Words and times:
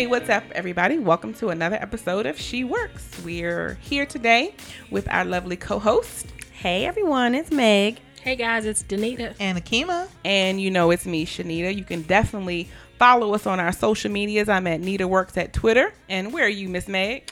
Hey, 0.00 0.06
what's 0.06 0.30
up, 0.30 0.44
everybody? 0.52 0.98
Welcome 0.98 1.34
to 1.34 1.50
another 1.50 1.76
episode 1.76 2.24
of 2.24 2.40
She 2.40 2.64
Works. 2.64 3.20
We're 3.22 3.74
here 3.82 4.06
today 4.06 4.54
with 4.90 5.06
our 5.10 5.26
lovely 5.26 5.58
co 5.58 5.78
host. 5.78 6.26
Hey 6.52 6.86
everyone, 6.86 7.34
it's 7.34 7.50
Meg. 7.50 7.98
Hey 8.22 8.34
guys, 8.34 8.64
it's 8.64 8.82
Danita. 8.82 9.34
And 9.38 9.62
Akima. 9.62 10.08
And 10.24 10.58
you 10.58 10.70
know 10.70 10.90
it's 10.90 11.04
me, 11.04 11.26
Shanita. 11.26 11.76
You 11.76 11.84
can 11.84 12.00
definitely 12.00 12.70
follow 12.98 13.34
us 13.34 13.46
on 13.46 13.60
our 13.60 13.72
social 13.72 14.10
medias. 14.10 14.48
I'm 14.48 14.66
at 14.66 14.80
Nita 14.80 15.06
Works 15.06 15.36
at 15.36 15.52
Twitter. 15.52 15.92
And 16.08 16.32
where 16.32 16.46
are 16.46 16.48
you, 16.48 16.70
Miss 16.70 16.88
Meg? 16.88 17.30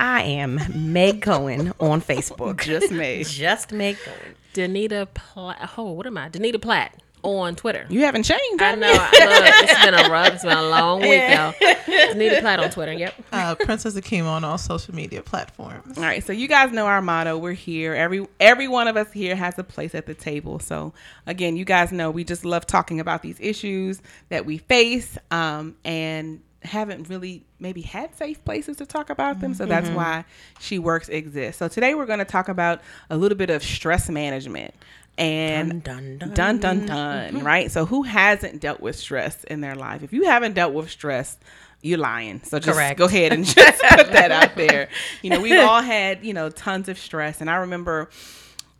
I 0.00 0.22
am 0.22 0.58
Meg 0.74 1.20
Cohen 1.20 1.74
on 1.80 2.00
Facebook. 2.00 2.60
Just 2.64 2.90
Meg. 2.90 3.26
Just 3.26 3.72
Meg 3.72 3.98
Cohen. 4.02 4.36
Danita 4.54 5.06
Platt. 5.12 5.72
Oh, 5.76 5.92
what 5.92 6.06
am 6.06 6.16
I? 6.16 6.30
Danita 6.30 6.62
Platt 6.62 6.94
on 7.22 7.56
Twitter. 7.56 7.86
You 7.88 8.00
haven't 8.00 8.24
changed. 8.24 8.62
I 8.62 8.74
know. 8.74 8.90
you? 8.90 8.98
I 8.98 9.26
love, 9.26 9.42
it's 9.70 9.84
been 9.84 9.94
a 9.94 10.08
rough. 10.10 10.34
It's 10.34 10.44
been 10.44 10.56
a 10.56 10.68
long 10.68 11.00
week, 11.00 11.22
y'all. 11.28 11.52
Danita 11.52 12.40
Platt 12.40 12.60
on 12.60 12.70
Twitter. 12.70 12.92
Yep. 12.92 13.14
Uh, 13.32 13.54
Princess 13.54 13.94
Akima 13.94 14.26
on 14.26 14.44
all 14.44 14.58
social 14.58 14.94
media 14.94 15.22
platforms. 15.22 15.96
All 15.96 16.04
right, 16.04 16.24
so 16.24 16.32
you 16.32 16.48
guys 16.48 16.72
know 16.72 16.86
our 16.86 17.02
motto. 17.02 17.38
We're 17.38 17.52
here. 17.52 17.94
Every 17.94 18.26
every 18.38 18.68
one 18.68 18.88
of 18.88 18.96
us 18.96 19.12
here 19.12 19.36
has 19.36 19.58
a 19.58 19.64
place 19.64 19.94
at 19.94 20.06
the 20.06 20.14
table. 20.14 20.58
So 20.58 20.92
again, 21.26 21.56
you 21.56 21.64
guys 21.64 21.92
know 21.92 22.10
we 22.10 22.24
just 22.24 22.44
love 22.44 22.66
talking 22.66 23.00
about 23.00 23.22
these 23.22 23.38
issues 23.40 24.00
that 24.28 24.46
we 24.46 24.58
face, 24.58 25.18
um, 25.30 25.76
and 25.84 26.40
haven't 26.62 27.08
really 27.08 27.44
maybe 27.58 27.80
had 27.80 28.14
safe 28.16 28.44
places 28.44 28.76
to 28.78 28.86
talk 28.86 29.10
about 29.10 29.40
them. 29.40 29.54
So 29.54 29.66
that's 29.66 29.88
why 29.90 30.24
She 30.58 30.78
Works 30.78 31.08
exists. 31.08 31.58
So 31.58 31.68
today 31.68 31.94
we're 31.94 32.06
going 32.06 32.18
to 32.18 32.24
talk 32.24 32.48
about 32.48 32.80
a 33.08 33.16
little 33.16 33.36
bit 33.38 33.50
of 33.50 33.62
stress 33.62 34.08
management. 34.10 34.74
And 35.18 35.82
Dun, 35.82 36.18
dun, 36.18 36.34
dun 36.34 36.58
dun 36.58 36.86
dun, 36.86 37.34
mm-hmm. 37.34 37.46
right? 37.46 37.70
So 37.70 37.84
who 37.84 38.04
hasn't 38.04 38.60
dealt 38.60 38.80
with 38.80 38.96
stress 38.96 39.44
in 39.44 39.60
their 39.60 39.74
life? 39.74 40.02
If 40.02 40.12
you 40.12 40.24
haven't 40.24 40.54
dealt 40.54 40.72
with 40.72 40.90
stress, 40.90 41.36
you're 41.82 41.98
lying. 41.98 42.42
So 42.42 42.58
just 42.58 42.76
Correct. 42.76 42.98
go 42.98 43.04
ahead 43.04 43.32
and 43.32 43.44
just 43.44 43.82
put 43.82 44.12
that 44.12 44.30
out 44.30 44.54
there. 44.56 44.88
You 45.22 45.30
know, 45.30 45.40
we've 45.40 45.60
all 45.60 45.82
had, 45.82 46.24
you 46.24 46.32
know, 46.32 46.48
tons 46.48 46.88
of 46.88 46.98
stress. 46.98 47.40
And 47.40 47.50
I 47.50 47.56
remember 47.56 48.08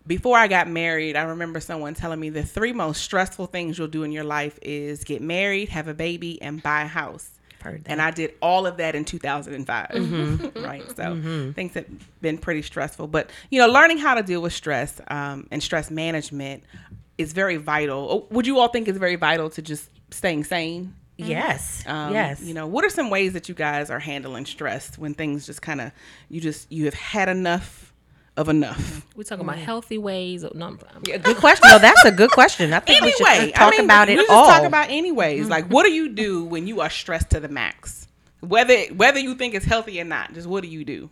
before 0.06 0.36
I 0.36 0.48
got 0.48 0.68
married, 0.68 1.16
I 1.16 1.22
remember 1.22 1.60
someone 1.60 1.94
telling 1.94 2.20
me 2.20 2.30
the 2.30 2.42
three 2.42 2.72
most 2.72 3.02
stressful 3.02 3.46
things 3.46 3.78
you'll 3.78 3.88
do 3.88 4.02
in 4.02 4.12
your 4.12 4.24
life 4.24 4.58
is 4.62 5.04
get 5.04 5.22
married, 5.22 5.68
have 5.70 5.88
a 5.88 5.94
baby, 5.94 6.40
and 6.42 6.62
buy 6.62 6.82
a 6.82 6.86
house. 6.86 7.30
Heard 7.62 7.84
that. 7.84 7.90
And 7.90 8.00
I 8.02 8.10
did 8.10 8.34
all 8.40 8.66
of 8.66 8.76
that 8.78 8.94
in 8.94 9.04
2005. 9.04 10.52
right. 10.56 10.96
So 10.96 11.52
things 11.54 11.74
have 11.74 11.86
been 12.20 12.38
pretty 12.38 12.62
stressful. 12.62 13.08
But, 13.08 13.30
you 13.50 13.60
know, 13.60 13.68
learning 13.68 13.98
how 13.98 14.14
to 14.14 14.22
deal 14.22 14.42
with 14.42 14.52
stress 14.52 15.00
um, 15.08 15.46
and 15.50 15.62
stress 15.62 15.90
management 15.90 16.64
is 17.18 17.32
very 17.32 17.56
vital. 17.56 18.08
Oh, 18.10 18.34
Would 18.34 18.46
you 18.46 18.58
all 18.58 18.68
think 18.68 18.88
it's 18.88 18.98
very 18.98 19.16
vital 19.16 19.50
to 19.50 19.62
just 19.62 19.90
staying 20.10 20.44
sane? 20.44 20.94
Yes. 21.16 21.84
Um, 21.86 22.14
yes. 22.14 22.40
You 22.40 22.54
know, 22.54 22.66
what 22.66 22.84
are 22.84 22.88
some 22.88 23.10
ways 23.10 23.34
that 23.34 23.48
you 23.48 23.54
guys 23.54 23.90
are 23.90 23.98
handling 23.98 24.46
stress 24.46 24.96
when 24.96 25.12
things 25.12 25.44
just 25.46 25.60
kind 25.60 25.80
of, 25.80 25.92
you 26.30 26.40
just, 26.40 26.70
you 26.72 26.86
have 26.86 26.94
had 26.94 27.28
enough 27.28 27.89
of 28.40 28.48
enough? 28.48 29.06
We're 29.14 29.22
talking 29.24 29.44
about 29.44 29.58
healthy 29.58 29.98
ways. 29.98 30.42
Of, 30.42 30.54
no, 30.54 30.66
I'm- 30.66 30.78
Yeah, 31.04 31.18
good 31.18 31.36
question. 31.36 31.68
No, 31.70 31.78
that's 31.78 32.04
a 32.04 32.10
good 32.10 32.30
question. 32.30 32.72
I 32.72 32.80
think 32.80 33.04
we 33.04 33.12
should 33.12 33.26
Anyway, 33.26 33.52
talk 33.52 33.68
I 33.68 33.70
mean, 33.76 33.84
about 33.84 34.08
we 34.08 34.14
it 34.14 34.16
just 34.18 34.30
all. 34.30 34.46
talk 34.48 34.64
about 34.64 34.90
anyways. 34.90 35.48
Like, 35.48 35.66
what 35.66 35.84
do 35.84 35.92
you 35.92 36.08
do 36.08 36.44
when 36.44 36.66
you 36.66 36.80
are 36.80 36.90
stressed 36.90 37.30
to 37.30 37.40
the 37.40 37.48
max? 37.48 38.08
Whether 38.40 38.84
whether 38.94 39.18
you 39.18 39.34
think 39.34 39.54
it's 39.54 39.66
healthy 39.66 40.00
or 40.00 40.04
not, 40.04 40.32
just 40.32 40.46
what 40.48 40.62
do 40.62 40.68
you 40.68 40.84
do? 40.84 41.10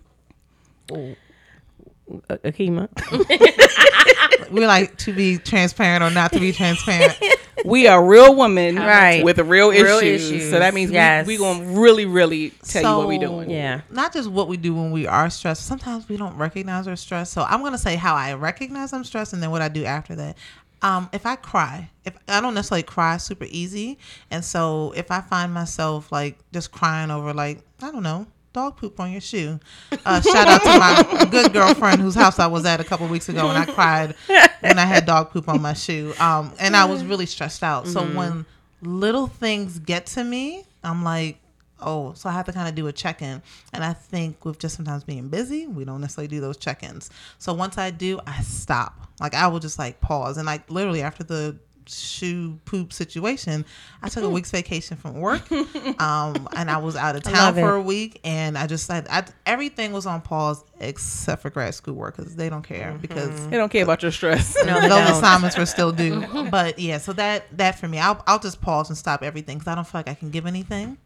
Uh, 0.91 2.37
Akima. 2.45 2.89
We 4.51 4.67
like 4.67 4.97
to 4.99 5.13
be 5.13 5.37
transparent 5.37 6.03
or 6.03 6.09
not 6.11 6.33
to 6.33 6.41
be 6.41 6.53
transparent. 6.61 7.15
We 7.65 7.87
are 7.87 8.05
real 8.05 8.35
women, 8.35 8.77
Right. 8.77 9.23
with 9.25 9.39
real, 9.39 9.71
Real 9.71 9.99
issues. 9.99 10.31
issues. 10.31 10.51
So 10.51 10.59
that 10.59 10.75
means 10.75 10.91
Yes. 10.91 11.27
we 11.27 11.35
we 11.35 11.39
gonna 11.39 11.65
really, 11.79 12.05
really 12.07 12.51
tell 12.67 12.83
you 12.83 12.99
what 12.99 13.09
we 13.09 13.17
So- 13.17 13.27
doing. 13.27 13.51
Yeah. 13.51 13.81
Not 13.91 14.13
just 14.13 14.31
what 14.31 14.49
we 14.49 14.57
do 14.57 14.75
when 14.75 14.91
we 14.93 15.07
are 15.07 15.29
stressed. 15.31 15.67
Sometimes 15.67 16.09
we 16.09 16.17
don't 16.17 16.37
recognize 16.37 16.87
our 16.89 16.97
stress. 16.97 17.31
So 17.31 17.45
I'm 17.49 17.63
gonna 17.63 17.79
say 17.79 17.97
how 17.97 18.15
I 18.15 18.33
recognize 18.35 18.93
I'm 18.93 19.05
stressed, 19.05 19.33
and 19.33 19.43
then 19.43 19.51
what 19.51 19.63
I 19.63 19.69
do 19.69 19.85
after 19.85 20.15
that. 20.17 20.37
Um, 20.81 21.09
if 21.13 21.27
I 21.27 21.35
cry, 21.35 21.91
if 22.05 22.15
I 22.29 22.41
don't 22.41 22.55
necessarily 22.55 22.85
cry 22.85 23.17
super 23.17 23.47
easy, 23.51 23.99
and 24.31 24.45
so 24.45 24.93
if 24.97 25.11
I 25.11 25.21
find 25.21 25.53
myself 25.53 26.13
like 26.13 26.39
just 26.53 26.71
crying 26.71 27.11
over 27.11 27.35
like 27.35 27.63
I 27.83 27.91
don't 27.91 28.05
know 28.05 28.27
dog 28.53 28.77
poop 28.77 28.99
on 29.01 29.13
your 29.13 29.21
shoe, 29.21 29.61
uh, 30.05 30.21
shout 30.21 30.49
out 30.49 30.63
to 30.63 30.79
my 30.79 31.29
good 31.31 31.53
girlfriend 31.53 32.01
whose 32.01 32.15
house 32.15 32.39
I 32.39 32.47
was 32.47 32.65
at 32.65 32.81
a 32.81 32.85
couple 32.85 33.07
weeks 33.09 33.29
ago, 33.29 33.49
and 33.49 33.59
I 33.59 33.67
cried 33.67 34.15
when 34.61 34.79
I 34.79 34.85
had 34.85 35.07
dog 35.07 35.31
poop 35.31 35.49
on 35.49 35.61
my 35.63 35.75
shoe, 35.75 36.15
um, 36.19 36.53
and 36.59 36.77
I 36.77 36.85
was 36.85 37.05
really 37.05 37.27
stressed 37.27 37.63
out. 37.63 37.87
So 37.87 38.05
when 38.05 38.47
little 38.83 39.27
things 39.27 39.79
get 39.79 40.07
to 40.07 40.25
me, 40.25 40.65
I'm 40.83 41.05
like, 41.05 41.39
oh, 41.81 42.13
so 42.15 42.29
I 42.29 42.33
have 42.33 42.47
to 42.47 42.53
kind 42.53 42.69
of 42.69 42.75
do 42.75 42.87
a 42.87 42.93
check 42.93 43.23
in. 43.23 43.43
And 43.73 43.85
I 43.85 43.93
think 43.93 44.45
with 44.45 44.59
just 44.59 44.77
sometimes 44.77 45.05
being 45.05 45.29
busy, 45.29 45.67
we 45.67 45.85
don't 45.85 46.01
necessarily 46.01 46.29
do 46.29 46.41
those 46.41 46.57
check 46.57 46.83
ins. 46.83 47.11
So 47.39 47.53
once 47.55 47.79
I 47.79 47.91
do, 47.91 48.21
I 48.27 48.41
stop. 48.43 49.09
Like 49.21 49.35
I 49.35 49.49
will 49.49 49.61
just 49.61 49.79
like 49.79 50.01
pause. 50.01 50.37
And 50.37 50.47
like 50.47 50.71
literally 50.71 51.03
after 51.03 51.25
the 51.25 51.57
shoe 51.89 52.59
poop 52.65 52.93
situation, 52.93 53.65
I 54.03 54.09
took 54.09 54.25
a 54.25 54.27
hmm. 54.27 54.35
week's 54.35 54.51
vacation 54.51 54.97
from 54.97 55.21
work. 55.21 55.43
Um, 55.99 56.49
and 56.55 56.71
I 56.71 56.79
was 56.79 56.97
out 56.97 57.17
of 57.17 57.23
town 57.23 57.55
for 57.55 57.77
it. 57.77 57.81
a 57.81 57.83
week. 57.83 58.21
And 58.23 58.57
I 58.57 58.67
just 58.67 58.87
said, 58.87 59.07
I, 59.11 59.25
everything 59.47 59.93
was 59.93 60.07
on 60.07 60.21
pause 60.21 60.63
except 60.81 61.43
for 61.43 61.51
grad 61.51 61.75
school 61.75 61.95
work 61.95 62.17
because 62.17 62.37
they 62.37 62.49
don't 62.49 62.63
care 62.63 62.91
mm-hmm. 62.91 62.99
because 62.99 63.49
They 63.49 63.57
don't 63.57 63.71
care 63.71 63.83
about 63.83 64.03
your 64.03 64.13
stress. 64.13 64.57
No, 64.65 64.81
they 64.81 64.89
those 64.89 65.11
assignments 65.11 65.57
were 65.57 65.67
still 65.67 65.93
due. 65.93 66.21
Mm-hmm. 66.21 66.51
but 66.51 66.79
yeah, 66.79 66.99
so 66.99 67.13
that 67.15 67.47
that 67.57 67.79
for 67.79 67.89
me, 67.89 67.99
I'll 67.99 68.23
I'll 68.27 68.39
just 68.39 68.61
pause 68.61 68.89
and 68.91 68.99
stop 68.99 69.23
everything 69.23 69.59
because 69.59 69.71
I 69.71 69.75
don't 69.75 69.87
feel 69.87 69.99
like 70.01 70.09
I 70.09 70.15
can 70.15 70.31
give 70.31 70.47
anything 70.47 70.99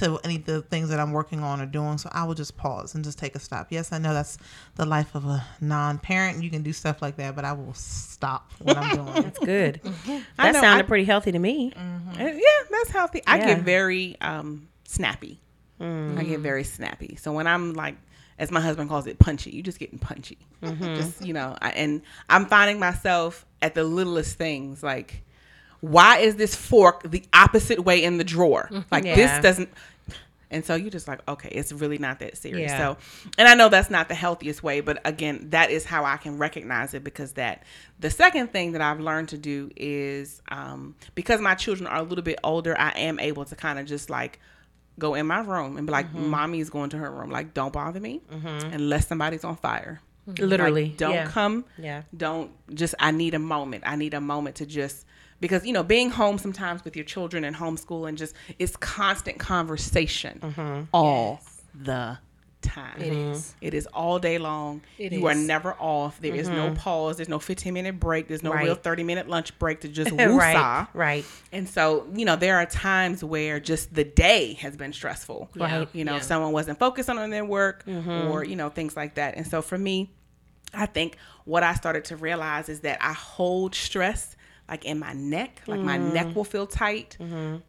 to 0.00 0.18
any 0.24 0.36
of 0.36 0.44
the 0.44 0.60
things 0.62 0.88
that 0.90 1.00
I'm 1.00 1.12
working 1.12 1.42
on 1.42 1.60
or 1.60 1.66
doing. 1.66 1.96
So 1.98 2.08
I 2.12 2.24
will 2.24 2.34
just 2.34 2.56
pause 2.56 2.94
and 2.94 3.02
just 3.04 3.18
take 3.18 3.34
a 3.34 3.38
stop. 3.38 3.68
Yes, 3.70 3.92
I 3.92 3.98
know 3.98 4.12
that's 4.12 4.36
the 4.76 4.84
life 4.84 5.14
of 5.14 5.24
a 5.24 5.44
non-parent. 5.60 6.42
You 6.42 6.50
can 6.50 6.62
do 6.62 6.72
stuff 6.72 7.00
like 7.00 7.16
that, 7.16 7.34
but 7.36 7.44
I 7.44 7.52
will 7.52 7.72
stop 7.74 8.50
what 8.58 8.76
I'm 8.76 8.94
doing. 8.96 9.12
That's 9.22 9.38
good. 9.38 9.80
I 10.06 10.22
That 10.36 10.52
know, 10.54 10.60
sounded 10.60 10.84
I- 10.84 10.88
pretty 10.88 11.04
healthy 11.04 11.32
to 11.32 11.38
me. 11.38 11.72
Uh, 11.76 11.80
Yeah, 12.18 12.40
that's 12.70 12.90
healthy. 12.90 13.22
I 13.26 13.38
Yeah. 13.38 13.46
get 13.54 13.60
very 13.62 14.16
um, 14.20 14.68
snappy. 14.84 15.40
I 15.80 16.24
get 16.24 16.40
very 16.40 16.64
snappy. 16.64 17.16
So 17.16 17.32
when 17.32 17.46
I'm 17.46 17.72
like, 17.72 17.96
as 18.38 18.50
my 18.50 18.60
husband 18.60 18.90
calls 18.90 19.06
it, 19.06 19.18
punchy, 19.18 19.50
you're 19.50 19.62
just 19.62 19.78
getting 19.78 19.98
punchy. 19.98 20.38
Just 20.62 21.24
you 21.24 21.32
know, 21.32 21.56
I, 21.62 21.70
and 21.70 22.02
I'm 22.28 22.46
finding 22.46 22.78
myself 22.78 23.46
at 23.62 23.74
the 23.74 23.84
littlest 23.84 24.36
things 24.36 24.82
like, 24.82 25.22
why 25.80 26.18
is 26.18 26.36
this 26.36 26.54
fork 26.54 27.02
the 27.10 27.22
opposite 27.32 27.80
way 27.84 28.02
in 28.02 28.18
the 28.18 28.24
drawer? 28.24 28.68
Like 28.90 29.04
Yeah. 29.04 29.14
this 29.16 29.42
doesn't. 29.42 29.68
And 30.52 30.64
so 30.64 30.74
you're 30.74 30.90
just 30.90 31.06
like, 31.06 31.20
okay, 31.28 31.48
it's 31.50 31.70
really 31.70 31.98
not 31.98 32.18
that 32.18 32.36
serious. 32.36 32.72
Yeah. 32.72 32.94
So, 32.94 32.96
and 33.38 33.46
I 33.46 33.54
know 33.54 33.68
that's 33.68 33.88
not 33.88 34.08
the 34.08 34.16
healthiest 34.16 34.64
way, 34.64 34.80
but 34.80 35.00
again, 35.04 35.46
that 35.50 35.70
is 35.70 35.84
how 35.84 36.04
I 36.04 36.16
can 36.16 36.38
recognize 36.38 36.92
it 36.92 37.04
because 37.04 37.34
that 37.34 37.62
the 38.00 38.10
second 38.10 38.48
thing 38.52 38.72
that 38.72 38.80
I've 38.80 38.98
learned 38.98 39.28
to 39.28 39.38
do 39.38 39.70
is 39.76 40.42
um, 40.48 40.96
because 41.14 41.40
my 41.40 41.54
children 41.54 41.86
are 41.86 41.98
a 41.98 42.02
little 42.02 42.24
bit 42.24 42.40
older, 42.42 42.76
I 42.76 42.90
am 42.98 43.20
able 43.20 43.44
to 43.44 43.54
kind 43.54 43.78
of 43.78 43.86
just 43.86 44.10
like 44.10 44.40
go 44.98 45.14
in 45.14 45.24
my 45.28 45.38
room 45.38 45.76
and 45.76 45.86
be 45.86 45.92
like, 45.92 46.08
Mm-hmm. 46.08 46.30
mommy's 46.30 46.68
going 46.68 46.90
to 46.90 46.98
her 46.98 47.10
room. 47.12 47.30
Like, 47.30 47.54
don't 47.54 47.72
bother 47.72 48.00
me 48.00 48.20
unless 48.30 49.06
somebody's 49.06 49.44
on 49.44 49.56
fire. 49.56 50.00
Literally. 50.26 50.86
Like, 50.86 50.96
don't 50.96 51.14
yeah. 51.14 51.26
come. 51.26 51.64
Yeah. 51.78 52.02
Don't 52.16 52.50
just, 52.74 52.96
I 52.98 53.12
need 53.12 53.34
a 53.34 53.38
moment. 53.38 53.84
I 53.86 53.94
need 53.94 54.14
a 54.14 54.20
moment 54.20 54.56
to 54.56 54.66
just, 54.66 55.06
because, 55.40 55.64
you 55.66 55.72
know, 55.72 55.82
being 55.82 56.10
home 56.10 56.38
sometimes 56.38 56.84
with 56.84 56.94
your 56.96 57.04
children 57.04 57.44
and 57.44 57.56
homeschool 57.56 58.08
and 58.08 58.16
just, 58.18 58.34
it's 58.58 58.76
constant 58.76 59.38
conversation 59.38 60.38
Mm-hmm. 60.42 60.82
all 60.92 61.40
the 61.74 62.18
time. 62.62 63.00
It 63.00 63.12
is. 63.14 63.54
It 63.62 63.72
is 63.72 63.86
all 63.86 64.18
day 64.18 64.36
long. 64.36 64.82
It 64.98 65.12
you 65.12 65.26
are 65.28 65.34
never 65.34 65.72
off. 65.78 66.20
There 66.20 66.34
is 66.34 66.48
no 66.48 66.72
pause. 66.74 67.16
There's 67.16 67.28
no 67.28 67.38
15 67.38 67.72
minute 67.72 67.98
break. 67.98 68.28
There's 68.28 68.42
no 68.42 68.50
Mm-hmm. 68.50 68.58
Right. 68.58 68.64
real 68.66 68.74
30 68.74 69.02
minute 69.04 69.28
lunch 69.28 69.58
break 69.58 69.80
to 69.80 69.88
just 69.88 70.10
woosah. 70.14 70.36
right. 70.36 70.86
Right. 70.92 71.24
And 71.52 71.66
so, 71.66 72.06
you 72.14 72.26
know, 72.26 72.36
there 72.36 72.58
are 72.58 72.66
times 72.66 73.24
where 73.24 73.60
just 73.60 73.94
the 73.94 74.04
day 74.04 74.54
has 74.60 74.76
been 74.76 74.92
stressful. 74.92 75.48
Right. 75.56 75.88
You 75.94 76.04
know, 76.04 76.16
Yeah. 76.16 76.20
someone 76.20 76.52
wasn't 76.52 76.78
focused 76.78 77.08
on 77.08 77.30
their 77.30 77.44
work 77.46 77.84
Mm-hmm. 77.86 78.30
or, 78.30 78.44
you 78.44 78.56
know, 78.56 78.68
things 78.68 78.94
like 78.94 79.14
that. 79.14 79.36
And 79.36 79.46
so 79.46 79.62
for 79.62 79.78
me, 79.78 80.10
I 80.74 80.84
think 80.86 81.16
what 81.46 81.62
I 81.62 81.72
started 81.74 82.04
to 82.06 82.16
realize 82.16 82.68
is 82.68 82.80
that 82.80 82.98
I 83.02 83.12
hold 83.14 83.74
stress 83.74 84.36
like 84.70 84.84
in 84.84 84.98
my 85.00 85.12
neck, 85.12 85.60
like 85.66 85.82
my 85.82 85.98
Mm-hmm. 85.98 86.12
neck 86.14 86.36
will 86.36 86.44
feel 86.44 86.66
tight 86.66 87.16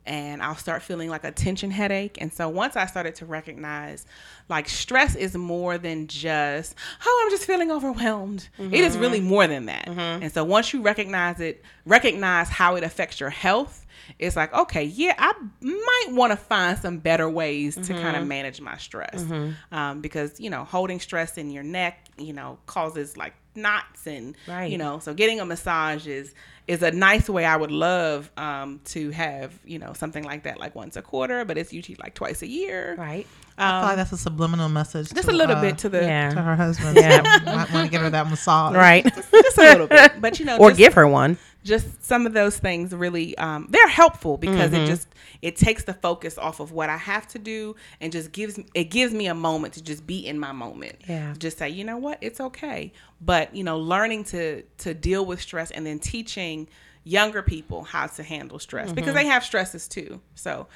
and 0.06 0.42
I'll 0.44 0.56
start 0.56 0.84
feeling 0.84 1.10
like 1.10 1.24
a 1.24 1.32
tension 1.32 1.72
headache. 1.72 2.18
And 2.22 2.32
so 2.32 2.48
once 2.48 2.76
I 2.76 2.86
started 2.86 3.16
to 3.16 3.26
recognize 3.26 4.06
like 4.50 4.70
stress 4.70 5.16
is 5.16 5.36
more 5.36 5.78
than 5.80 6.06
just, 6.08 6.76
oh, 7.06 7.22
I'm 7.26 7.32
just 7.32 7.46
feeling 7.46 7.72
overwhelmed. 7.72 8.48
It 8.60 8.74
is 8.84 8.98
really 8.98 9.20
Mm-hmm. 9.20 9.28
more 9.30 9.48
than 9.48 9.66
that. 9.66 9.88
And 9.88 10.32
so 10.32 10.44
once 10.44 10.72
you 10.74 10.82
recognize 10.84 11.40
it, 11.40 11.64
recognize 11.86 12.50
how 12.50 12.76
it 12.76 12.84
affects 12.84 13.20
your 13.20 13.30
health, 13.32 13.81
it's 14.20 14.36
like, 14.36 14.54
okay, 14.54 14.84
yeah, 14.84 15.16
I 15.18 15.34
might 15.62 16.08
want 16.10 16.32
to 16.32 16.38
find 16.38 16.78
some 16.78 16.98
better 17.00 17.30
ways 17.30 17.76
to 17.76 17.94
kind 17.94 18.16
of 18.18 18.26
manage 18.28 18.62
my 18.62 18.78
stress. 18.78 19.26
Um, 19.72 20.02
because, 20.02 20.40
you 20.40 20.50
know, 20.50 20.64
holding 20.64 21.00
stress 21.00 21.38
in 21.38 21.50
your 21.50 21.64
neck, 21.64 22.08
you 22.18 22.34
know, 22.34 22.58
causes 22.66 23.18
like 23.18 23.34
knots 23.56 24.08
and 24.08 24.36
Right. 24.48 24.72
you 24.72 24.78
know. 24.78 25.00
So 25.00 25.14
getting 25.14 25.40
a 25.40 25.46
massage 25.46 26.08
is 26.08 26.34
is 26.68 26.82
a 26.84 26.92
nice 26.92 27.30
way. 27.30 27.44
I 27.44 27.58
would 27.58 27.72
love 27.72 28.32
um, 28.38 28.80
to 28.86 29.10
have 29.12 29.60
you 29.66 29.80
know 29.80 29.94
something 29.94 30.24
like 30.24 30.44
that, 30.44 30.60
like 30.60 30.76
once 30.76 30.96
a 30.96 31.02
quarter, 31.02 31.44
but 31.46 31.58
it's 31.58 31.74
usually 31.74 31.98
like 32.02 32.14
twice 32.14 32.42
a 32.42 32.48
year. 32.48 32.96
Right. 32.98 33.28
I 33.58 33.80
feel 33.80 33.88
like 33.90 33.96
that's 33.98 34.12
a 34.12 34.18
subliminal 34.18 34.70
message. 34.70 35.14
Just 35.14 35.28
to, 35.28 35.36
a 35.36 35.38
little 35.38 35.58
uh, 35.58 35.62
bit 35.62 35.78
to 35.80 35.90
the 35.90 36.00
to 36.00 36.42
her 36.42 36.56
husband. 36.56 36.98
Yeah. 36.98 37.22
So 37.40 37.46
might 37.46 37.72
want 37.72 37.86
to 37.86 37.92
get 37.92 38.02
her 38.02 38.10
that 38.10 38.30
massage. 38.30 38.74
Right. 38.74 39.04
just 39.04 39.58
a 39.58 39.62
little 39.62 39.88
bit, 39.88 40.14
but 40.20 40.40
you 40.40 40.46
know, 40.46 40.58
or 40.58 40.70
just, 40.70 40.78
give 40.80 40.94
her 40.94 41.08
one. 41.08 41.38
Just 41.64 42.04
some 42.04 42.26
of 42.26 42.34
those 42.34 42.58
things 42.58 42.92
really 42.94 43.38
um, 43.38 43.68
they're 43.70 43.88
helpful 43.88 44.38
because 44.38 44.72
Mm-hmm. 44.72 44.84
it 44.84 44.88
just 44.88 45.08
it 45.42 45.56
takes 45.56 45.84
the 45.84 45.94
focus 45.94 46.38
off 46.38 46.60
of 46.60 46.72
what 46.72 46.90
I 46.90 46.98
have 46.98 47.28
to 47.30 47.40
do 47.40 47.76
and 48.00 48.12
just 48.12 48.32
gives 48.32 48.60
it 48.74 48.86
gives 48.86 49.14
me 49.14 49.28
a 49.28 49.34
moment 49.34 49.74
to 49.76 49.84
just 49.84 50.06
be 50.08 50.26
in 50.26 50.40
my 50.40 50.52
moment. 50.52 50.98
Yeah. 51.08 51.34
Just 51.38 51.58
say, 51.58 51.70
you 51.70 51.84
know 51.84 51.98
what, 51.98 52.18
it's 52.22 52.40
okay. 52.40 52.92
But 53.20 53.56
you 53.56 53.64
know, 53.64 53.78
learning 53.80 54.24
to 54.26 54.64
to 54.80 54.94
deal 54.94 55.26
with 55.26 55.42
stress 55.42 55.72
and 55.72 55.86
then 55.86 56.00
teaching 56.00 56.68
younger 57.04 57.42
people 57.42 57.84
how 57.84 58.06
to 58.06 58.22
handle 58.24 58.60
stress 58.60 58.88
Mm-hmm. 58.88 58.96
because 58.96 59.14
they 59.16 59.26
have 59.26 59.44
stresses 59.44 59.88
too. 59.88 60.22
So, 60.36 60.68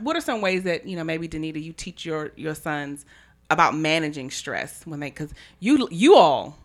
what 0.00 0.16
are 0.16 0.20
some 0.20 0.40
ways 0.40 0.62
that 0.64 0.86
you 0.86 0.96
know 0.96 1.04
maybe 1.04 1.28
Danita 1.28 1.62
you 1.62 1.72
teach 1.72 2.04
your 2.04 2.30
your 2.36 2.54
sons 2.54 3.04
about 3.50 3.74
managing 3.76 4.30
stress 4.30 4.86
when 4.86 5.00
they 5.00 5.10
because 5.10 5.32
you 5.60 5.88
you 5.90 6.14
all 6.14 6.56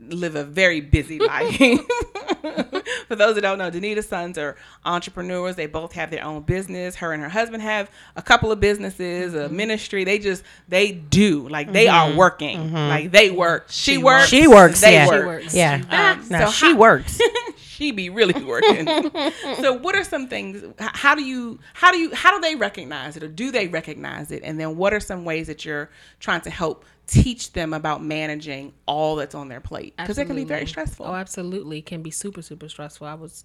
live 0.00 0.34
a 0.34 0.44
very 0.44 0.80
busy 0.80 1.18
life. 1.18 1.56
For 3.08 3.16
those 3.16 3.34
that 3.34 3.40
don't 3.42 3.58
know, 3.58 3.70
Danita's 3.70 4.08
sons 4.08 4.38
are 4.38 4.56
entrepreneurs. 4.84 5.56
They 5.56 5.66
both 5.66 5.92
have 5.92 6.10
their 6.10 6.24
own 6.24 6.42
business. 6.42 6.96
Her 6.96 7.12
and 7.12 7.22
her 7.22 7.28
husband 7.28 7.62
have 7.62 7.90
a 8.16 8.22
couple 8.22 8.52
of 8.52 8.60
businesses, 8.60 9.34
a 9.34 9.44
mm-hmm. 9.44 9.56
ministry. 9.56 10.04
They 10.04 10.18
just 10.18 10.42
they 10.68 10.92
do 10.92 11.48
like 11.48 11.72
they 11.72 11.88
are 11.88 12.08
mm-hmm. 12.08 12.18
working. 12.18 12.58
Mm-hmm. 12.58 12.74
Like 12.74 13.10
they 13.10 13.30
work. 13.30 13.66
She, 13.68 13.92
She 13.92 13.98
works. 13.98 14.04
works. 14.04 14.28
She 14.30 14.46
works. 14.46 14.80
They 14.80 14.92
yeah. 14.92 15.06
work. 15.06 15.20
She 15.20 15.26
works. 15.26 15.54
Yeah. 15.54 15.82
Ah, 15.90 16.12
um, 16.12 16.28
no, 16.28 16.46
so 16.46 16.50
she 16.50 16.72
how- 16.72 16.78
works. 16.78 17.20
she 17.74 17.90
be 17.90 18.08
really 18.10 18.42
working. 18.44 18.86
so 19.60 19.72
what 19.72 19.96
are 19.96 20.04
some 20.04 20.28
things 20.28 20.62
how 20.78 21.14
do 21.14 21.24
you 21.24 21.58
how 21.72 21.90
do 21.90 21.98
you 21.98 22.14
how 22.14 22.34
do 22.34 22.40
they 22.40 22.54
recognize 22.56 23.16
it 23.16 23.22
or 23.22 23.28
do 23.28 23.50
they 23.50 23.68
recognize 23.68 24.30
it? 24.30 24.42
And 24.44 24.58
then 24.58 24.76
what 24.76 24.94
are 24.94 25.00
some 25.00 25.24
ways 25.24 25.46
that 25.48 25.64
you're 25.64 25.90
trying 26.20 26.40
to 26.42 26.50
help 26.50 26.84
teach 27.06 27.52
them 27.52 27.74
about 27.74 28.02
managing 28.02 28.72
all 28.86 29.16
that's 29.16 29.34
on 29.34 29.48
their 29.48 29.60
plate? 29.60 29.94
Because 29.96 30.18
it 30.18 30.26
can 30.26 30.36
be 30.36 30.44
very 30.44 30.66
stressful. 30.66 31.06
Oh, 31.06 31.14
absolutely. 31.14 31.78
It 31.78 31.86
can 31.86 32.02
be 32.02 32.10
super, 32.10 32.42
super 32.42 32.68
stressful. 32.68 33.06
I 33.06 33.14
was 33.14 33.44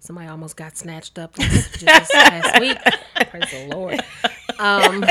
somebody 0.00 0.28
almost 0.28 0.56
got 0.56 0.76
snatched 0.76 1.18
up 1.18 1.34
just, 1.34 1.80
just 1.80 1.84
this 1.84 2.10
past 2.12 2.60
week. 2.60 2.78
Praise 3.30 3.50
the 3.50 3.68
Lord. 3.74 4.00
Um 4.58 5.04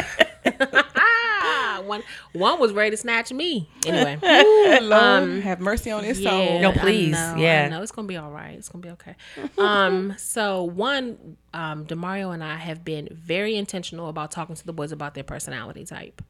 one 1.88 2.04
one 2.34 2.60
was 2.60 2.74
ready 2.74 2.92
to 2.92 2.98
snatch 2.98 3.31
me. 3.31 3.69
Anyway. 3.86 4.18
Lord, 4.81 5.44
have 5.44 5.60
mercy 5.60 5.92
on 5.92 6.04
his 6.04 6.22
soul. 6.22 6.56
Um, 6.57 6.62
No, 6.62 6.72
please. 6.72 7.16
I 7.16 7.36
know, 7.36 7.42
Yeah. 7.42 7.68
no, 7.69 7.81
it's 7.81 7.92
gonna 7.92 8.07
be 8.07 8.18
all 8.18 8.31
right. 8.31 8.56
It's 8.57 8.69
gonna 8.69 8.81
be 8.84 8.89
okay. 8.92 9.16
Um, 9.57 10.16
so 10.18 10.63
one, 10.63 11.38
um, 11.54 11.86
Demario 11.86 12.34
and 12.34 12.44
I 12.44 12.56
have 12.56 12.84
been 12.86 13.07
very 13.12 13.56
intentional 13.56 14.10
about 14.10 14.31
talking 14.31 14.56
to 14.56 14.66
the 14.66 14.74
boys 14.74 14.92
about 14.92 15.13
their 15.16 15.24
personality 15.24 15.86
type, 15.86 16.22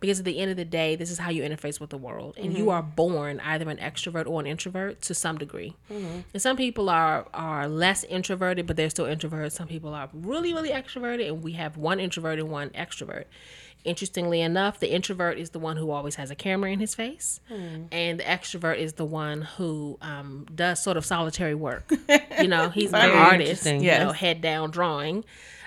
because 0.00 0.18
at 0.18 0.24
the 0.24 0.38
end 0.38 0.50
of 0.50 0.56
the 0.56 0.64
day, 0.64 0.96
this 0.96 1.10
is 1.10 1.18
how 1.18 1.30
you 1.30 1.42
interface 1.42 1.78
with 1.80 1.90
the 1.90 1.98
world, 1.98 2.34
and 2.36 2.56
you 2.56 2.70
are 2.70 2.82
born 2.82 3.40
either 3.40 3.68
an 3.68 3.76
extrovert 3.76 4.26
or 4.26 4.40
an 4.40 4.46
introvert 4.46 5.00
to 5.02 5.14
some 5.14 5.38
degree. 5.38 5.76
And 5.90 6.24
some 6.42 6.56
people 6.56 6.88
are 6.90 7.26
are 7.34 7.68
less 7.68 8.02
introverted, 8.04 8.66
but 8.66 8.76
they're 8.76 8.90
still 8.90 9.06
introverted. 9.06 9.52
Some 9.52 9.68
people 9.68 9.94
are 9.94 10.08
really, 10.12 10.52
really 10.52 10.70
extroverted, 10.70 11.28
and 11.28 11.42
we 11.42 11.52
have 11.52 11.76
one 11.76 12.00
introvert 12.00 12.38
and 12.38 12.50
one 12.50 12.70
extrovert. 12.70 13.24
Interestingly 13.84 14.40
enough, 14.40 14.78
the 14.78 14.92
introvert 14.92 15.38
is 15.38 15.50
the 15.50 15.58
one 15.58 15.76
who 15.76 15.90
always 15.90 16.14
has 16.14 16.30
a 16.30 16.36
camera 16.36 16.70
in 16.70 16.78
his 16.78 16.94
face, 16.94 17.40
and 17.90 18.20
the 18.20 18.24
extrovert 18.24 18.78
is 18.78 18.92
the 18.92 19.04
one 19.04 19.42
who 19.42 19.98
um, 20.00 20.46
does 20.54 20.80
sort 20.80 20.96
of 20.96 21.04
solitary 21.04 21.54
work. 21.56 21.90
you 22.40 22.46
know, 22.46 22.68
he's 22.74 22.92
an 22.92 23.10
artist, 23.10 23.66
interesting. 23.66 23.82
you 23.82 23.90
know, 24.06 24.12
head 24.12 24.40
down 24.40 24.70
drawing, 24.70 25.24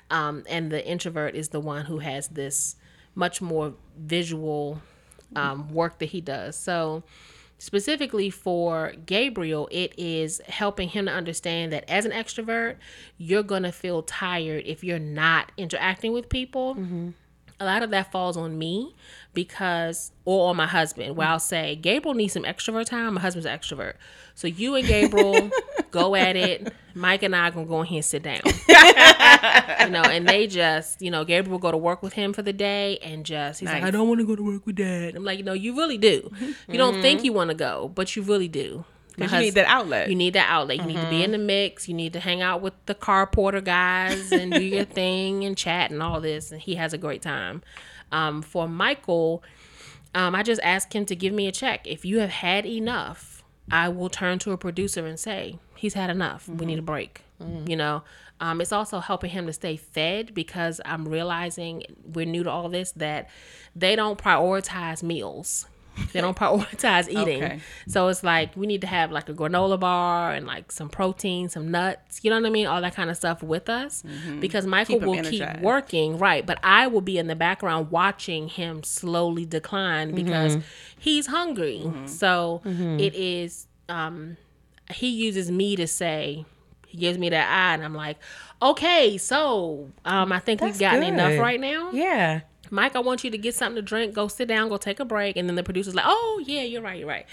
um, 0.10 0.44
and 0.50 0.72
the 0.72 0.86
introvert 0.88 1.36
is 1.36 1.50
the 1.50 1.60
one 1.60 1.84
who 1.86 2.00
has 2.00 2.30
this 2.30 2.78
much 3.16 3.42
more 3.42 3.74
visual 3.98 4.82
um, 5.36 5.74
work 5.74 6.00
that 6.00 6.06
he 6.06 6.22
does. 6.22 6.56
So, 6.56 7.04
specifically 7.58 8.30
for 8.30 8.94
Gabriel, 9.06 9.68
it 9.72 9.94
is 9.98 10.40
helping 10.48 10.88
him 10.90 11.06
to 11.08 11.12
understand 11.12 11.74
that 11.74 11.84
as 11.90 12.06
an 12.06 12.12
extrovert, 12.12 12.76
you're 13.18 13.44
gonna 13.44 13.72
feel 13.74 14.04
tired 14.04 14.64
if 14.66 14.84
you're 14.86 15.00
not 15.00 15.52
interacting 15.58 16.14
with 16.14 16.30
people 16.30 16.76
a 17.66 17.68
lot 17.68 17.84
of 17.84 17.90
that 17.90 18.12
falls 18.12 18.38
on 18.38 18.58
me 18.58 18.96
because 19.34 20.12
or 20.24 20.50
on 20.50 20.56
my 20.56 20.68
husband 20.68 21.18
where 21.18 21.28
I'll 21.28 21.40
say 21.40 21.76
Gabriel 21.76 22.14
needs 22.14 22.34
some 22.34 22.44
extrovert 22.44 22.86
time. 22.86 23.16
My 23.16 23.22
husband's 23.22 23.46
an 23.46 23.58
extrovert. 23.58 23.96
So 24.36 24.48
you 24.48 24.76
and 24.76 24.88
Gabriel 24.88 25.50
go 25.92 26.16
at 26.16 26.36
it. 26.36 26.74
Mike 26.94 27.24
and 27.24 27.36
I 27.36 27.48
are 27.48 27.52
gonna 27.52 27.66
go 27.66 27.82
in 27.82 27.88
here 27.88 27.98
and 27.98 28.06
sit 28.06 28.24
down. 28.24 28.42
You 29.86 29.92
know 29.92 30.02
and 30.02 30.28
they 30.28 30.48
just 30.48 31.02
you 31.02 31.12
know 31.12 31.26
Gabriel 31.26 31.52
will 31.52 31.60
go 31.60 31.70
to 31.70 31.78
work 31.78 32.02
with 32.02 32.14
him 32.14 32.34
for 32.34 32.42
the 32.42 32.54
day 32.54 32.98
and 33.00 33.24
just 33.26 33.60
he's 33.60 33.70
like 33.70 33.84
I 33.84 33.92
don't 33.92 34.08
want 34.08 34.20
to 34.20 34.26
go 34.26 34.36
to 34.36 34.44
work 34.44 34.66
with 34.66 34.78
dad. 34.78 35.16
I'm 35.16 35.24
like 35.24 35.38
you 35.38 35.44
know 35.44 35.54
you 35.54 35.76
really 35.76 35.98
do. 35.98 36.32
You 36.68 36.78
don't 36.78 37.02
think 37.02 37.20
mm-hmm. 37.20 37.26
you 37.26 37.34
want 37.34 37.50
to 37.52 37.56
go 37.56 37.92
but 37.94 38.16
you 38.16 38.24
really 38.24 38.48
do 38.48 38.86
Because 39.16 39.34
you 39.34 39.40
need 39.40 39.54
that 39.56 39.68
outlet. 39.68 40.10
you 40.10 40.16
need 40.16 40.34
that 40.34 40.50
outlet. 40.50 40.78
You 40.78 40.86
need 40.86 41.00
to 41.00 41.10
be 41.10 41.24
in 41.24 41.32
the 41.32 41.38
mix. 41.38 41.88
You 41.88 41.94
need 41.94 42.14
to 42.14 42.20
hang 42.20 42.42
out 42.42 42.62
with 42.62 42.74
the 42.86 42.96
car 42.96 43.26
porter 43.28 43.62
guys 43.62 44.32
and 44.32 44.52
do 44.52 44.64
your 44.64 44.86
thing 45.00 45.44
and 45.46 45.58
chat 45.58 45.92
and 45.92 46.04
all 46.04 46.20
this. 46.20 46.52
And 46.52 46.62
he 46.62 46.76
has 46.76 46.94
a 46.94 46.98
great 46.98 47.22
time. 47.22 47.62
Um, 48.12 48.42
for 48.42 48.68
Michael, 48.68 49.44
um, 50.14 50.36
I 50.36 50.44
just 50.44 50.62
ask 50.64 50.94
him 50.94 51.06
to 51.06 51.16
give 51.16 51.34
me 51.34 51.48
a 51.48 51.52
check. 51.52 51.88
If 51.88 52.06
you 52.06 52.20
have 52.20 52.30
had 52.30 52.66
enough, 52.66 53.44
I 53.72 53.90
will 53.90 54.10
turn 54.10 54.40
to 54.40 54.52
a 54.52 54.58
producer 54.58 55.06
and 55.06 55.20
say, 55.20 55.60
he's 55.76 55.94
had 55.94 56.10
enough. 56.10 56.48
We 56.48 56.66
need 56.66 56.80
a 56.80 56.84
break. 56.84 57.22
You 57.68 57.76
know, 57.76 58.04
um, 58.40 58.62
it's 58.62 58.72
also 58.72 59.00
helping 59.00 59.30
him 59.32 59.46
to 59.48 59.54
stay 59.54 59.76
fed 59.76 60.34
because 60.34 60.80
I'm 60.86 61.06
realizing 61.06 61.84
we're 62.14 62.26
new 62.26 62.44
to 62.44 62.50
all 62.50 62.70
this 62.70 62.92
that 62.94 63.30
they 63.76 63.96
don't 63.98 64.18
prioritize 64.18 65.04
meals. 65.04 65.68
They 66.14 66.22
don't 66.22 66.36
prioritize 66.38 67.10
eating. 67.10 67.44
Okay. 67.44 67.60
So 67.88 68.08
it's 68.08 68.24
like 68.24 68.56
we 68.56 68.68
need 68.68 68.82
to 68.82 68.88
have 68.88 69.12
like 69.12 69.30
a 69.30 69.34
granola 69.34 69.80
bar 69.80 70.32
and 70.34 70.46
like 70.46 70.72
some 70.72 70.90
protein, 70.90 71.50
some 71.50 71.72
nuts, 71.72 72.20
you 72.24 72.30
know 72.30 72.40
what 72.40 72.46
I 72.46 72.50
mean? 72.50 72.68
All 72.68 72.82
that 72.82 72.96
kind 72.96 73.10
of 73.10 73.18
stuff 73.18 73.44
with 73.44 73.70
us 73.70 74.04
because 74.40 74.66
Michael 74.66 75.00
Keep 75.00 75.08
will 75.08 75.24
keep 75.24 75.62
working, 75.62 76.18
right? 76.18 76.46
But 76.46 76.60
I 76.64 76.88
will 76.88 77.02
be 77.02 77.18
in 77.18 77.28
the 77.28 77.36
background 77.36 77.92
watching 77.92 78.48
him 78.48 78.84
slowly 78.84 79.46
decline 79.46 80.14
because 80.16 80.58
he's 80.98 81.28
hungry. 81.28 81.92
So 82.06 82.62
it 82.66 83.14
is 83.16 83.68
um 83.90 84.38
he 84.92 85.10
uses 85.10 85.50
me 85.50 85.76
to 85.76 85.88
say 85.88 86.46
he 86.88 86.98
gives 86.98 87.18
me 87.18 87.30
that 87.30 87.50
eye 87.50 87.74
and 87.74 87.84
I'm 87.84 87.96
like, 87.96 88.18
"Okay, 88.62 89.18
so 89.18 89.90
um 90.06 90.32
I 90.32 90.40
think 90.40 90.62
we've 90.62 90.78
That's 90.78 90.80
gotten 90.80 91.04
enough 91.04 91.40
right 91.40 91.60
now." 91.60 91.92
Yeah. 91.92 92.42
Mike, 92.76 92.96
I 92.96 93.00
want 93.00 93.24
you 93.24 93.32
to 93.32 93.38
get 93.38 93.56
something 93.56 93.78
to 93.78 93.82
drink. 93.82 94.14
Go 94.14 94.28
sit 94.28 94.48
down. 94.48 94.68
Go 94.70 94.78
take 94.78 95.00
a 95.00 95.06
break. 95.06 95.38
And 95.38 95.48
then 95.48 95.56
the 95.56 95.64
producer's 95.64 95.96
like, 95.96 96.06
"Oh 96.08 96.44
yeah, 96.46 96.62
you're 96.62 96.82
right. 96.82 97.00
You're 97.00 97.08
right." 97.08 97.26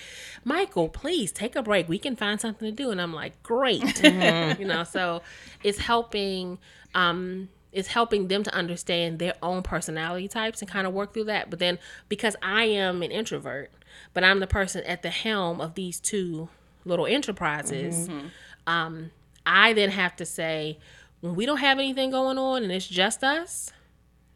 Michael, 0.44 0.88
please 0.88 1.32
take 1.32 1.56
a 1.56 1.62
break. 1.62 1.88
We 1.88 1.99
can 1.99 2.14
find 2.16 2.40
something 2.40 2.68
to 2.68 2.75
do. 2.75 2.90
And 2.90 3.00
I'm 3.00 3.12
like, 3.12 3.42
"Great," 3.42 3.82
you 4.04 4.64
know. 4.64 4.84
So 4.84 5.22
it's 5.62 5.78
helping. 5.78 6.58
Um, 6.94 7.49
it's 7.72 7.88
helping 7.88 8.28
them 8.28 8.42
to 8.42 8.54
understand 8.54 9.18
their 9.18 9.34
own 9.42 9.62
personality 9.62 10.28
types 10.28 10.61
and 10.61 10.70
kind 10.70 10.87
of 10.87 10.92
work 10.92 11.14
through 11.14 11.25
that. 11.25 11.49
But 11.49 11.58
then 11.58 11.78
because 12.08 12.37
I 12.42 12.64
am 12.64 13.02
an 13.02 13.11
introvert, 13.11 13.72
but 14.12 14.22
I'm 14.22 14.40
the 14.40 14.46
person 14.46 14.84
at 14.84 15.02
the 15.02 15.08
helm 15.11 15.61
of 15.61 15.75
these 15.75 15.99
two 15.99 16.50
little 16.84 17.06
enterprises, 17.06 18.11
um, 18.66 19.11
I 19.46 19.72
then 19.72 19.90
have 19.90 20.14
to 20.16 20.26
say, 20.26 20.78
when 21.20 21.34
we 21.34 21.46
don't 21.46 21.58
have 21.58 21.78
anything 21.78 22.11
going 22.11 22.37
on 22.37 22.62
and 22.62 22.70
it's 22.70 22.87
just 22.87 23.25
us, 23.25 23.72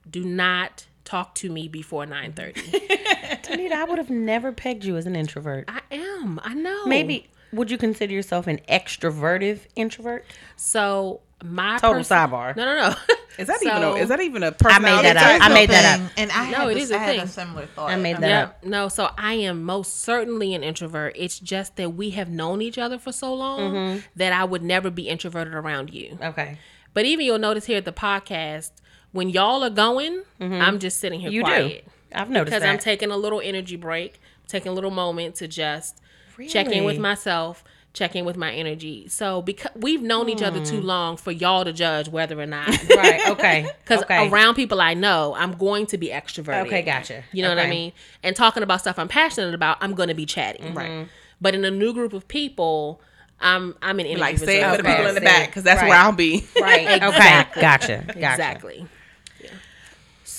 do 0.09 0.25
not 0.25 0.87
talk 1.07 1.35
to 1.37 1.51
me 1.51 1.69
before 1.69 2.05
9.30 2.05 2.55
Danita, 3.43 3.73
I 3.73 3.85
would 3.85 3.99
have 3.99 4.11
never 4.11 4.53
pegged 4.53 4.85
you 4.85 4.97
as 4.97 5.07
an 5.07 5.17
introvert. 5.17 5.65
i 5.69 5.81
am 5.91 6.39
i 6.43 6.53
know 6.53 6.85
Maybe 6.87 7.29
would 7.53 7.71
you 7.71 7.79
consider 7.79 8.13
yourself 8.13 8.47
an 8.49 8.59
extrovertive 8.69 9.61
introvert? 9.77 10.25
so 10.57 11.21
my 11.45 11.79
Total 11.79 11.97
pers- 12.01 12.09
sidebar. 12.09 12.57
no 12.57 12.65
no 12.65 12.89
no 12.91 12.95
is 13.39 13.47
that 13.47 13.63
even 13.63 13.77
a, 13.77 13.81
So- 13.81 13.97
is 13.97 14.09
that 14.09 14.21
even 14.21 14.43
a 14.43 14.47
I 14.49 14.51
personality? 14.51 15.03
made 15.09 15.17
that 15.17 15.41
up. 15.43 15.43
I 15.51 15.53
made 15.55 15.69
that 15.71 16.01
up. 16.01 16.11
And 16.17 16.33
I 16.33 16.51
No, 16.51 16.57
had, 16.59 16.69
it 16.71 16.75
this, 16.75 16.85
is 16.85 16.91
a 16.91 16.95
I 16.95 16.99
had 16.99 17.17
a 17.17 17.19
thing. 17.21 17.29
similar 17.29 17.67
thought. 17.67 17.91
I 17.91 17.97
made 17.97 18.17
that 18.17 18.29
yeah 18.29 18.43
up. 18.45 18.65
no 18.65 18.89
so 18.89 19.11
i 19.19 19.35
am 19.35 19.63
most 19.63 20.01
certainly 20.01 20.55
an 20.55 20.63
introvert 20.65 21.13
it's 21.17 21.39
just 21.39 21.77
that 21.77 21.91
we 21.91 22.11
have 22.11 22.29
known 22.31 22.63
each 22.63 22.79
other 22.79 22.99
for 22.99 23.13
so 23.13 23.33
long 23.35 23.61
Mm-hmm. 23.73 23.99
that 24.17 24.33
i 24.33 24.45
would 24.45 24.63
never 24.63 24.91
be 24.91 25.09
introverted 25.09 25.55
around 25.55 25.93
you 25.93 26.19
Okay. 26.23 26.59
but 26.95 27.05
even 27.05 27.25
you'll 27.27 27.39
notice 27.39 27.67
here 27.67 27.77
at 27.79 27.85
the 27.85 27.93
podcast 27.93 28.71
when 29.17 29.29
y'all 29.31 29.65
are 29.65 29.71
going 29.71 30.23
i'm 30.41 30.79
just 30.79 30.99
sitting 31.01 31.19
here 31.21 31.31
Mm-hmm. 31.31 31.37
You 31.37 31.43
quiet 31.43 31.85
do. 31.85 31.91
I've 32.15 32.31
noticed 32.31 32.47
because 32.47 32.63
that. 32.63 32.71
I'm 32.71 32.79
taking 32.79 33.11
a 33.11 33.17
little 33.17 33.41
energy 33.43 33.77
break, 33.77 34.21
taking 34.47 34.71
a 34.71 34.75
little 34.75 34.91
moment 34.93 35.35
to 35.37 35.49
just 35.49 36.01
check 36.49 36.69
in 36.69 36.85
with 36.85 36.99
myself, 36.99 37.65
check 37.93 38.15
in 38.15 38.25
with 38.25 38.37
my 38.37 38.53
energy. 38.53 39.09
So 39.09 39.43
because 39.43 39.73
we've 39.75 40.03
known 40.03 40.29
each 40.29 40.43
other 40.43 40.65
too 40.65 40.81
long 40.81 41.17
for 41.17 41.33
y'all 41.33 41.65
to 41.65 41.73
judge 41.73 42.09
whether 42.09 42.39
or 42.39 42.47
not. 42.47 42.69
right. 42.97 43.29
Okay. 43.31 43.71
Because 43.87 44.03
okay. 44.05 44.29
around 44.29 44.55
people 44.55 44.81
I 44.81 44.95
know, 44.95 45.35
I'm 45.37 45.53
going 45.53 45.87
to 45.87 45.99
be 45.99 46.09
extroverted. 46.09 46.67
Okay, 46.67 46.83
gotcha. 46.83 47.25
You 47.33 47.43
know 47.43 47.49
what 47.51 47.59
I 47.59 47.69
mean? 47.69 47.93
And 48.23 48.35
talking 48.35 48.63
about 48.63 48.81
stuff 48.81 48.99
I'm 48.99 49.09
passionate 49.09 49.55
about, 49.55 49.79
I'm 49.81 49.95
going 49.95 50.09
to 50.09 50.15
be 50.15 50.27
chatty. 50.27 50.59
Mm-hmm. 50.63 50.77
Right. 50.79 51.09
But 51.41 51.55
in 51.55 51.65
a 51.65 51.71
new 51.71 51.93
group 51.93 52.13
of 52.13 52.27
people, 52.29 53.01
I'm 53.41 53.75
I'm 53.83 54.01
an 54.01 54.07
energy 54.07 54.21
Like 54.21 54.39
say 54.39 54.61
it 54.63 54.71
for 54.71 54.83
the 54.83 54.89
people 54.89 55.07
in 55.07 55.15
the 55.15 55.21
back 55.21 55.49
because 55.49 55.63
that's 55.65 55.83
Right. 55.83 55.89
where 55.89 55.99
I'll 55.99 56.13
be. 56.13 56.47
Right. 56.61 56.87
Exactly. 57.03 57.09
Okay. 57.09 57.61
Gotcha. 57.61 58.05
Gotcha. 58.07 58.19
Exactly. 58.19 58.87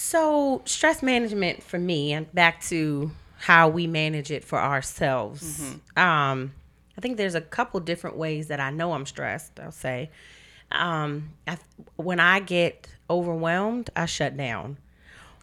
So, 0.10 0.62
stress 0.64 1.04
management 1.04 1.62
for 1.62 1.78
me, 1.78 2.14
and 2.14 2.34
back 2.34 2.62
to 2.68 3.12
how 3.40 3.68
we 3.68 3.88
manage 3.88 4.32
it 4.32 4.46
for 4.46 4.58
ourselves. 4.58 5.60
Um, 5.98 6.54
I 6.98 7.02
think 7.02 7.18
there's 7.18 7.36
a 7.36 7.42
couple 7.42 7.82
different 7.82 8.16
ways 8.16 8.48
that 8.48 8.62
I 8.62 8.70
know 8.70 8.94
I'm 8.94 9.06
stressed. 9.06 9.60
I'll 9.60 9.70
say, 9.74 10.10
um, 10.72 11.32
I, 11.46 11.58
when 11.98 12.22
I 12.22 12.40
get 12.40 12.88
overwhelmed, 13.10 13.90
I 13.98 14.06
shut 14.06 14.38
down, 14.38 14.78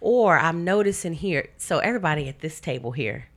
or 0.00 0.38
I'm 0.38 0.64
noticing 0.64 1.12
here. 1.12 1.50
So 1.58 1.80
everybody 1.80 2.26
at 2.30 2.40
this 2.40 2.58
table 2.58 2.92
here 2.92 3.28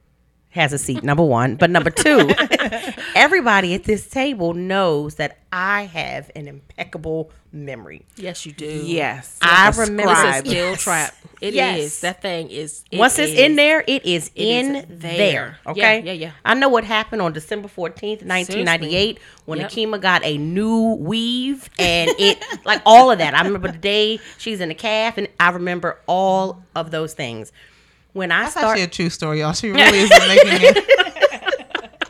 has 0.58 0.74
a 0.74 0.78
seat. 0.78 1.04
Number 1.04 1.24
one, 1.24 1.56
but 1.56 1.70
number 1.70 1.90
two, 1.90 2.30
everybody 3.16 3.74
at 3.74 3.84
this 3.84 4.08
table 4.08 4.54
knows 4.54 5.16
that 5.16 5.38
I 5.52 5.84
have 5.86 6.30
an 6.36 6.48
impeccable 6.48 7.32
memory. 7.52 8.06
Yes, 8.18 8.46
you 8.46 8.52
do. 8.52 8.66
Yes. 8.86 9.38
I 9.42 9.70
remember 9.70 10.12
It's 10.12 10.12
a 10.12 10.16
scribe. 10.16 10.48
skill 10.48 10.76
trap. 10.76 11.16
It 11.40 11.48
is. 11.50 11.56
Yes. 11.56 12.00
That 12.02 12.22
thing 12.22 12.50
is. 12.50 12.84
it 12.92 12.98
Once 13.00 13.18
it's 13.20 13.32
is- 13.34 13.40
in 13.40 13.56
there, 13.56 13.84
it 13.88 14.06
is 14.06 14.30
It 14.36 14.42
is 14.42 14.68
in 14.68 14.74
there. 15.00 15.18
there. 15.18 15.58
Okay. 15.68 16.02
yeah, 16.02 16.12
yeah. 16.12 16.32
I 16.44 16.54
know 16.56 16.70
what 16.70 16.84
happened 16.84 17.22
on 17.22 17.34
December 17.34 17.68
fourteenth, 17.68 18.24
nineteen 18.24 18.66
ninety 18.66 18.96
eight, 18.96 19.20
when 19.46 19.60
Yep. 19.60 19.72
Akima 19.72 20.02
got 20.02 20.24
a 20.26 20.38
new 20.38 20.96
weave 21.00 21.70
and 21.80 22.10
it 22.20 22.44
like 22.66 22.82
all 22.86 23.12
of 23.12 23.20
that. 23.20 23.34
I 23.34 23.44
remember 23.44 23.72
the 23.72 23.78
day 23.78 24.20
she's 24.38 24.60
in 24.60 24.70
the 24.70 24.76
calf, 24.76 25.18
and 25.18 25.28
I 25.40 25.52
remember 25.52 26.00
all 26.08 26.64
of 26.76 26.92
those 26.92 27.14
things. 27.14 27.52
When 28.18 28.32
I 28.32 28.42
That's 28.42 28.54
start, 28.54 28.66
actually 28.70 28.84
a 28.84 28.88
true 28.88 29.10
story, 29.12 29.40
y'all. 29.42 29.54
She 29.54 29.70
really 29.72 30.00
isn't 30.00 30.28
making 30.28 30.76
it. 30.76 32.10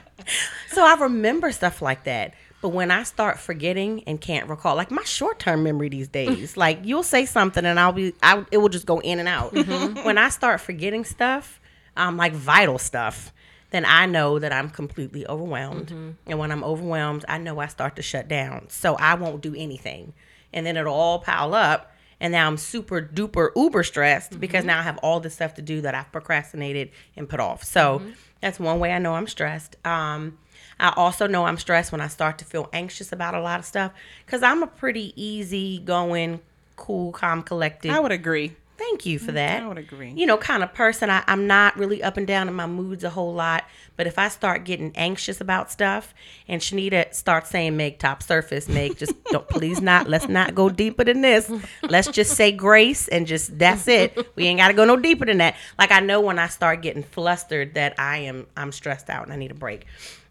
so 0.70 0.86
I 0.86 0.96
remember 1.02 1.52
stuff 1.52 1.82
like 1.82 2.06
that. 2.06 2.34
But 2.62 2.70
when 2.70 2.92
I 2.92 3.04
start 3.04 3.40
forgetting 3.40 4.06
and 4.08 4.22
can't 4.22 4.50
recall, 4.50 4.78
like 4.78 4.90
my 4.90 5.04
short 5.04 5.38
term 5.38 5.64
memory 5.64 5.90
these 5.90 6.08
days, 6.08 6.56
like 6.66 6.80
you'll 6.84 7.04
say 7.04 7.26
something 7.26 7.66
and 7.66 7.78
I'll 7.78 7.92
be, 7.92 8.14
I, 8.24 8.46
it 8.52 8.60
will 8.60 8.70
just 8.70 8.86
go 8.86 9.00
in 9.02 9.20
and 9.20 9.28
out. 9.28 9.54
When 10.06 10.18
I 10.18 10.30
start 10.30 10.62
forgetting 10.62 11.04
stuff, 11.04 11.60
um, 11.98 12.16
like 12.16 12.32
vital 12.32 12.78
stuff, 12.78 13.34
then 13.72 13.84
I 13.84 14.06
know 14.06 14.40
that 14.40 14.54
I'm 14.54 14.70
completely 14.70 15.28
overwhelmed. 15.28 15.92
And 16.26 16.40
when 16.40 16.54
I'm 16.54 16.64
overwhelmed, 16.64 17.26
I 17.28 17.38
know 17.38 17.60
I 17.60 17.68
start 17.68 17.98
to 17.98 18.02
shut 18.02 18.30
down. 18.30 18.68
So 18.70 18.96
I 18.96 19.16
won't 19.16 19.42
do 19.42 19.54
anything. 19.58 20.14
And 20.54 20.66
then 20.66 20.78
it'll 20.78 20.94
all 20.94 21.20
pile 21.20 21.54
up. 21.54 21.92
And 22.20 22.32
now 22.32 22.48
I'm 22.48 22.58
super 22.58 23.02
duper 23.02 23.50
uber 23.56 23.84
stressed 23.84 24.40
because 24.40 24.66
now 24.66 24.80
I 24.80 24.84
have 24.84 24.98
all 25.00 25.20
this 25.20 25.36
stuff 25.36 25.54
to 25.56 25.62
do 25.62 25.82
that 25.82 25.94
I've 25.94 26.12
procrastinated 26.12 26.90
and 27.16 27.30
put 27.30 27.40
off. 27.40 27.64
So 27.64 28.02
that's 28.42 28.60
one 28.60 28.80
way 28.80 28.92
I 28.92 29.00
know 29.00 29.14
I'm 29.16 29.28
stressed. 29.28 29.76
Um, 29.86 30.38
I 30.80 30.94
also 30.96 31.28
know 31.28 31.46
I'm 31.46 31.58
stressed 31.58 31.92
when 31.92 32.02
I 32.02 32.08
start 32.08 32.38
to 32.40 32.46
feel 32.46 32.70
anxious 32.74 33.12
about 33.12 33.34
a 33.34 33.42
lot 33.42 33.60
of 33.60 33.66
stuff 33.66 33.92
because 34.26 34.44
I'm 34.44 34.64
a 34.64 34.68
pretty 34.68 35.14
easy 35.16 35.80
going, 35.80 36.42
cool, 36.76 37.12
calm, 37.12 37.44
collected. 37.44 37.92
I 37.92 38.00
would 38.00 38.12
agree. 38.12 38.56
Thank 38.90 39.06
you 39.06 39.20
for 39.20 39.34
that. 39.34 39.64
I 39.64 39.68
would 39.68 39.78
agree. 39.78 40.14
You 40.16 40.26
know, 40.26 40.38
kind 40.38 40.64
of 40.64 40.74
person. 40.74 41.10
I, 41.10 41.22
I'm 41.28 41.46
not 41.46 41.78
really 41.78 42.02
up 42.02 42.16
and 42.16 42.26
down 42.26 42.48
in 42.48 42.54
my 42.54 42.68
moods 42.68 43.04
a 43.04 43.10
whole 43.10 43.34
lot, 43.34 43.66
but 43.98 44.08
if 44.08 44.18
I 44.18 44.30
start 44.30 44.64
getting 44.64 44.96
anxious 44.96 45.42
about 45.42 45.70
stuff, 45.70 46.14
and 46.48 46.62
Shanita 46.62 47.14
starts 47.14 47.50
saying, 47.50 47.76
"Meg, 47.76 48.00
top 48.00 48.24
surface, 48.24 48.70
Meg, 48.70 48.98
just 48.98 49.12
don't 49.26 49.48
please 49.50 49.82
not. 49.82 50.08
Let's 50.08 50.30
not 50.30 50.56
go 50.56 50.70
deeper 50.70 51.04
than 51.04 51.20
this. 51.20 51.52
Let's 51.84 52.08
just 52.08 52.36
say 52.36 52.54
grace 52.54 53.10
and 53.10 53.28
just 53.28 53.60
that's 53.60 53.90
it. 53.90 54.18
We 54.38 54.46
ain't 54.46 54.60
got 54.60 54.70
to 54.70 54.74
go 54.74 54.86
no 54.86 54.96
deeper 54.96 55.26
than 55.26 55.40
that." 55.40 55.58
Like 55.78 55.92
I 55.92 56.00
know 56.00 56.22
when 56.22 56.40
I 56.40 56.48
start 56.48 56.82
getting 56.82 57.04
flustered 57.04 57.74
that 57.74 58.00
I 58.00 58.20
am 58.20 58.48
I'm 58.56 58.72
stressed 58.72 59.10
out 59.10 59.26
and 59.26 59.34
I 59.34 59.36
need 59.36 59.52
a 59.52 59.56
break. 59.56 59.86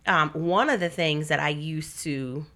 Um, 0.06 0.30
one 0.30 0.70
of 0.70 0.80
the 0.80 0.88
things 0.88 1.28
that 1.28 1.40
I 1.40 1.50
used 1.50 2.02
to 2.04 2.46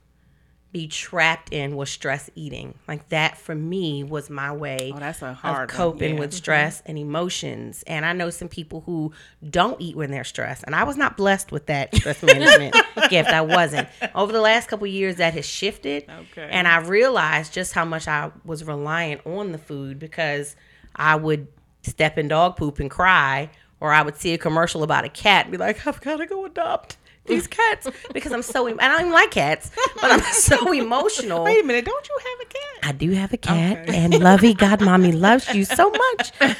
be 0.73 0.87
trapped 0.87 1.53
in 1.53 1.75
was 1.75 1.91
stress 1.91 2.31
eating. 2.35 2.75
Like 2.87 3.09
that 3.09 3.37
for 3.37 3.55
me 3.55 4.05
was 4.05 4.31
my 4.31 4.53
way 4.53 4.93
Oh, 4.95 4.99
that's 4.99 5.21
a 5.21 5.29
of 5.31 5.37
hard 5.37 5.69
one, 5.71 5.77
coping 5.77 6.15
yeah. 6.15 6.21
with 6.21 6.33
stress 6.33 6.81
and 6.87 6.97
emotions. 6.97 7.83
And 7.87 8.05
I 8.05 8.13
know 8.13 8.31
some 8.31 8.49
people 8.49 8.83
who 8.83 9.13
don't 9.49 9.81
eat 9.81 9.97
when 9.97 10.11
they're 10.11 10.25
stressed. 10.25 10.63
And 10.65 10.77
I 10.77 10.85
was 10.85 10.97
not 10.97 11.17
blessed 11.17 11.51
with 11.51 11.67
that 11.67 11.95
stress 11.95 12.23
management 12.23 12.77
gift. 13.09 13.31
I 13.31 13.41
wasn't. 13.41 13.89
Over 14.15 14.33
the 14.33 14.41
last 14.41 14.69
couple 14.69 14.87
of 14.87 14.93
years 14.93 15.17
that 15.17 15.35
has 15.35 15.45
shifted. 15.45 16.05
Okay. 16.09 16.49
And 16.51 16.69
I 16.69 16.79
realized 16.79 17.53
just 17.53 17.73
how 17.73 17.85
much 17.85 18.07
I 18.07 18.31
was 18.45 18.63
reliant 18.63 19.27
on 19.27 19.51
the 19.51 19.59
food 19.59 19.99
because 19.99 20.55
I 20.95 21.17
would 21.17 21.49
step 21.83 22.17
in 22.17 22.29
dog 22.29 22.57
poop 22.57 22.79
and 22.79 22.91
cry 22.91 23.51
or 23.81 23.93
I 23.93 24.03
would 24.03 24.17
see 24.17 24.35
a 24.35 24.39
commercial 24.39 24.83
about 24.83 25.05
a 25.05 25.09
cat 25.09 25.47
and 25.47 25.53
be 25.53 25.59
like, 25.59 25.87
I've 25.87 26.01
got 26.01 26.19
to 26.19 26.27
go 26.27 26.45
adopt 26.45 26.97
these 27.31 27.47
cats 27.47 27.89
because 28.13 28.33
I'm 28.33 28.43
so 28.43 28.69
I 28.69 28.73
don't 28.73 29.01
even 29.01 29.13
like 29.13 29.31
cats, 29.31 29.71
but 30.01 30.11
I'm 30.11 30.21
so 30.33 30.73
emotional. 30.73 31.45
Wait 31.45 31.65
a 31.65 31.67
minute. 31.67 31.87
Don't 31.87 32.09
you 32.09 32.19
have 32.19 32.41
a 32.41 32.45
cat? 32.45 32.61
I 32.83 32.93
do 32.93 33.11
have 33.13 33.33
a 33.33 33.39
cat, 33.39 33.89
and 33.89 34.19
Lovey 34.19 34.55
God 34.55 34.81
Mommy 34.83 35.13
loves 35.13 35.55
you 35.55 35.65
so 35.65 35.91
much. 35.91 36.33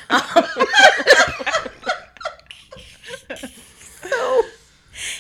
so, 4.09 4.43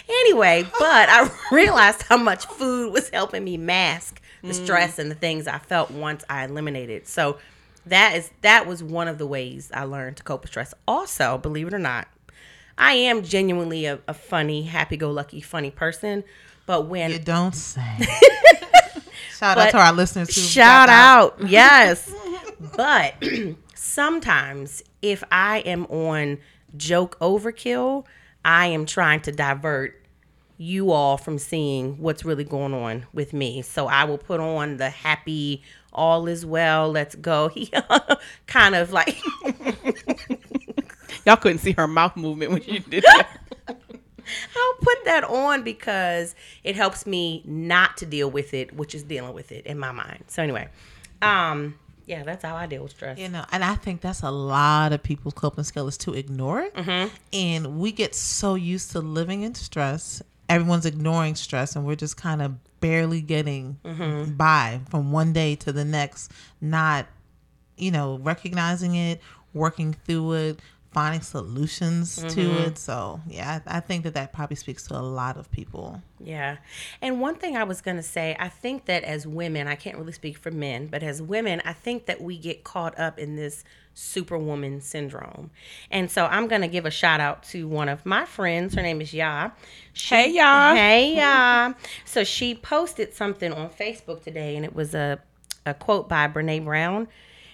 anyway, 0.09 0.64
but 0.78 1.09
I 1.09 1.28
realized 1.52 2.02
how 2.02 2.16
much 2.16 2.47
food 2.47 2.92
was 2.92 3.09
helping 3.11 3.45
me 3.45 3.57
mask 3.57 4.21
the 4.42 4.49
mm. 4.49 4.64
stress 4.64 4.99
and 4.99 5.11
the 5.11 5.14
things 5.14 5.47
I 5.47 5.59
felt 5.59 5.90
once 5.90 6.25
I 6.30 6.45
eliminated. 6.45 7.07
So 7.07 7.37
that 7.87 8.16
is 8.16 8.30
that 8.42 8.66
was 8.66 8.83
one 8.83 9.09
of 9.09 9.19
the 9.19 9.26
ways 9.26 9.71
I 9.73 9.85
learned 9.85 10.19
to 10.19 10.23
cope 10.23 10.42
with 10.42 10.50
stress. 10.50 10.75
Also, 10.87 11.38
believe 11.38 11.66
it 11.66 11.75
or 11.75 11.78
not, 11.78 12.09
I 12.79 12.93
am 12.93 13.23
genuinely 13.23 13.87
a, 13.87 14.00
a 14.09 14.15
funny, 14.15 14.62
happy-go-lucky, 14.62 15.41
funny 15.41 15.71
person. 15.71 16.25
But 16.67 16.87
when 16.87 17.11
You 17.11 17.19
don't 17.19 17.55
say. 17.55 17.83
Shout 19.37 19.59
out 19.59 19.71
to 19.71 19.79
our 19.79 19.93
listeners. 19.93 20.35
Who 20.35 20.41
Shout 20.41 20.89
got 20.89 21.39
out. 21.41 21.41
Yes. 21.49 22.12
but 22.77 23.15
sometimes 23.75 24.83
if 25.03 25.25
I 25.33 25.59
am 25.61 25.87
on 25.87 26.39
joke 26.77 27.19
overkill, 27.21 28.05
I 28.45 28.67
am 28.67 28.87
trying 28.87 29.21
to 29.23 29.33
divert 29.33 29.97
you 30.59 30.93
all 30.93 31.17
from 31.17 31.39
seeing 31.39 31.97
what's 31.99 32.25
really 32.25 32.45
going 32.45 32.75
on 32.75 33.07
with 33.15 33.33
me. 33.33 33.62
So 33.62 33.87
I 33.87 34.05
will 34.05 34.19
put 34.19 34.41
on 34.41 34.77
the 34.77 34.91
happy, 34.91 35.62
all 35.93 36.29
is 36.29 36.45
well, 36.45 36.91
let's 36.91 37.15
go. 37.15 37.50
kind 38.47 38.75
of 38.75 38.93
like 38.93 39.17
Y'all 41.27 41.37
couldn't 41.37 41.59
see 41.59 41.73
her 41.73 41.87
mouth 41.87 42.17
movement 42.17 42.53
when 42.53 42.62
she 42.62 42.79
did 42.91 43.05
that. 43.05 43.29
I'll 43.69 44.75
put 44.81 45.05
that 45.07 45.25
on 45.25 45.62
because 45.62 46.35
it 46.62 46.77
helps 46.77 47.07
me 47.07 47.43
not 47.45 47.97
to 47.99 48.07
deal 48.07 48.31
with 48.31 48.55
it, 48.55 48.75
which 48.77 48.95
is 48.95 49.03
dealing 49.03 49.35
with 49.35 49.50
it 49.50 49.67
in 49.67 49.79
my 49.79 49.91
mind. 49.93 50.25
So 50.29 50.43
anyway, 50.43 50.69
um, 51.21 51.79
yeah, 52.07 52.23
that's 52.23 52.45
how 52.45 52.55
I 52.55 52.67
deal 52.67 52.83
with 52.83 52.93
stress. 52.93 53.19
You 53.19 53.29
know, 53.29 53.45
and 53.50 53.65
I 53.65 53.75
think 53.75 54.00
that's 54.00 54.23
a 54.23 54.31
lot 54.31 54.93
of 54.93 55.03
people's 55.03 55.35
coping 55.35 55.65
skill 55.65 55.89
is 55.89 55.97
to 55.99 56.15
ignore 56.15 56.61
it. 56.61 56.75
Mm-hmm. 56.75 57.15
And 57.33 57.79
we 57.79 57.91
get 57.93 58.15
so 58.15 58.55
used 58.55 58.93
to 58.93 59.00
living 59.00 59.43
in 59.43 59.55
stress. 59.55 60.23
Everyone's 60.49 60.87
ignoring 60.87 61.35
stress, 61.35 61.75
and 61.77 61.85
we're 61.87 61.97
just 61.97 62.17
kind 62.17 62.41
of 62.43 62.55
barely 62.81 63.21
getting 63.21 63.79
Mm-hmm. 63.85 64.33
by 64.35 64.81
from 64.91 65.12
one 65.12 65.33
day 65.33 65.55
to 65.57 65.73
the 65.73 65.85
next, 65.85 66.33
not, 66.61 67.07
you 67.77 67.91
know, 67.91 68.19
recognizing 68.23 68.95
it, 68.95 69.21
working 69.55 69.95
through 70.07 70.33
it, 70.33 70.61
finding 70.92 71.20
solutions 71.20 72.18
Mm-hmm. 72.18 72.28
to 72.28 72.62
it. 72.66 72.78
So, 72.78 73.20
yeah, 73.28 73.61
I, 73.66 73.76
I 73.76 73.80
think 73.80 74.02
that 74.04 74.14
that 74.14 74.32
probably 74.32 74.56
speaks 74.56 74.87
to 74.88 74.97
a 74.99 75.00
lot 75.00 75.37
of 75.37 75.50
people. 75.52 76.02
Yeah. 76.18 76.56
And 77.00 77.20
one 77.20 77.37
thing 77.37 77.56
I 77.56 77.62
was 77.64 77.80
going 77.80 77.97
to 77.97 78.02
say, 78.02 78.37
I 78.40 78.49
think 78.49 78.87
that 78.87 79.04
as 79.04 79.26
women, 79.26 79.68
I 79.68 79.76
can't 79.76 79.97
really 79.99 80.12
speak 80.12 80.37
for 80.37 80.50
men, 80.50 80.88
but 80.88 81.02
as 81.02 81.23
women, 81.23 81.62
I 81.64 81.73
think 81.75 82.06
that 82.06 82.20
we 82.20 82.37
get 82.38 82.64
caught 82.64 82.99
up 82.99 83.18
in 83.20 83.37
this 83.37 83.62
superwoman 83.94 84.80
syndrome. 84.80 85.50
And 85.90 86.11
so 86.11 86.26
I'm 86.26 86.49
going 86.49 86.62
to 86.62 86.68
give 86.68 86.87
a 86.87 86.90
shout 86.90 87.20
out 87.20 87.42
to 87.44 87.68
one 87.68 87.88
of 87.88 88.04
my 88.04 88.25
friends. 88.25 88.75
Her 88.75 88.82
name 88.82 89.00
is 89.00 89.12
Ya. 89.14 89.50
She- 89.92 90.14
Hey, 90.14 90.32
Ya. 90.32 90.75
Hey, 90.75 91.16
Ya. 91.16 91.75
so 92.04 92.25
she 92.25 92.54
posted 92.54 93.14
something 93.14 93.52
on 93.52 93.68
Facebook 93.70 94.23
today, 94.25 94.56
and 94.56 94.64
it 94.64 94.75
was 94.75 94.94
a, 94.94 95.20
a 95.66 95.75
quote 95.75 96.09
by 96.09 96.26
Brene 96.28 96.64
Brown. 96.64 97.06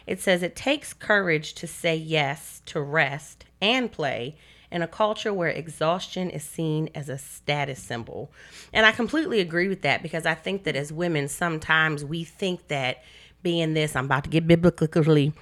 It 0.06 0.20
says, 0.20 0.42
It 0.42 0.56
takes 0.56 0.92
courage 0.92 1.54
to 1.54 1.66
say 1.66 1.96
yes 1.96 2.62
to 2.66 2.80
rest 2.80 3.44
and 3.60 3.90
play 3.90 4.36
in 4.70 4.82
a 4.82 4.88
culture 4.88 5.32
where 5.32 5.48
exhaustion 5.48 6.30
is 6.30 6.42
seen 6.42 6.90
as 6.94 7.08
a 7.08 7.18
status 7.18 7.82
symbol. 7.82 8.30
And 8.72 8.84
I 8.84 8.92
completely 8.92 9.40
agree 9.40 9.68
with 9.68 9.82
that 9.82 10.02
because 10.02 10.26
I 10.26 10.34
think 10.34 10.64
that 10.64 10.76
as 10.76 10.92
women, 10.92 11.28
sometimes 11.28 12.04
we 12.04 12.24
think 12.24 12.68
that 12.68 13.02
being 13.46 13.74
this, 13.74 13.94
I'm 13.94 14.06
about 14.06 14.24
to 14.24 14.30
get 14.30 14.48
biblically. 14.48 15.32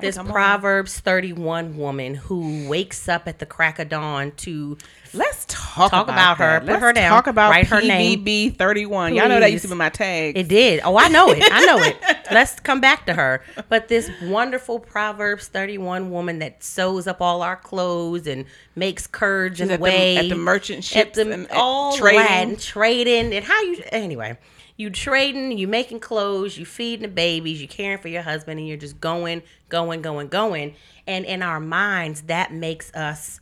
this 0.00 0.16
come 0.16 0.28
on. 0.28 0.32
Proverbs 0.32 1.00
31 1.00 1.76
woman 1.76 2.14
who 2.14 2.68
wakes 2.68 3.08
up 3.08 3.26
at 3.26 3.40
the 3.40 3.46
crack 3.46 3.80
of 3.80 3.88
dawn 3.88 4.30
to 4.36 4.78
Let's 5.14 5.44
talk, 5.48 5.90
Talk 5.90 6.06
about 6.08 6.36
her. 6.36 6.60
Put 6.60 6.78
her 6.80 6.92
down. 6.92 7.10
Talk 7.10 7.26
about 7.26 7.50
Write 7.50 7.66
her 7.68 7.80
name. 7.80 8.24
PVB 8.24 8.56
thirty 8.58 8.84
one. 8.86 9.14
Y'all 9.14 9.26
know 9.28 9.40
that 9.40 9.50
used 9.50 9.62
to 9.64 9.68
be 9.70 9.74
my 9.74 9.88
tag. 9.88 10.36
It 10.36 10.48
did. 10.48 10.82
Oh, 10.84 10.98
I 10.98 11.08
know 11.08 11.30
it. 11.30 11.42
I 11.50 11.64
know 11.64 11.78
it. 11.78 11.96
Let's 12.30 12.60
come 12.60 12.80
back 12.82 13.06
to 13.06 13.14
her. 13.14 13.42
But 13.70 13.88
this 13.88 14.10
wonderful 14.22 14.78
Proverbs 14.78 15.48
31 15.48 16.10
woman 16.10 16.40
that 16.40 16.62
sews 16.62 17.06
up 17.08 17.22
all 17.22 17.40
our 17.42 17.56
clothes 17.56 18.26
and 18.26 18.44
makes 18.76 19.06
curds 19.06 19.60
and 19.62 19.70
at 19.72 19.78
the- 19.80 19.82
whey 19.82 20.16
at 20.18 20.28
the 20.28 20.34
merchant 20.36 20.78
at 20.80 20.84
ships 20.84 21.16
the, 21.16 21.32
and- 21.32 21.48
all 21.52 21.96
trading. 21.96 22.20
trading. 22.20 22.48
and 22.50 22.60
trading 22.60 23.32
and 23.34 23.44
how 23.46 23.60
you 23.62 23.82
anyway. 23.90 24.36
You 24.78 24.90
trading, 24.90 25.58
you 25.58 25.68
making 25.68 26.00
clothes, 26.00 26.56
you 26.56 26.64
feeding 26.64 27.02
the 27.02 27.08
babies, 27.08 27.60
you 27.60 27.68
caring 27.68 27.98
for 27.98 28.08
your 28.08 28.22
husband, 28.22 28.58
and 28.58 28.66
you're 28.66 28.76
just 28.76 29.00
going, 29.00 29.42
going, 29.68 30.00
going, 30.02 30.28
going. 30.28 30.76
And 31.06 31.24
in 31.24 31.42
our 31.42 31.58
minds, 31.60 32.22
that 32.22 32.52
makes 32.52 32.94
us 32.94 33.40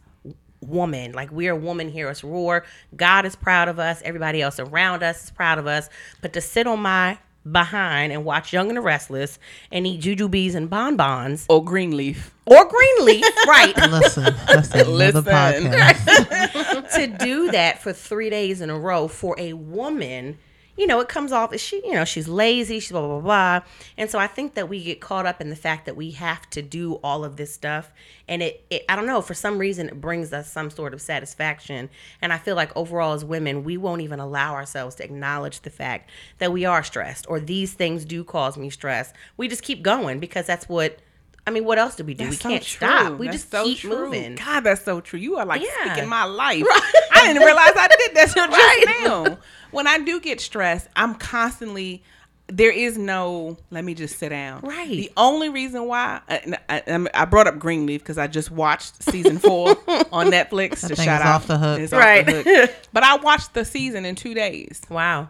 woman. 0.61 1.13
Like 1.13 1.31
we're 1.31 1.53
a 1.53 1.57
woman 1.57 1.89
here. 1.89 2.09
Us 2.09 2.25
roar. 2.25 2.65
God 2.97 3.27
is 3.27 3.37
proud 3.37 3.69
of 3.69 3.79
us. 3.79 4.03
Everybody 4.03 4.43
else 4.43 4.59
around 4.59 5.03
us 5.03 5.25
is 5.25 5.31
proud 5.31 5.59
of 5.59 5.67
us. 5.67 5.89
But 6.23 6.33
to 6.33 6.41
sit 6.41 6.67
on 6.67 6.81
my 6.81 7.19
behind 7.51 8.13
and 8.13 8.25
watch 8.25 8.53
Young 8.53 8.69
and 8.69 8.77
the 8.77 8.81
Restless 8.81 9.39
and 9.71 9.87
eat 9.87 10.01
jujubes 10.01 10.55
and 10.55 10.69
bonbons 10.69 11.47
or 11.49 11.65
Greenleaf. 11.65 12.35
or 12.47 12.65
Greenleaf, 12.67 13.25
right? 13.47 13.77
Listen, 13.91 14.35
that's 14.47 14.71
another 14.73 14.91
Listen. 14.91 15.23
podcast. 15.25 16.95
to 16.97 17.25
do 17.25 17.51
that 17.53 17.83
for 17.83 17.93
three 17.93 18.31
days 18.31 18.61
in 18.61 18.71
a 18.71 18.79
row 18.79 19.07
for 19.07 19.37
a 19.39 19.53
woman, 19.53 20.39
you 20.77 20.87
know, 20.87 21.01
it 21.01 21.09
comes 21.09 21.33
off 21.33 21.53
as 21.53 21.61
she, 21.61 21.77
you 21.85 21.93
know, 21.93 22.05
she's 22.05 22.29
lazy, 22.29 22.81
she's 22.81 22.93
blah, 22.93 23.01
blah, 23.01 23.21
blah, 23.21 23.61
blah. 23.61 23.69
And 23.97 24.11
so 24.11 24.19
I 24.19 24.27
think 24.27 24.55
that 24.55 24.69
we 24.69 24.83
get 24.83 25.01
caught 25.01 25.27
up 25.27 25.41
in 25.41 25.49
the 25.49 25.57
fact 25.57 25.87
that 25.87 25.97
we 25.97 26.11
have 26.13 26.49
to 26.51 26.63
do 26.63 26.95
all 27.03 27.25
of 27.25 27.37
this 27.37 27.53
stuff. 27.53 27.91
And 28.29 28.43
it, 28.43 28.65
it, 28.71 28.85
I 28.89 28.97
don't 28.97 29.07
know, 29.07 29.21
for 29.23 29.35
some 29.35 29.59
reason, 29.59 29.89
it 29.89 30.01
brings 30.01 30.33
us 30.33 30.51
some 30.51 30.71
sort 30.71 30.93
of 30.93 31.01
satisfaction. 31.01 31.89
And 32.21 32.33
I 32.33 32.39
feel 32.39 32.57
like 32.57 32.77
overall, 32.77 33.15
as 33.15 33.25
women, 33.25 33.65
we 33.65 33.77
won't 33.77 34.03
even 34.03 34.21
allow 34.21 34.55
ourselves 34.55 34.97
to 34.97 35.05
acknowledge 35.05 35.61
the 35.61 35.71
fact 35.71 36.11
that 36.39 36.53
we 36.53 36.65
are 36.65 36.83
stressed 36.83 37.27
or 37.29 37.41
these 37.41 37.73
things 37.73 38.05
do 38.05 38.23
cause 38.25 38.57
me 38.57 38.71
stress. 38.71 39.13
We 39.37 39.49
just 39.49 39.63
keep 39.63 39.83
going 39.83 40.21
because 40.21 40.47
that's 40.47 40.69
what. 40.69 40.99
I 41.47 41.51
mean, 41.53 41.65
what 41.65 41.79
else 41.79 41.95
do 41.97 42.05
we 42.05 42.15
do? 42.15 42.25
we 42.25 42.31
That's 42.31 42.43
so 42.43 42.49
can't 42.49 42.63
true. 42.63 42.89
stop. 42.89 43.19
We 43.19 43.27
That's 43.27 43.39
just 43.39 43.51
so 43.53 43.65
keep 43.65 43.79
true. 43.79 43.91
moving. 44.07 44.35
God, 44.35 44.61
that's 44.61 44.85
so 44.85 45.01
true. 45.01 45.19
You 45.21 45.37
are 45.37 45.47
like 45.47 45.63
Yeah. 45.63 45.93
speaking 45.93 46.09
my 46.09 46.25
life. 46.25 46.65
I 47.13 47.23
didn't 47.27 47.43
realize 47.45 47.73
I 47.77 47.89
did 47.89 48.15
that 48.17 48.31
till 48.35 48.49
Right. 48.49 48.85
just 48.85 49.05
now. 49.05 49.39
When 49.71 49.87
I 49.87 49.99
do 49.99 50.21
get 50.21 50.41
stressed, 50.41 50.89
I'm 50.97 51.15
constantly. 51.15 52.03
There 52.49 52.71
is 52.71 52.97
no. 52.97 53.57
Let 53.71 53.85
me 53.85 53.95
just 53.95 54.19
sit 54.21 54.29
down. 54.29 54.61
Right. 54.61 54.89
The 54.89 55.11
only 55.17 55.49
reason 55.49 55.87
why 55.87 56.21
uh, 56.29 56.39
I, 56.69 56.83
I, 56.87 57.07
I 57.13 57.25
brought 57.25 57.49
up 57.49 57.59
Greenleaf 57.59 58.01
because 58.03 58.19
I 58.19 58.29
just 58.29 58.53
watched 58.53 59.03
season 59.03 59.39
four 59.39 59.71
on 60.13 60.31
Netflix. 60.31 60.81
That 60.83 60.89
to 60.89 60.97
thing 60.97 61.05
shout 61.07 61.21
is 61.23 61.27
out, 61.27 61.35
off 61.35 61.47
the 61.49 61.59
hook. 61.59 61.81
It's 61.81 61.93
Right. 61.93 62.21
off 62.21 62.27
the 62.27 62.43
hook. 62.67 62.71
But 62.93 63.03
I 63.03 63.17
watched 63.17 63.55
the 63.55 63.65
season 63.65 64.05
in 64.05 64.15
two 64.15 64.33
days 64.35 64.81
Wow. 64.89 65.29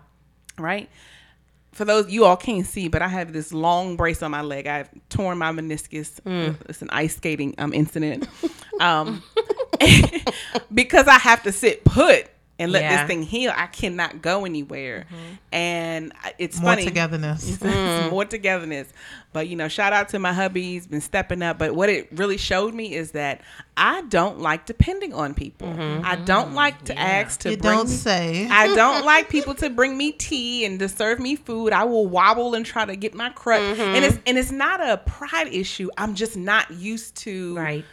right? 0.59 0.91
For 1.77 1.85
those 1.85 2.11
you 2.11 2.25
all 2.25 2.37
can't 2.37 2.67
see, 2.67 2.89
but 2.89 3.03
I 3.03 3.09
have 3.09 3.33
this 3.33 3.53
long 3.53 3.97
brace 3.97 4.23
on 4.23 4.31
my 4.31 4.41
leg. 4.41 4.67
I've 4.67 4.89
torn 5.11 5.39
my 5.39 5.53
meniscus. 5.53 6.21
It's 6.69 6.83
an 6.83 6.89
ice 6.91 7.17
skating 7.17 7.55
um 7.59 7.73
incident. 7.75 8.27
Um, 8.81 9.23
because 10.75 11.07
I 11.07 11.19
have 11.19 11.43
to 11.45 11.53
sit 11.53 11.85
put 11.85 12.29
and 12.59 12.73
let 12.73 12.83
Yeah. 12.83 12.97
this 13.03 13.07
thing 13.07 13.23
heal. 13.23 13.53
I 13.55 13.67
cannot 13.67 14.23
go 14.23 14.45
anywhere, 14.45 15.07
mm-hmm. 15.13 15.35
and 15.53 16.13
uh, 16.25 16.31
it's 16.39 16.59
More 16.61 16.71
funny. 16.73 16.85
togetherness. 16.85 17.49
It's 17.49 17.59
mm-hmm. 17.63 18.09
more 18.11 18.25
togetherness. 18.25 18.89
But 19.33 19.49
you 19.49 19.57
know, 19.57 19.69
shout 19.69 19.93
out 19.93 20.09
to 20.11 20.19
my 20.19 20.33
hubby. 20.33 20.63
He's 20.63 20.87
been 20.87 21.03
stepping 21.03 21.43
up. 21.43 21.59
But 21.59 21.75
what 21.75 21.91
it 21.91 22.09
really 22.13 22.39
showed 22.39 22.73
me 22.73 22.95
is 22.95 23.11
that 23.11 23.43
I 23.77 24.01
don't 24.03 24.41
like 24.41 24.65
depending 24.65 25.13
on 25.13 25.35
people. 25.35 25.69
Mm-hmm. 25.69 26.07
I 26.07 26.17
don't 26.17 26.55
like 26.55 26.85
to 26.87 26.99
ask 26.99 27.41
to 27.41 27.51
You 27.51 27.57
bring 27.59 27.77
don't 27.77 27.89
me- 27.91 27.95
say. 27.95 28.49
I 28.51 28.75
don't 28.75 29.05
like 29.13 29.29
people 29.29 29.55
to 29.57 29.69
bring 29.69 29.99
me 29.99 30.13
tea 30.13 30.65
and 30.65 30.79
to 30.79 30.89
serve 30.89 31.21
me 31.21 31.37
food. 31.37 31.75
I 31.75 31.85
will 31.85 32.07
wobble 32.07 32.55
and 32.55 32.65
try 32.65 32.87
to 32.87 32.97
get 32.97 33.13
my 33.15 33.29
crutch. 33.31 33.79
And 33.79 34.03
it's 34.05 34.19
and 34.27 34.39
it's 34.39 34.51
not 34.51 34.81
a 34.81 34.97
pride 34.97 35.49
issue. 35.53 35.91
I'm 35.99 36.15
just 36.15 36.37
not 36.39 36.71
used 36.71 37.17
to 37.17 37.55
Right. 37.57 37.85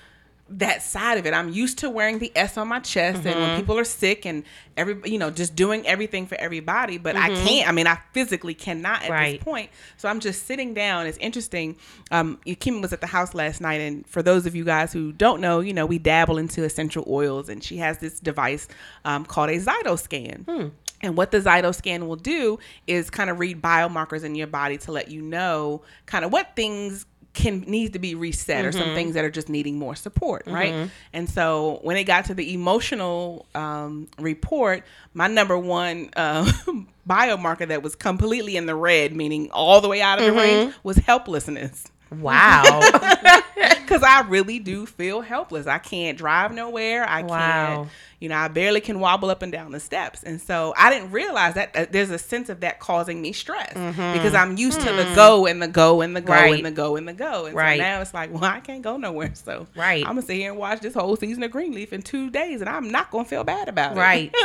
That 0.49 0.83
side 0.83 1.17
of 1.17 1.25
it. 1.25 1.33
I'm 1.33 1.49
used 1.49 1.79
to 1.79 1.89
wearing 1.89 2.19
the 2.19 2.31
S 2.35 2.57
on 2.57 2.67
my 2.67 2.79
chest 2.79 3.25
and 3.25 3.39
when 3.41 3.55
people 3.55 3.79
are 3.79 3.85
sick 3.85 4.25
and 4.25 4.43
every 4.75 4.97
you 5.09 5.17
know 5.17 5.31
just 5.31 5.55
doing 5.55 5.87
everything 5.87 6.27
for 6.27 6.35
everybody, 6.35 6.97
but 6.97 7.15
I 7.15 7.29
can't. 7.29 7.67
I 7.67 7.71
mean, 7.71 7.87
I 7.87 7.97
physically 8.11 8.53
cannot 8.53 9.03
at 9.03 9.09
Right. 9.09 9.37
this 9.39 9.43
point. 9.43 9.69
So 9.97 10.09
I'm 10.09 10.19
just 10.19 10.45
sitting 10.45 10.73
down. 10.73 11.07
It's 11.07 11.17
interesting. 11.19 11.77
Um, 12.11 12.39
Kim 12.59 12.81
was 12.81 12.91
at 12.93 13.01
the 13.01 13.07
house 13.07 13.33
last 13.33 13.61
night, 13.61 13.79
and 13.81 14.05
for 14.05 14.21
those 14.21 14.45
of 14.45 14.53
you 14.55 14.63
guys 14.65 14.91
who 14.93 15.11
don't 15.13 15.39
know, 15.41 15.59
you 15.61 15.73
know, 15.73 15.85
we 15.85 15.97
dabble 15.97 16.37
into 16.37 16.63
essential 16.63 17.05
oils, 17.07 17.47
and 17.49 17.63
she 17.63 17.77
has 17.77 17.97
this 17.99 18.19
device 18.19 18.67
um, 19.05 19.25
called 19.25 19.49
a 19.49 19.57
Zytoscan. 19.59 20.71
And 21.01 21.17
what 21.17 21.31
the 21.31 21.39
Zytoscan 21.39 22.07
will 22.07 22.15
do 22.15 22.59
is 22.87 23.09
kind 23.09 23.29
of 23.29 23.37
read 23.37 23.61
biomarkers 23.61 24.23
in 24.23 24.35
your 24.35 24.47
body 24.47 24.77
to 24.79 24.91
let 24.93 25.11
you 25.11 25.21
know 25.21 25.81
kind 26.05 26.23
of 26.23 26.31
what 26.31 26.55
things 26.55 27.05
can 27.33 27.61
needs 27.61 27.93
to 27.93 27.99
be 27.99 28.13
reset 28.15 28.63
or 28.65 28.71
some 28.71 28.93
things 28.95 29.15
that 29.15 29.25
are 29.25 29.31
just 29.31 29.49
needing 29.49 29.77
more 29.79 29.95
support, 29.95 30.43
right? 30.47 30.73
And 31.13 31.29
so 31.29 31.79
when 31.81 31.97
it 31.97 32.03
got 32.03 32.25
to 32.25 32.33
the 32.33 32.53
emotional 32.53 33.45
um, 33.55 34.07
report, 34.19 34.83
my 35.13 35.27
number 35.27 35.57
one 35.57 36.11
uh, 36.15 36.51
biomarker 37.09 37.67
that 37.67 37.81
was 37.81 37.95
completely 37.95 38.55
in 38.55 38.65
the 38.67 38.75
red, 38.75 39.15
meaning 39.15 39.49
all 39.51 39.81
the 39.81 39.87
way 39.89 40.01
out 40.01 40.19
of 40.19 40.25
the 40.25 40.31
range, 40.33 40.73
was 40.83 40.97
helplessness 40.97 41.85
Wow. 42.21 42.81
because 43.55 44.03
I 44.03 44.21
really 44.27 44.59
do 44.59 44.85
feel 44.85 45.21
helpless. 45.21 45.67
I 45.67 45.77
can't 45.77 46.17
drive 46.17 46.53
nowhere. 46.53 47.07
I 47.07 47.21
Wow. 47.23 47.37
can't, 47.37 47.89
you 48.19 48.29
know, 48.29 48.35
I 48.37 48.47
barely 48.47 48.79
can 48.81 48.99
wobble 48.99 49.29
up 49.29 49.41
and 49.41 49.51
down 49.51 49.71
the 49.71 49.79
steps. 49.79 50.23
And 50.23 50.41
so 50.41 50.73
I 50.77 50.89
didn't 50.91 51.11
realize 51.11 51.55
that 51.55 51.75
uh, 51.75 51.85
there's 51.91 52.09
a 52.09 52.17
sense 52.17 52.47
of 52.49 52.61
that 52.61 52.79
causing 52.79 53.21
me 53.21 53.33
stress 53.33 53.73
because 53.73 54.33
I'm 54.33 54.57
used 54.57 54.79
to 54.81 54.91
the 54.93 55.11
go 55.15 55.45
and 55.45 55.61
the 55.61 55.67
go 55.67 56.01
and 56.01 56.15
the 56.15 56.21
go 56.21 56.33
Mm-hmm. 56.33 56.41
Right. 56.43 56.55
and 56.55 56.65
the 56.65 56.71
go 56.71 56.95
and 56.95 57.07
the 57.07 57.13
go. 57.13 57.45
And 57.45 57.55
Right. 57.55 57.77
so 57.77 57.83
now 57.83 58.01
it's 58.01 58.13
like, 58.13 58.31
well, 58.33 58.43
I 58.45 58.59
can't 58.61 58.81
go 58.81 58.97
nowhere. 58.97 59.31
So 59.35 59.67
Right. 59.75 60.01
I'm 60.05 60.11
gonna 60.15 60.21
sit 60.23 60.37
here 60.37 60.51
and 60.51 60.59
watch 60.59 60.79
this 60.81 60.93
whole 60.93 61.15
season 61.17 61.43
of 61.43 61.51
Greenleaf 61.51 61.91
in 61.93 62.01
two 62.01 62.29
days, 62.29 62.61
and 62.61 62.69
I'm 62.69 62.89
not 62.89 63.11
gonna 63.11 63.25
feel 63.25 63.43
bad 63.43 63.67
about 63.67 63.93
it. 63.93 63.99
right. 63.99 64.33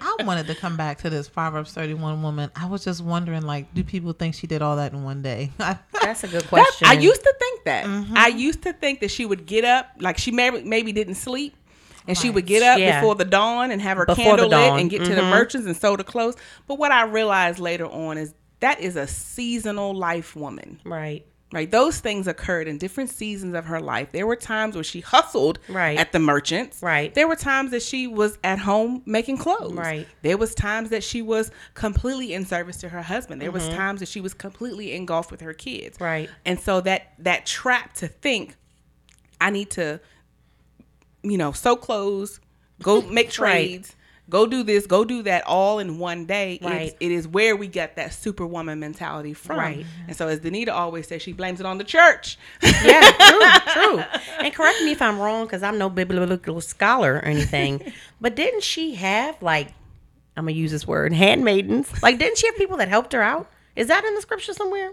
I 0.00 0.16
wanted 0.24 0.46
to 0.48 0.54
come 0.54 0.76
back 0.76 0.98
to 1.02 1.10
this 1.10 1.28
Proverbs 1.28 1.72
31 1.74 2.22
woman. 2.22 2.50
I 2.56 2.66
was 2.66 2.82
just 2.82 3.04
wondering, 3.04 3.42
like, 3.42 3.72
do 3.74 3.84
people 3.84 4.12
think 4.14 4.34
she 4.34 4.46
did 4.46 4.62
all 4.62 4.76
that 4.76 4.92
in 4.92 5.04
one 5.04 5.22
day? 5.22 5.52
That's 5.58 6.24
a 6.24 6.28
good 6.28 6.40
That- 6.42 6.48
question. 6.48 6.88
I 6.98 7.00
used 7.00 7.22
to 7.22 7.34
think 7.38 7.64
that. 7.64 7.84
Mm-hmm. 7.86 8.14
I 8.16 8.28
used 8.28 8.62
to 8.62 8.72
think 8.72 9.00
that 9.00 9.10
she 9.10 9.24
would 9.26 9.46
get 9.46 9.64
up, 9.64 9.86
like 9.98 10.18
she 10.18 10.30
maybe 10.30 10.62
maybe 10.62 10.92
didn't 10.92 11.14
sleep, 11.16 11.54
and 12.08 12.16
she 12.16 12.30
would 12.30 12.46
get 12.46 12.62
up 12.62 12.78
Yeah. 12.78 13.00
before 13.00 13.14
the 13.14 13.24
dawn 13.24 13.70
and 13.70 13.80
have 13.82 13.96
her 13.98 14.06
Before 14.06 14.24
candle 14.36 14.48
lit 14.48 14.80
and 14.80 14.90
get 14.90 15.04
to 15.04 15.14
the 15.14 15.20
Mhm. 15.22 15.30
merchants 15.30 15.66
and 15.66 15.76
sew 15.76 15.96
the 15.96 16.04
clothes. 16.04 16.36
But 16.66 16.78
what 16.78 16.92
I 16.92 17.04
realized 17.04 17.58
later 17.58 17.86
on 17.86 18.18
is 18.18 18.34
that 18.60 18.80
is 18.80 18.96
a 18.96 19.06
seasonal 19.06 19.94
life 19.94 20.34
woman. 20.36 20.80
right. 20.84 21.24
Right, 21.52 21.70
those 21.70 22.00
things 22.00 22.26
occurred 22.26 22.66
in 22.66 22.78
different 22.78 23.10
seasons 23.10 23.54
of 23.54 23.66
her 23.66 23.78
life. 23.78 24.10
There 24.12 24.26
were 24.26 24.36
times 24.36 24.74
where 24.74 24.82
she 24.84 25.00
hustled 25.00 25.58
Right. 25.68 25.98
at 25.98 26.10
the 26.12 26.18
merchants. 26.18 26.82
Right. 26.82 27.14
There 27.14 27.28
were 27.28 27.36
times 27.36 27.72
that 27.72 27.82
she 27.82 28.06
was 28.06 28.38
at 28.42 28.58
home 28.58 29.02
making 29.04 29.36
clothes. 29.36 29.74
Right. 29.74 30.08
There 30.22 30.38
was 30.38 30.54
times 30.54 30.88
that 30.90 31.04
she 31.04 31.20
was 31.20 31.50
completely 31.74 32.32
in 32.32 32.46
service 32.46 32.78
to 32.78 32.88
her 32.88 33.02
husband. 33.02 33.42
There 33.42 33.50
was 33.50 33.64
Mm-hmm. 33.64 33.76
times 33.76 34.00
that 34.00 34.08
she 34.08 34.20
was 34.22 34.32
completely 34.32 34.94
engulfed 34.94 35.30
with 35.30 35.42
her 35.42 35.52
kids. 35.52 36.00
Right. 36.00 36.30
And 36.46 36.58
so 36.58 36.80
that 36.80 37.12
that 37.18 37.44
trap 37.44 37.92
to 37.96 38.08
think 38.08 38.56
I 39.40 39.50
need 39.50 39.70
to 39.72 40.00
you 41.22 41.38
know, 41.38 41.52
sew 41.52 41.76
clothes, 41.76 42.40
go 42.82 43.00
make 43.18 43.30
trades, 43.30 43.94
go 44.32 44.46
do 44.46 44.62
this, 44.62 44.86
go 44.86 45.04
do 45.04 45.22
that 45.24 45.46
all 45.46 45.78
in 45.78 45.98
one 45.98 46.24
day. 46.24 46.58
Right. 46.62 46.88
It's, 46.88 46.96
it 47.00 47.12
is 47.12 47.28
where 47.28 47.54
we 47.54 47.68
get 47.68 47.96
that 47.96 48.14
superwoman 48.14 48.80
mentality 48.80 49.34
from. 49.34 49.58
Right. 49.58 49.84
And 50.08 50.16
so 50.16 50.26
as 50.26 50.40
Danita 50.40 50.70
always 50.70 51.06
says, 51.06 51.20
she 51.20 51.34
blames 51.34 51.60
it 51.60 51.66
on 51.66 51.76
the 51.76 51.84
church. 51.84 52.38
Yeah, 52.62 53.10
true, 53.10 53.72
true. 53.74 54.04
And 54.40 54.54
correct 54.54 54.80
me 54.80 54.92
if 54.92 55.02
I'm 55.02 55.18
wrong, 55.18 55.44
because 55.44 55.62
I'm 55.62 55.76
no 55.76 55.90
biblical 55.90 56.62
scholar 56.62 57.16
or 57.16 57.24
anything. 57.26 57.92
but 58.22 58.34
didn't 58.34 58.62
she 58.62 58.94
have 58.94 59.40
like, 59.42 59.68
I'm 60.34 60.46
gonna 60.46 60.52
use 60.56 60.70
this 60.70 60.86
word, 60.86 61.12
handmaidens? 61.12 62.02
Like, 62.02 62.18
didn't 62.18 62.38
she 62.38 62.46
have 62.46 62.56
people 62.56 62.78
that 62.78 62.88
helped 62.88 63.12
her 63.12 63.20
out? 63.20 63.50
Is 63.76 63.88
that 63.88 64.02
in 64.02 64.14
the 64.14 64.22
scripture 64.22 64.54
somewhere? 64.54 64.92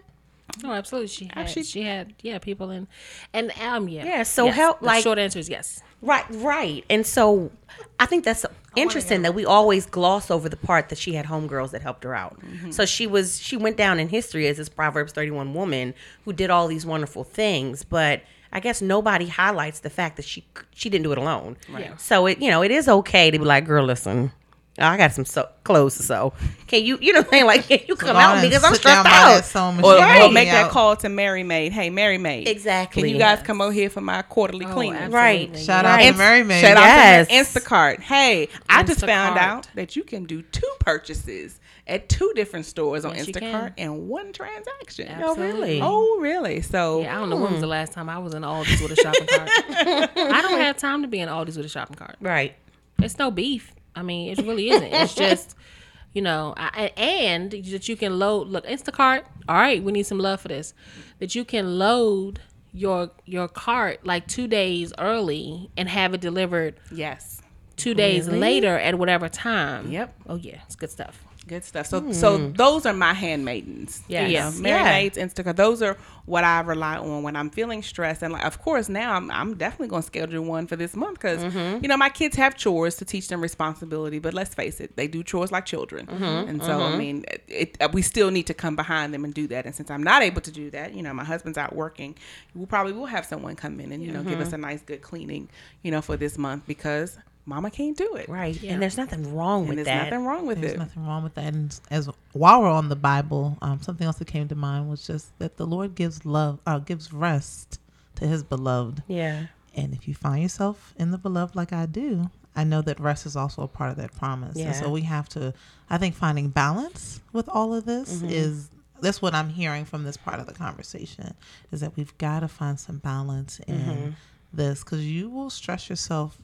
Oh, 0.66 0.74
absolutely. 0.74 1.08
She 1.08 1.26
had. 1.26 1.38
Actually- 1.38 1.64
she 1.64 1.84
had. 1.84 2.14
Yeah, 2.22 2.40
people 2.40 2.72
in, 2.72 2.90
and 3.32 3.54
um, 3.62 3.88
yeah. 3.88 4.04
Yeah, 4.04 4.24
so 4.24 4.48
Yes. 4.48 4.56
help, 4.56 4.80
The 4.82 4.86
like- 4.88 5.04
short 5.04 5.18
answer 5.18 5.40
is 5.40 5.48
yes. 5.48 5.82
Right, 6.02 6.26
right. 6.30 6.84
And 6.90 7.06
so 7.06 7.52
I 8.00 8.06
think 8.06 8.26
that's 8.26 8.46
interesting 8.76 9.22
that 9.24 9.34
we 9.34 9.46
always 9.46 9.86
gloss 9.86 10.30
over 10.32 10.50
the 10.50 10.58
part 10.58 10.90
that 10.90 10.98
she 10.98 11.14
had 11.14 11.26
homegirls 11.26 11.72
that 11.72 11.82
helped 11.82 12.04
her 12.04 12.14
out. 12.16 12.38
So 12.72 12.86
she 12.86 13.08
was 13.08 13.40
she 13.40 13.58
went 13.58 13.78
down 13.78 14.00
in 14.00 14.10
history 14.10 14.48
as 14.48 14.58
this 14.58 14.70
Proverbs 14.70 15.12
31 15.14 15.54
woman 15.54 15.94
who 16.26 16.34
did 16.34 16.50
all 16.50 16.68
these 16.68 16.86
wonderful 16.86 17.24
things, 17.24 17.84
but 17.84 18.22
I 18.52 18.60
guess 18.60 18.82
nobody 18.82 19.28
highlights 19.28 19.82
the 19.82 19.90
fact 19.90 20.16
that 20.18 20.26
she 20.26 20.46
she 20.74 20.90
didn't 20.90 21.04
do 21.04 21.12
it 21.12 21.18
alone. 21.18 21.58
Yeah. 21.72 21.96
So 21.98 22.26
it 22.26 22.42
you 22.42 22.50
know, 22.50 22.62
it 22.64 22.72
is 22.72 22.88
okay 22.88 23.32
to 23.32 23.40
be 23.40 23.46
like, 23.46 23.66
girl, 23.66 23.86
listen. 23.86 24.32
Oh, 24.82 24.86
I 24.86 24.98
got 24.98 25.12
some 25.14 25.26
so- 25.26 25.50
clothes 25.64 25.98
to 25.98 26.04
sew. 26.04 26.34
Can 26.68 26.84
you, 26.84 26.98
you 27.02 27.14
know, 27.14 27.20
what 27.20 27.28
I'm 27.28 27.32
saying 27.32 27.46
like, 27.46 27.68
can 27.68 27.80
you 27.88 27.96
come 27.96 28.16
out 28.16 28.36
with 28.36 28.44
me 28.44 28.50
because 28.50 28.64
I'm 28.64 28.74
sit 28.74 28.80
stressed 28.82 29.06
out? 29.08 29.46
sewing 29.46 29.78
Or, 29.84 29.94
machine 29.98 30.04
or 30.04 30.26
and 30.26 30.34
make 30.34 30.50
that 30.50 30.66
out. 30.66 30.72
call 30.72 30.96
to 30.98 31.10
Merry 31.10 31.44
Maid. 31.44 31.72
Hey, 31.74 31.90
Merry 31.90 32.18
Maid. 32.18 32.48
Exactly. 32.48 33.04
Can 33.04 33.12
you 33.12 33.18
guys 33.18 33.42
come 33.44 33.62
over 33.62 33.72
here 33.72 33.90
for 33.90 34.02
my 34.02 34.22
quarterly 34.24 34.66
Oh, 34.66 34.74
cleaning? 34.74 34.96
absolutely. 34.96 35.16
Right. 35.18 35.58
Shout 35.60 35.86
Yeah. 35.86 35.94
out 35.96 36.12
to 36.12 36.18
Merry 36.18 36.44
Maid. 36.44 36.62
Shout 36.62 36.78
Yes. 36.78 37.28
out 37.30 37.34
to 37.54 37.60
Instacart. 37.60 38.00
Hey, 38.02 38.50
I 38.70 38.84
just 38.84 39.02
found 39.02 39.38
out 39.38 39.68
that 39.76 39.96
you 39.96 40.04
can 40.04 40.26
do 40.26 40.42
two 40.42 40.72
purchases 40.80 41.60
at 41.88 42.08
two 42.08 42.32
different 42.36 42.66
stores 42.68 43.04
on 43.04 43.16
Yes, 43.16 43.28
you 43.28 43.34
Instacart 43.34 43.76
can. 43.76 43.86
in 43.94 44.08
one 44.08 44.32
transaction. 44.32 45.10
Oh, 45.24 45.36
really? 45.36 45.80
Oh, 45.82 46.20
really? 46.20 46.62
So 46.62 47.02
Yeah, 47.02 47.16
I 47.16 47.20
don't 47.20 47.30
know 47.32 47.36
when 47.38 47.52
was 47.52 47.62
the 47.62 47.66
hmm. 47.68 47.72
last 47.72 47.94
time 47.94 48.10
I 48.10 48.20
was 48.20 48.34
in 48.36 48.44
Aldi's 48.44 48.80
with 48.82 48.92
a 48.92 48.96
shopping 48.96 49.26
cart. 49.28 49.50
I 50.16 50.42
don't 50.42 50.60
have 50.62 50.78
time 50.78 51.02
to 51.02 51.08
be 51.08 51.20
in 51.20 51.30
Aldi's 51.30 51.58
with 51.58 51.66
a 51.66 51.70
shopping 51.70 51.96
cart. 51.96 52.16
Right. 52.22 52.56
It's 53.02 53.18
no 53.18 53.32
beef. 53.32 53.74
I 54.00 54.02
mean, 54.02 54.32
it 54.32 54.46
really 54.46 54.70
isn't. 54.70 54.94
It's 54.94 55.14
just, 55.14 55.56
you 56.14 56.22
know, 56.22 56.54
I, 56.56 56.92
and 56.96 57.52
that 57.52 57.90
you 57.90 57.98
can 57.98 58.18
load. 58.18 58.48
Look, 58.48 58.66
Instacart. 58.66 59.24
All 59.48 59.56
right, 59.58 59.84
we 59.84 59.92
need 59.92 60.04
some 60.04 60.20
love 60.20 60.40
for 60.42 60.48
this. 60.48 60.74
That 61.20 61.36
you 61.36 61.44
can 61.44 61.78
load 61.78 62.40
your 62.72 63.12
your 63.26 63.48
cart 63.48 64.06
like 64.06 64.28
two 64.28 64.48
days 64.48 64.94
early 64.98 65.70
and 65.76 65.90
have 65.90 66.14
it 66.14 66.22
delivered 66.22 66.80
yes, 66.92 67.42
two 67.76 67.94
days 67.94 68.30
later 68.30 68.78
at 68.80 68.98
whatever 68.98 69.28
time. 69.28 69.92
Yep. 69.92 70.16
Oh 70.28 70.36
yeah, 70.36 70.60
it's 70.66 70.76
good 70.76 70.90
stuff. 70.92 71.26
Good 71.50 71.66
stuff. 71.66 71.88
So, 71.88 72.12
so 72.12 72.38
hmm. 72.38 72.54
those 72.54 72.86
are 72.86 72.94
my 72.94 73.12
handmaidens. 73.12 74.04
Yes. 74.08 74.30
You 74.30 74.38
know, 74.38 74.50
Yeah. 74.50 74.62
Merry 74.62 74.84
Maids, 74.84 75.18
Instacart. 75.18 75.56
Those 75.56 75.82
are 75.82 75.98
what 76.28 76.44
I 76.44 76.62
rely 76.62 76.98
on 76.98 77.24
when 77.24 77.36
I'm 77.36 77.50
feeling 77.50 77.82
stressed. 77.82 78.22
And 78.22 78.32
like, 78.32 78.46
of 78.46 78.62
course, 78.62 78.88
now 78.88 79.16
I'm, 79.16 79.32
I'm 79.32 79.56
definitely 79.56 79.88
going 79.88 80.04
to 80.04 80.06
schedule 80.06 80.44
one 80.46 80.68
for 80.68 80.76
this 80.76 80.96
month 80.96 81.16
because 81.16 81.42
mm-hmm. 81.42 81.82
you 81.82 81.90
know 81.90 81.98
my 81.98 82.10
kids 82.10 82.36
have 82.36 82.56
chores 82.56 82.98
to 82.98 83.06
teach 83.06 83.30
them 83.30 83.42
responsibility. 83.42 84.20
But 84.20 84.36
let's 84.36 84.54
face 84.54 84.80
it, 84.80 84.96
they 84.96 85.08
do 85.08 85.24
chores 85.24 85.52
like 85.52 85.66
children. 85.66 86.06
Mm-hmm. 86.06 86.24
And 86.24 86.64
so, 86.64 86.80
I 86.80 86.84
mm-hmm. 86.84 86.98
mean, 87.00 87.26
it, 87.48 87.78
it, 87.82 87.94
we 87.94 88.04
still 88.04 88.30
need 88.30 88.46
to 88.46 88.54
come 88.54 88.76
behind 88.76 89.12
them 89.12 89.26
and 89.26 89.34
do 89.34 89.48
that. 89.48 89.66
And 89.66 89.74
since 89.74 89.90
I'm 89.90 90.04
not 90.04 90.22
able 90.22 90.42
to 90.42 90.52
do 90.52 90.70
that, 90.70 90.94
you 90.94 91.02
know, 91.02 91.14
my 91.16 91.24
husband's 91.24 91.58
out 91.58 91.76
working. 91.76 92.16
We'll 92.54 92.68
probably 92.68 92.94
will 92.94 93.08
have 93.08 93.26
someone 93.26 93.56
come 93.56 93.80
in 93.80 93.92
and 93.92 94.04
you 94.04 94.12
know 94.12 94.22
give 94.22 94.40
us 94.40 94.54
a 94.54 94.58
nice 94.60 94.84
good 94.84 95.02
cleaning, 95.02 95.50
you 95.82 95.90
know, 95.90 96.02
for 96.02 96.16
this 96.16 96.38
month 96.38 96.68
because 96.68 97.18
Mama 97.50 97.70
can't 97.72 97.98
do 97.98 98.16
it. 98.16 98.30
Right. 98.30 98.62
And 98.64 98.82
there's 98.82 98.96
nothing 98.98 99.36
wrong 99.36 99.62
And 99.62 99.70
with 99.70 99.76
there's 99.78 99.88
that. 99.88 100.04
nothing 100.12 100.26
wrong 100.26 100.46
with 100.46 100.62
There's 100.62 100.74
it. 100.74 100.78
There's 100.78 100.88
nothing 100.96 101.06
wrong 101.06 101.24
with 101.24 101.34
that. 101.36 101.46
And 101.54 101.80
as 101.92 102.10
while 102.34 102.62
we're 102.62 102.70
on 102.70 102.88
the 102.90 102.96
Bible, 102.96 103.58
um, 103.62 103.82
something 103.82 104.06
else 104.06 104.18
that 104.18 104.28
came 104.28 104.48
to 104.48 104.56
mind 104.56 104.90
was 104.90 105.06
just 105.06 105.38
that 105.40 105.58
the 105.58 105.66
Lord 105.66 105.96
gives 105.96 106.26
love, 106.26 106.60
uh, 106.66 106.80
gives 106.80 107.12
rest 107.12 107.80
to 108.16 108.28
His 108.28 108.44
beloved. 108.44 109.04
Yeah. 109.08 109.48
And 109.76 109.94
if 109.94 110.08
you 110.08 110.14
find 110.14 110.42
yourself 110.42 110.94
in 110.98 111.12
the 111.12 111.18
beloved 111.18 111.56
like 111.56 111.74
I 111.74 111.86
do, 111.86 112.30
I 112.56 112.64
know 112.64 112.82
that 112.82 113.00
rest 113.00 113.26
is 113.26 113.36
also 113.36 113.62
a 113.64 113.68
part 113.68 113.92
of 113.92 113.98
that 113.98 114.16
promise. 114.16 114.56
And 114.56 114.66
Yeah. 114.66 114.72
so 114.74 114.90
we 114.90 115.02
have 115.02 115.28
to, 115.30 115.54
I 115.90 115.98
think, 115.98 116.16
finding 116.16 116.50
balance 116.50 117.22
with 117.34 117.48
all 117.50 117.74
of 117.74 117.86
this 117.86 118.18
Mm-hmm. 118.18 118.30
is 118.30 118.70
that's 119.02 119.22
what 119.22 119.34
I'm 119.34 119.48
hearing 119.50 119.86
from 119.86 120.04
this 120.04 120.18
part 120.18 120.40
of 120.42 120.46
the 120.46 120.54
conversation 120.54 121.34
is 121.72 121.80
that 121.80 121.96
we've 121.96 122.16
got 122.18 122.42
to 122.42 122.48
find 122.50 122.78
some 122.80 122.98
balance 122.98 123.60
in 123.66 123.76
Mm-hmm. 123.80 124.10
this 124.52 124.84
because 124.84 125.06
you 125.06 125.30
will 125.30 125.50
stress 125.50 125.90
yourself 125.90 126.38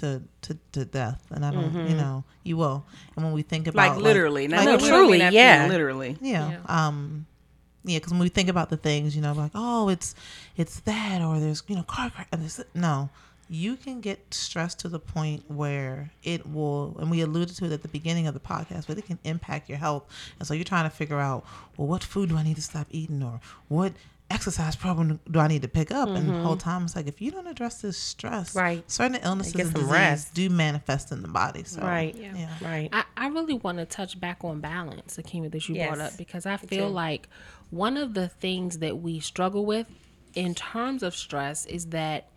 to, 0.00 0.22
to, 0.42 0.58
to 0.72 0.84
death. 0.84 1.22
And 1.30 1.44
I 1.44 1.50
don't, 1.50 1.74
you 1.88 1.96
know, 1.96 2.24
you 2.42 2.56
will. 2.56 2.84
And 3.16 3.24
when 3.24 3.34
we 3.34 3.42
think 3.42 3.66
about 3.66 3.82
Mm-hmm. 3.92 3.94
like 3.96 4.04
literally, 4.04 4.48
like, 4.48 4.60
not 4.60 4.64
No, 4.64 4.72
we 4.76 4.78
don't 4.78 4.88
truly, 4.88 5.12
mean 5.12 5.18
that 5.20 5.30
to 5.30 5.36
yeah. 5.36 5.66
literally. 5.68 6.16
yeah. 6.20 6.58
Um, 6.66 7.26
yeah, 7.86 7.98
because 7.98 8.12
when 8.12 8.20
we 8.20 8.28
think 8.30 8.48
about 8.48 8.70
the 8.70 8.76
things, 8.78 9.14
you 9.14 9.20
know, 9.20 9.32
like 9.34 9.50
oh, 9.54 9.88
it's 9.90 10.14
it's 10.56 10.80
that, 10.80 11.20
or 11.20 11.38
there's 11.38 11.62
you 11.68 11.76
know 11.76 11.82
car 11.82 12.08
crash. 12.10 12.26
and 12.32 12.42
this- 12.42 12.60
No, 12.74 13.10
you 13.50 13.76
can 13.76 14.00
get 14.00 14.32
stressed 14.32 14.78
to 14.80 14.88
the 14.88 14.98
point 14.98 15.44
where 15.50 16.10
it 16.22 16.46
will, 16.50 16.96
and 16.98 17.10
we 17.10 17.20
alluded 17.20 17.54
to 17.56 17.66
it 17.66 17.72
at 17.72 17.82
the 17.82 17.88
beginning 17.88 18.26
of 18.26 18.32
the 18.32 18.40
podcast, 18.40 18.86
but 18.86 18.96
it 18.96 19.04
can 19.04 19.18
impact 19.24 19.68
your 19.68 19.76
health. 19.76 20.04
And 20.38 20.48
so 20.48 20.54
you're 20.54 20.64
trying 20.64 20.88
to 20.88 20.96
figure 20.96 21.20
out, 21.20 21.44
well, 21.76 21.86
what 21.86 22.02
food 22.02 22.30
do 22.30 22.38
I 22.38 22.42
need 22.42 22.56
to 22.56 22.62
stop 22.62 22.86
eating, 22.90 23.22
or 23.22 23.38
what 23.68 23.92
exercise 24.30 24.74
program 24.74 25.20
do 25.30 25.38
I 25.38 25.48
need 25.48 25.62
to 25.62 25.68
pick 25.68 25.90
up? 25.92 26.08
And 26.08 26.28
the 26.28 26.32
whole 26.40 26.56
time 26.56 26.84
it's 26.84 26.96
like 26.96 27.06
if 27.06 27.20
you 27.20 27.30
don't 27.30 27.46
address 27.46 27.82
this 27.82 27.98
stress, 27.98 28.50
Mm-hmm. 28.50 28.58
Right. 28.58 28.90
certain 28.90 29.20
illnesses 29.22 29.52
Get 29.52 29.62
and 29.66 29.72
some 29.72 29.80
disease 29.82 29.92
rest. 29.92 30.34
do 30.34 30.48
manifest 30.50 31.12
in 31.12 31.22
the 31.22 31.28
body. 31.28 31.64
So 31.64 31.82
Right. 31.82 32.14
Yeah. 32.14 32.32
yeah. 32.36 32.48
Right. 32.62 32.88
I, 32.92 33.04
I 33.16 33.28
really 33.28 33.54
want 33.54 33.78
to 33.78 33.84
touch 33.84 34.18
back 34.18 34.42
on 34.42 34.60
balance, 34.60 35.18
Akima, 35.18 35.50
that 35.52 35.68
you 35.68 35.76
brought 35.76 36.00
up, 36.00 36.16
because 36.16 36.46
I 36.46 36.56
feel 36.56 36.88
like 36.90 37.28
one 37.70 37.96
of 37.96 38.14
the 38.14 38.28
things 38.28 38.78
that 38.78 38.98
we 38.98 39.20
struggle 39.20 39.64
with 39.66 39.86
in 40.34 40.54
terms 40.54 41.02
of 41.02 41.14
stress 41.14 41.64
is 41.66 41.86
that 41.86 42.28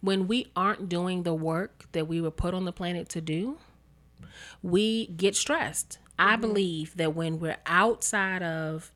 when 0.00 0.28
we 0.28 0.46
aren't 0.54 0.88
doing 0.88 1.22
the 1.22 1.34
work 1.34 1.86
that 1.92 2.06
we 2.08 2.20
were 2.20 2.30
put 2.30 2.52
on 2.54 2.64
the 2.64 2.72
planet 2.72 3.08
to 3.10 3.20
do, 3.20 3.58
we 4.62 5.06
get 5.06 5.34
stressed. 5.36 5.98
I 6.18 6.36
believe 6.36 6.96
that 6.96 7.14
when 7.14 7.38
we're 7.38 7.58
outside 7.66 8.42
of 8.42 8.90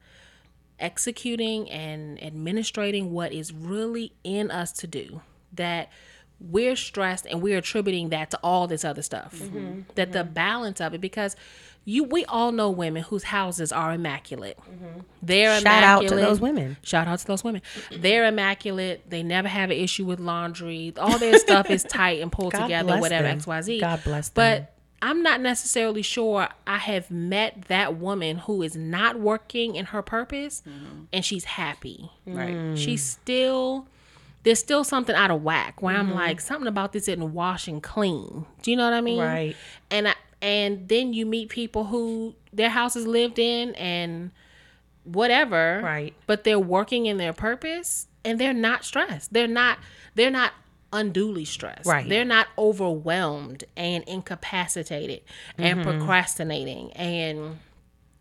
executing 0.82 1.70
and 1.70 2.18
administrating 2.22 3.12
what 3.12 3.32
is 3.32 3.52
really 3.52 4.12
in 4.24 4.50
us 4.50 4.72
to 4.72 4.86
do, 4.86 5.22
that 5.54 5.90
we're 6.40 6.76
stressed 6.76 7.26
and 7.26 7.40
we're 7.40 7.58
attributing 7.58 8.08
that 8.10 8.30
to 8.32 8.38
all 8.42 8.66
this 8.66 8.84
other 8.84 9.02
stuff. 9.02 9.34
Mm-hmm. 9.36 9.82
That 9.94 10.08
mm-hmm. 10.08 10.18
the 10.18 10.24
balance 10.24 10.80
of 10.80 10.92
it, 10.92 11.00
because 11.00 11.36
you, 11.84 12.04
we 12.04 12.24
all 12.26 12.52
know 12.52 12.70
women 12.70 13.02
whose 13.02 13.24
houses 13.24 13.72
are 13.72 13.92
immaculate. 13.92 14.58
Mm-hmm. 14.58 15.00
They're 15.22 15.60
Shout 15.60 15.82
out 15.82 16.08
to 16.08 16.14
those 16.14 16.40
women. 16.40 16.76
Shout 16.82 17.08
out 17.08 17.18
to 17.20 17.26
those 17.26 17.42
women. 17.42 17.62
They're 17.90 18.26
immaculate. 18.26 19.08
They 19.08 19.22
never 19.22 19.48
have 19.48 19.70
an 19.70 19.76
issue 19.76 20.04
with 20.04 20.20
laundry. 20.20 20.92
All 20.96 21.18
their 21.18 21.38
stuff 21.38 21.70
is 21.70 21.82
tight 21.88 22.20
and 22.20 22.30
pulled 22.30 22.52
God 22.52 22.62
together, 22.62 22.98
whatever, 22.98 23.28
them. 23.28 23.40
XYZ. 23.40 23.80
God 23.80 24.04
bless 24.04 24.28
them. 24.28 24.34
But 24.34 24.74
I'm 25.02 25.22
not 25.22 25.40
necessarily 25.40 26.00
sure 26.02 26.48
I 26.66 26.78
have 26.78 27.10
met 27.10 27.62
that 27.66 27.96
woman 27.96 28.38
who 28.38 28.62
is 28.62 28.76
not 28.76 29.18
working 29.18 29.74
in 29.74 29.86
her 29.86 30.00
purpose 30.00 30.62
and 31.12 31.24
she's 31.24 31.44
happy. 31.44 32.10
Right. 32.24 32.78
She's 32.78 33.02
still 33.04 33.88
there's 34.44 34.58
still 34.58 34.84
something 34.84 35.14
out 35.14 35.30
of 35.30 35.42
whack 35.42 35.82
where 35.82 35.96
Mm-hmm. 35.96 36.10
I'm 36.10 36.14
like 36.14 36.40
something 36.40 36.68
about 36.68 36.92
this 36.92 37.08
isn't 37.08 37.32
wash 37.34 37.68
and 37.68 37.82
clean. 37.82 38.46
Do 38.62 38.70
you 38.70 38.76
know 38.76 38.84
what 38.84 38.92
I 38.94 39.00
mean? 39.00 39.20
Right. 39.20 39.56
And 39.90 40.08
I, 40.08 40.14
and 40.40 40.88
then 40.88 41.12
you 41.12 41.26
meet 41.26 41.48
people 41.48 41.84
who 41.84 42.34
their 42.52 42.70
house 42.70 42.96
is 42.96 43.06
lived 43.06 43.38
in 43.38 43.74
and 43.74 44.30
whatever. 45.04 45.80
Right. 45.82 46.14
But 46.26 46.44
they're 46.44 46.58
working 46.58 47.06
in 47.06 47.18
their 47.18 47.32
purpose 47.32 48.06
and 48.24 48.38
they're 48.38 48.54
not 48.54 48.84
stressed. 48.84 49.32
They're 49.32 49.46
not 49.48 49.78
they're 50.14 50.30
not 50.30 50.52
unduly 50.92 51.44
stressed. 51.44 51.86
Right. 51.86 52.08
They're 52.08 52.24
not 52.24 52.48
overwhelmed 52.58 53.64
and 53.76 54.04
incapacitated 54.04 55.22
and 55.58 55.80
Mm-hmm. 55.80 55.98
procrastinating 55.98 56.92
and 56.92 57.58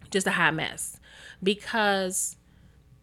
just 0.09 0.27
a 0.27 0.31
hot 0.31 0.53
mess. 0.53 0.97
Because 1.43 2.37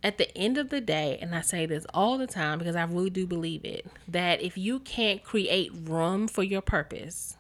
at 0.03 0.19
the 0.19 0.37
end 0.39 0.59
of 0.59 0.71
the 0.71 0.81
day, 0.81 1.19
and 1.21 1.35
I 1.35 1.41
say 1.41 1.67
this 1.67 1.85
all 1.93 2.19
the 2.19 2.27
time 2.27 2.59
because 2.59 2.77
I 2.77 2.85
really 2.85 3.11
do 3.11 3.27
believe 3.27 3.65
it, 3.65 3.87
that 4.07 4.41
if 4.41 4.57
you 4.57 4.79
can't 4.81 5.23
create 5.25 5.73
room 5.85 6.29
for 6.29 6.43
your 6.43 6.61
purpose, 6.63 7.37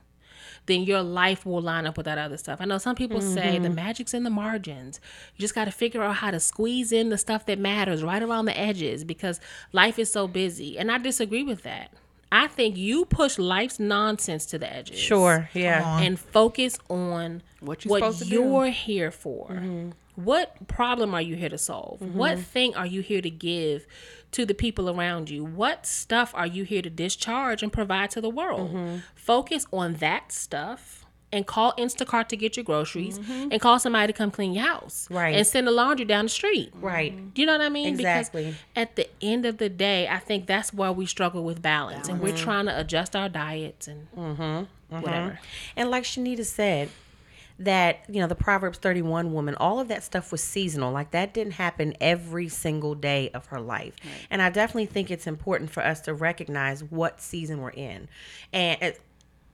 then 0.67 0.83
your 0.83 1.03
life 1.03 1.47
will 1.47 1.62
line 1.62 1.87
up 1.87 1.97
with 1.97 2.05
that 2.05 2.19
other 2.19 2.37
stuff. 2.37 2.61
I 2.61 2.67
know 2.67 2.77
some 2.77 2.95
people 2.97 3.23
say 3.23 3.59
the 3.59 3.71
magic's 3.71 4.12
in 4.12 4.23
the 4.25 4.29
margins. 4.31 5.01
You 5.35 5.41
just 5.41 5.55
got 5.55 5.64
to 5.64 5.71
figure 5.71 6.03
out 6.03 6.17
how 6.17 6.31
to 6.31 6.41
squeeze 6.41 6.93
in 6.93 7.09
the 7.09 7.17
stuff 7.17 7.47
that 7.47 7.59
matters 7.59 8.03
right 8.03 8.23
around 8.23 8.45
the 8.47 8.59
edges 8.59 9.03
because 9.05 9.41
life 9.73 9.99
is 9.99 10.11
so 10.12 10.29
busy. 10.29 10.79
And 10.79 10.91
I 10.93 10.99
disagree 10.99 11.43
with 11.43 11.62
that. 11.62 11.93
I 12.31 12.47
think 12.49 12.77
you 12.77 13.05
push 13.07 13.38
life's 13.38 13.79
nonsense 13.81 14.45
to 14.47 14.59
the 14.59 14.71
edges 14.73 14.99
Sure. 14.99 15.49
Yeah. 15.55 15.99
and 16.01 16.19
focus 16.19 16.79
on 16.91 17.43
What 17.61 17.85
what, 17.87 18.01
you're 18.03 18.12
to 18.12 18.25
do. 18.25 18.31
you're 18.35 18.67
here 18.67 19.11
for. 19.11 19.49
Mm-hmm. 19.49 19.91
What 20.17 20.67
problem 20.67 21.14
are 21.14 21.23
you 21.23 21.37
here 21.37 21.49
to 21.49 21.59
solve? 21.59 22.01
Mm-hmm. 22.01 22.19
What 22.19 22.38
thing 22.41 22.75
are 22.75 22.87
you 22.87 23.03
here 23.03 23.23
to 23.23 23.31
give 23.31 23.87
to 24.33 24.45
the 24.45 24.53
people 24.55 24.91
around 24.91 25.31
you? 25.31 25.45
What 25.45 25.87
stuff 25.87 26.33
are 26.35 26.47
you 26.47 26.64
here 26.64 26.83
to 26.83 26.91
discharge 26.91 27.62
and 27.62 27.73
provide 27.73 28.11
to 28.11 28.21
the 28.21 28.29
world? 28.29 28.71
Mm-hmm. 28.75 28.97
Focus 29.14 29.64
on 29.73 29.95
that 29.95 30.33
stuff 30.33 30.98
and 31.33 31.47
call 31.47 31.73
Instacart 31.75 32.29
to 32.29 32.37
get 32.37 32.57
your 32.57 32.64
groceries 32.64 33.19
mm-hmm. 33.19 33.49
and 33.51 33.61
call 33.61 33.79
somebody 33.79 34.12
to 34.12 34.17
come 34.17 34.31
clean 34.31 34.53
your 34.53 34.64
house. 34.64 35.09
Right. 35.11 35.35
And 35.35 35.47
send 35.47 35.67
the 35.67 35.71
laundry 35.71 36.07
down 36.07 36.27
the 36.27 36.31
street. 36.31 36.73
Right. 36.81 37.35
Do 37.35 37.43
you 37.43 37.47
know 37.47 37.53
what 37.53 37.61
I 37.61 37.69
mean? 37.69 37.88
Exactly. 37.88 38.45
Because 38.45 38.61
at 38.77 38.97
the 38.97 39.09
end 39.21 39.45
of 39.45 39.59
the 39.59 39.69
day, 39.69 40.09
I 40.09 40.19
think 40.19 40.47
that's 40.47 40.73
why 40.73 40.91
we 40.91 41.07
struggle 41.07 41.45
with 41.45 41.61
balance, 41.61 42.09
and 42.09 42.21
we're 42.21 42.33
mm-hmm. 42.33 42.45
trying 42.45 42.67
to 42.67 42.79
adjust 42.79 43.14
our 43.14 43.29
diets 43.29 43.88
and 43.88 44.09
mm-hmm. 44.17 44.97
whatever. 45.01 45.38
And 45.77 45.91
like 45.91 46.05
Shanita 46.05 46.45
said, 46.45 46.88
that 47.61 48.05
you 48.09 48.21
know 48.21 48.29
the 48.29 48.37
Proverbs 48.37 48.79
31 48.79 49.33
woman, 49.33 49.55
all 49.57 49.81
of 49.81 49.88
that 49.88 50.05
stuff 50.05 50.31
was 50.31 50.43
seasonal. 50.43 50.93
Like 50.93 51.11
that 51.11 51.35
didn't 51.35 51.55
happen 51.55 51.95
every 52.01 52.49
single 52.49 52.95
day 52.95 53.31
of 53.31 53.47
her 53.47 53.61
life. 53.61 53.97
And 54.31 54.41
I 54.41 54.51
definitely 54.51 54.87
think 54.87 55.11
it's 55.11 55.27
important 55.27 55.71
for 55.71 55.85
us 55.85 56.01
to 56.03 56.14
recognize 56.14 56.85
what 56.85 57.21
season 57.21 57.61
we're 57.61 57.71
in. 57.71 58.09
And 58.53 58.95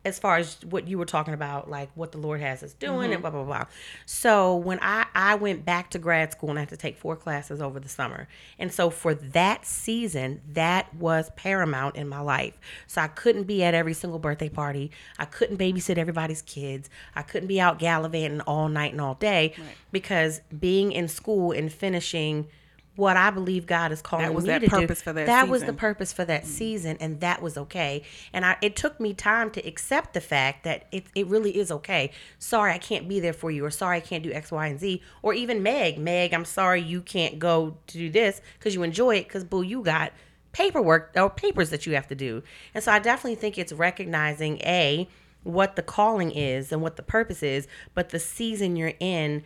as 0.04 0.18
far 0.18 0.36
as 0.36 0.58
what 0.68 0.86
you 0.86 0.98
were 0.98 1.06
talking 1.06 1.34
about, 1.34 1.70
like 1.70 1.90
what 1.94 2.12
the 2.12 2.18
Lord 2.18 2.40
has 2.40 2.62
us 2.62 2.72
doing 2.74 3.12
and 3.12 3.14
mm-hmm. 3.14 3.22
blah 3.22 3.30
blah 3.30 3.44
blah. 3.44 3.64
So 4.06 4.56
when 4.56 4.78
I 4.82 5.06
I 5.14 5.34
went 5.36 5.64
back 5.64 5.90
to 5.90 5.98
grad 5.98 6.32
school 6.32 6.50
and 6.50 6.58
I 6.58 6.62
had 6.62 6.68
to 6.70 6.76
take 6.76 6.96
four 6.96 7.16
classes 7.16 7.60
over 7.60 7.80
the 7.80 7.88
summer, 7.88 8.28
and 8.58 8.72
so 8.72 8.90
for 8.90 9.14
that 9.14 9.64
season, 9.64 10.42
that 10.52 10.94
was 10.94 11.30
paramount 11.36 11.96
in 11.96 12.08
my 12.08 12.20
life. 12.20 12.54
So 12.86 13.00
I 13.00 13.08
couldn't 13.08 13.44
be 13.44 13.64
at 13.64 13.74
every 13.74 13.94
single 13.94 14.18
birthday 14.18 14.48
party. 14.48 14.90
I 15.18 15.24
couldn't 15.24 15.56
babysit 15.56 15.98
everybody's 15.98 16.42
kids. 16.42 16.90
I 17.14 17.22
couldn't 17.22 17.48
be 17.48 17.60
out 17.60 17.78
gallivanting 17.78 18.42
all 18.42 18.68
night 18.68 18.92
and 18.92 19.00
all 19.00 19.14
day 19.14 19.54
because 19.92 20.40
being 20.58 20.92
in 20.92 21.08
school 21.08 21.52
and 21.52 21.72
finishing 21.72 22.48
what 22.96 23.16
I 23.16 23.30
believe 23.30 23.66
God 23.66 23.90
is 23.90 24.00
calling 24.00 24.32
was 24.34 24.44
me 24.44 24.50
that 24.50 24.60
to 24.60 24.68
purpose 24.68 25.00
do. 25.00 25.04
for 25.04 25.12
that 25.14 25.26
that 25.26 25.48
was 25.48 25.64
the 25.64 25.72
purpose 25.72 26.12
for 26.12 26.24
that 26.24 26.44
mm. 26.44 26.46
season, 26.46 26.96
and 27.00 27.20
that 27.20 27.42
was 27.42 27.58
okay. 27.58 28.02
And 28.32 28.44
I, 28.44 28.56
it 28.62 28.76
took 28.76 29.00
me 29.00 29.14
time 29.14 29.50
to 29.52 29.66
accept 29.66 30.14
the 30.14 30.20
fact 30.20 30.64
that 30.64 30.86
it, 30.92 31.06
it 31.14 31.26
really 31.26 31.58
is 31.58 31.72
okay. 31.72 32.12
Sorry, 32.38 32.72
I 32.72 32.78
can't 32.78 33.08
be 33.08 33.18
there 33.18 33.32
for 33.32 33.50
you, 33.50 33.64
or 33.64 33.70
sorry, 33.70 33.96
I 33.96 34.00
can't 34.00 34.22
do 34.22 34.32
X, 34.32 34.52
Y, 34.52 34.66
and 34.66 34.78
Z, 34.78 35.02
or 35.22 35.34
even 35.34 35.62
Meg. 35.62 35.98
Meg, 35.98 36.32
I'm 36.32 36.44
sorry 36.44 36.80
you 36.80 37.00
can't 37.00 37.38
go 37.38 37.76
to 37.88 37.98
do 37.98 38.10
this 38.10 38.40
because 38.58 38.74
you 38.74 38.82
enjoy 38.82 39.16
it 39.16 39.24
because 39.24 39.42
boo, 39.42 39.62
you 39.62 39.82
got 39.82 40.12
paperwork 40.52 41.10
or 41.16 41.28
papers 41.28 41.70
that 41.70 41.86
you 41.86 41.94
have 41.94 42.06
to 42.06 42.14
do. 42.14 42.42
And 42.74 42.84
so 42.84 42.92
I 42.92 43.00
definitely 43.00 43.34
think 43.34 43.58
it's 43.58 43.72
recognizing 43.72 44.58
a 44.58 45.08
what 45.42 45.76
the 45.76 45.82
calling 45.82 46.30
is 46.30 46.72
and 46.72 46.80
what 46.80 46.96
the 46.96 47.02
purpose 47.02 47.42
is, 47.42 47.68
but 47.92 48.10
the 48.10 48.18
season 48.20 48.76
you're 48.76 48.94
in 49.00 49.42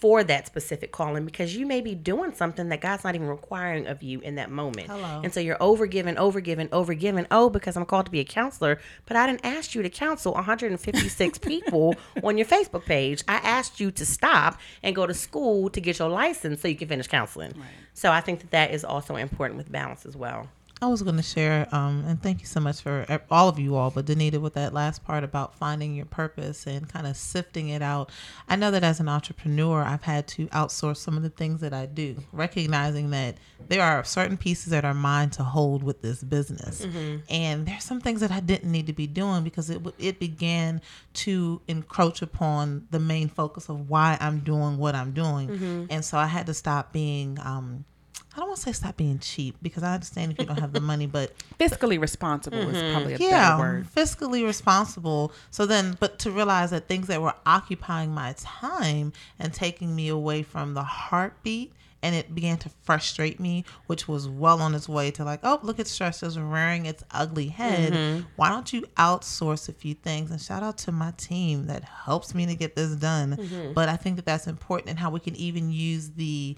for 0.00 0.22
that 0.24 0.46
specific 0.46 0.92
calling 0.92 1.24
because 1.24 1.56
you 1.56 1.66
may 1.66 1.80
be 1.80 1.94
doing 1.94 2.32
something 2.34 2.68
that 2.68 2.80
God's 2.80 3.04
not 3.04 3.14
even 3.14 3.26
requiring 3.28 3.86
of 3.86 4.02
you 4.02 4.20
in 4.20 4.34
that 4.34 4.50
moment. 4.50 4.88
Hello. 4.88 5.20
And 5.24 5.32
so 5.32 5.40
you're 5.40 5.56
overgiving, 5.56 6.16
overgiving, 6.16 6.68
overgiving. 6.68 7.26
Oh, 7.30 7.48
because 7.48 7.76
I'm 7.76 7.86
called 7.86 8.06
to 8.06 8.12
be 8.12 8.20
a 8.20 8.24
counselor, 8.24 8.78
but 9.06 9.16
I 9.16 9.26
didn't 9.26 9.44
ask 9.44 9.74
you 9.74 9.82
to 9.82 9.90
counsel 9.90 10.34
156 10.34 11.38
people 11.46 11.94
on 12.22 12.36
your 12.36 12.46
Facebook 12.46 12.84
page. 12.84 13.22
I 13.26 13.36
asked 13.36 13.80
you 13.80 13.90
to 13.92 14.04
stop 14.04 14.60
and 14.82 14.94
go 14.94 15.06
to 15.06 15.14
school 15.14 15.70
to 15.70 15.80
get 15.80 15.98
your 15.98 16.08
license 16.08 16.60
so 16.60 16.68
you 16.68 16.76
can 16.76 16.88
finish 16.88 17.08
counseling. 17.08 17.54
So 17.94 18.12
I 18.12 18.20
think 18.20 18.40
that 18.40 18.50
that 18.50 18.72
is 18.72 18.84
also 18.84 19.16
important 19.16 19.56
with 19.56 19.72
balance 19.72 20.04
as 20.04 20.16
well. 20.16 20.48
I 20.82 20.88
was 20.88 21.00
going 21.00 21.16
to 21.16 21.22
share, 21.22 21.66
um, 21.74 22.04
and 22.06 22.22
thank 22.22 22.40
you 22.40 22.46
so 22.46 22.60
much 22.60 22.82
for 22.82 23.06
all 23.30 23.48
of 23.48 23.58
you 23.58 23.76
all, 23.76 23.90
but 23.90 24.04
Danita, 24.04 24.38
with 24.38 24.52
that 24.54 24.74
last 24.74 25.02
part 25.04 25.24
about 25.24 25.54
finding 25.54 25.94
your 25.94 26.04
purpose 26.04 26.66
and 26.66 26.86
kind 26.86 27.06
of 27.06 27.16
sifting 27.16 27.70
it 27.70 27.80
out. 27.80 28.10
I 28.46 28.56
know 28.56 28.70
that 28.70 28.84
as 28.84 29.00
an 29.00 29.08
entrepreneur, 29.08 29.82
I've 29.82 30.02
had 30.02 30.26
to 30.28 30.48
outsource 30.48 30.98
some 30.98 31.16
of 31.16 31.22
the 31.22 31.30
things 31.30 31.62
that 31.62 31.72
I 31.72 31.86
do, 31.86 32.16
recognizing 32.30 33.08
that 33.10 33.36
there 33.68 33.82
are 33.82 34.04
certain 34.04 34.36
pieces 34.36 34.66
that 34.66 34.84
are 34.84 34.92
mine 34.92 35.30
to 35.30 35.44
hold 35.44 35.82
with 35.82 36.02
this 36.02 36.22
business. 36.22 36.84
And 37.30 37.64
there's 37.66 37.82
some 37.84 38.02
things 38.02 38.20
that 38.20 38.30
I 38.30 38.40
didn't 38.40 38.70
need 38.70 38.86
to 38.88 38.92
be 38.92 39.06
doing 39.06 39.44
because 39.44 39.70
it, 39.70 39.80
it 39.98 40.20
began 40.20 40.82
to 41.14 41.62
encroach 41.68 42.20
upon 42.20 42.86
the 42.90 42.98
main 43.00 43.28
focus 43.30 43.70
of 43.70 43.88
why 43.88 44.18
I'm 44.20 44.40
doing 44.40 44.76
what 44.76 44.94
I'm 44.94 45.12
doing. 45.12 45.48
And 45.90 46.04
so 46.04 46.18
I 46.18 46.26
had 46.26 46.44
to 46.46 46.54
stop 46.54 46.92
being, 46.92 47.38
um, 47.40 47.86
I 48.34 48.40
don't 48.40 48.48
want 48.48 48.58
to 48.58 48.62
say 48.64 48.72
stop 48.72 48.96
being 48.96 49.18
cheap 49.18 49.56
because 49.62 49.82
I 49.82 49.94
understand 49.94 50.32
if 50.32 50.38
you 50.38 50.44
don't 50.44 50.60
have 50.60 50.74
the 50.74 50.80
money, 50.80 51.06
but 51.06 51.32
Fiscally 51.58 51.98
responsible 51.98 52.58
is 52.58 52.76
mm-hmm. 52.76 52.92
probably 52.92 53.14
a 53.14 53.18
yeah, 53.18 53.56
better 53.56 53.62
word. 53.62 53.86
fiscally 53.86 54.44
responsible. 54.44 55.32
So 55.50 55.64
then, 55.64 55.96
but 55.98 56.18
to 56.20 56.30
realize 56.30 56.70
that 56.70 56.86
things 56.86 57.06
that 57.06 57.22
were 57.22 57.34
occupying 57.46 58.12
my 58.12 58.34
time 58.38 59.14
and 59.38 59.54
taking 59.54 59.96
me 59.96 60.08
away 60.08 60.42
from 60.42 60.74
the 60.74 60.82
heartbeat, 60.82 61.72
and 62.02 62.14
it 62.14 62.34
began 62.34 62.58
to 62.58 62.68
frustrate 62.82 63.40
me, 63.40 63.64
which 63.86 64.06
was 64.06 64.28
well 64.28 64.60
on 64.60 64.74
its 64.74 64.88
way 64.88 65.10
to 65.12 65.24
like, 65.24 65.40
oh, 65.42 65.58
look 65.62 65.80
at 65.80 65.86
stress 65.86 66.20
just 66.20 66.38
rearing 66.38 66.86
its 66.86 67.02
ugly 67.10 67.48
head. 67.48 67.94
Mm-hmm. 67.94 68.26
Why 68.36 68.50
don't 68.50 68.70
you 68.72 68.82
outsource 68.96 69.68
a 69.68 69.72
few 69.72 69.94
things? 69.94 70.30
And 70.30 70.40
shout 70.40 70.62
out 70.62 70.78
to 70.78 70.92
my 70.92 71.12
team 71.12 71.66
that 71.66 71.82
helps 71.82 72.34
me 72.34 72.46
to 72.46 72.54
get 72.54 72.76
this 72.76 72.94
done. 72.96 73.36
Mm-hmm. 73.36 73.72
But 73.72 73.88
I 73.88 73.96
think 73.96 74.16
that 74.16 74.26
that's 74.26 74.46
important 74.46 74.90
and 74.90 74.98
how 74.98 75.10
we 75.10 75.20
can 75.20 75.34
even 75.36 75.72
use 75.72 76.10
the 76.10 76.54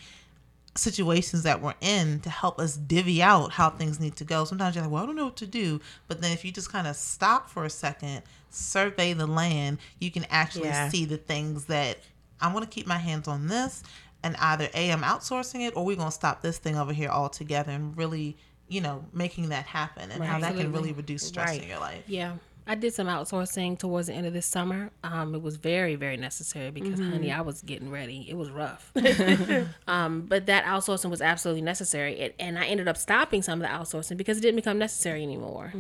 situations 0.77 1.43
that 1.43 1.61
we're 1.61 1.75
in 1.81 2.21
to 2.21 2.31
help 2.31 2.59
us 2.61 2.77
divvy 2.77 3.23
out 3.23 3.53
how 3.53 3.71
things 3.71 3.99
need 3.99 4.17
to 4.17 4.25
go. 4.25 4.45
Sometimes 4.45 4.75
you're 4.75 4.85
like, 4.85 4.93
well, 4.93 5.03
I 5.03 5.07
don't 5.07 5.17
know 5.17 5.25
what 5.27 5.37
to 5.37 5.47
do. 5.47 5.81
But 6.07 6.21
then 6.21 6.33
if 6.33 6.45
you 6.45 6.53
just 6.53 6.71
kind 6.71 6.87
of 6.87 6.95
stop 6.97 7.51
for 7.51 7.65
a 7.65 7.71
second, 7.71 8.23
survey 8.51 9.13
the 9.13 9.27
land, 9.27 9.79
you 9.99 10.11
can 10.11 10.25
actually 10.31 10.69
Yeah. 10.69 10.89
see 10.89 11.05
the 11.05 11.17
things 11.17 11.65
that 11.67 11.99
I 12.41 12.53
want 12.53 12.65
to 12.65 12.71
keep 12.71 12.87
my 12.87 12.99
hands 12.99 13.27
on 13.27 13.49
this. 13.49 13.83
And 14.23 14.37
either 14.37 14.69
A, 14.75 14.91
I'm 14.91 15.03
outsourcing 15.03 15.67
it, 15.67 15.77
or 15.77 15.85
we're 15.85 15.97
going 15.97 16.09
to 16.09 16.13
stop 16.15 16.43
this 16.43 16.59
thing 16.59 16.77
over 16.77 16.93
here 16.93 17.09
altogether 17.09 17.71
and 17.73 17.97
really, 17.97 18.37
you 18.69 18.81
know, 18.81 19.05
making 19.13 19.49
that 19.51 19.65
happen 19.67 20.11
and 20.11 20.23
how 20.25 20.39
that 20.41 20.57
can 20.57 20.73
really 20.73 20.93
reduce 20.93 21.25
stress 21.27 21.51
Right. 21.51 21.63
in 21.63 21.69
your 21.69 21.79
life. 21.79 22.03
Yeah. 22.07 22.35
I 22.69 22.75
did 22.75 22.93
some 22.93 23.07
outsourcing 23.07 23.79
towards 23.79 24.09
the 24.09 24.13
end 24.13 24.27
of 24.27 24.35
this 24.35 24.45
summer. 24.45 24.91
Um, 25.03 25.35
it 25.35 25.41
was 25.41 25.57
very, 25.57 25.95
very 25.95 26.19
necessary 26.19 26.71
because, 26.71 27.01
honey, 27.01 27.33
I 27.33 27.41
was 27.41 27.63
getting 27.63 27.91
ready. 27.91 28.27
It 28.29 28.37
was 28.37 28.51
rough. 28.51 28.93
um, 29.89 30.23
but 30.29 30.45
that 30.47 30.65
outsourcing 30.65 31.09
was 31.09 31.23
absolutely 31.23 31.63
necessary. 31.63 32.21
It, 32.21 32.35
and 32.39 32.59
I 32.59 32.67
ended 32.67 32.87
up 32.87 32.99
stopping 32.99 33.41
some 33.41 33.63
of 33.63 33.67
the 33.67 33.75
outsourcing 33.75 34.19
because 34.19 34.37
it 34.37 34.43
didn't 34.43 34.57
become 34.57 34.79
necessary 34.79 35.23
anymore. 35.23 35.73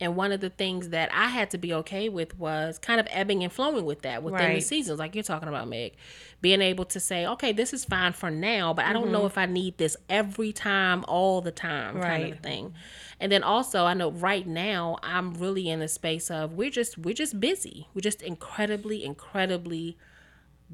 And 0.00 0.16
one 0.16 0.32
of 0.32 0.40
the 0.40 0.48
things 0.48 0.88
that 0.88 1.10
I 1.12 1.26
had 1.26 1.50
to 1.50 1.58
be 1.58 1.74
okay 1.74 2.08
with 2.08 2.38
was 2.38 2.78
kind 2.78 3.00
of 3.00 3.06
ebbing 3.10 3.44
and 3.44 3.52
flowing 3.52 3.84
with 3.84 4.00
that 4.02 4.22
within 4.22 4.38
the 4.54 4.60
seasons, 4.62 4.98
like 4.98 5.14
you're 5.14 5.22
talking 5.24 5.48
about, 5.48 5.68
Meg. 5.68 5.92
Being 6.40 6.62
able 6.62 6.86
to 6.86 7.00
say, 7.00 7.26
okay, 7.26 7.52
this 7.52 7.74
is 7.74 7.84
fine 7.84 8.14
for 8.14 8.30
now, 8.30 8.72
but 8.72 8.86
I 8.86 8.94
don't 8.94 9.12
know 9.12 9.26
if 9.26 9.36
I 9.36 9.44
need 9.44 9.76
this 9.76 9.94
every 10.08 10.52
time, 10.52 11.04
all 11.06 11.42
the 11.42 11.50
time, 11.52 12.00
kind 12.00 12.24
of 12.24 12.30
Right. 12.30 12.42
thing. 12.42 12.74
And 13.20 13.30
then 13.30 13.42
also, 13.42 13.84
I 13.84 13.94
know 13.94 14.10
right 14.10 14.46
now 14.46 14.98
I'm 15.02 15.34
really 15.34 15.68
in 15.68 15.78
the 15.78 15.88
space 15.88 16.30
of 16.30 16.54
we're 16.54 16.70
just 16.70 16.96
we're 16.98 17.14
just 17.14 17.38
busy. 17.38 17.86
We're 17.94 18.00
just 18.00 18.22
incredibly, 18.22 19.04
incredibly 19.04 19.98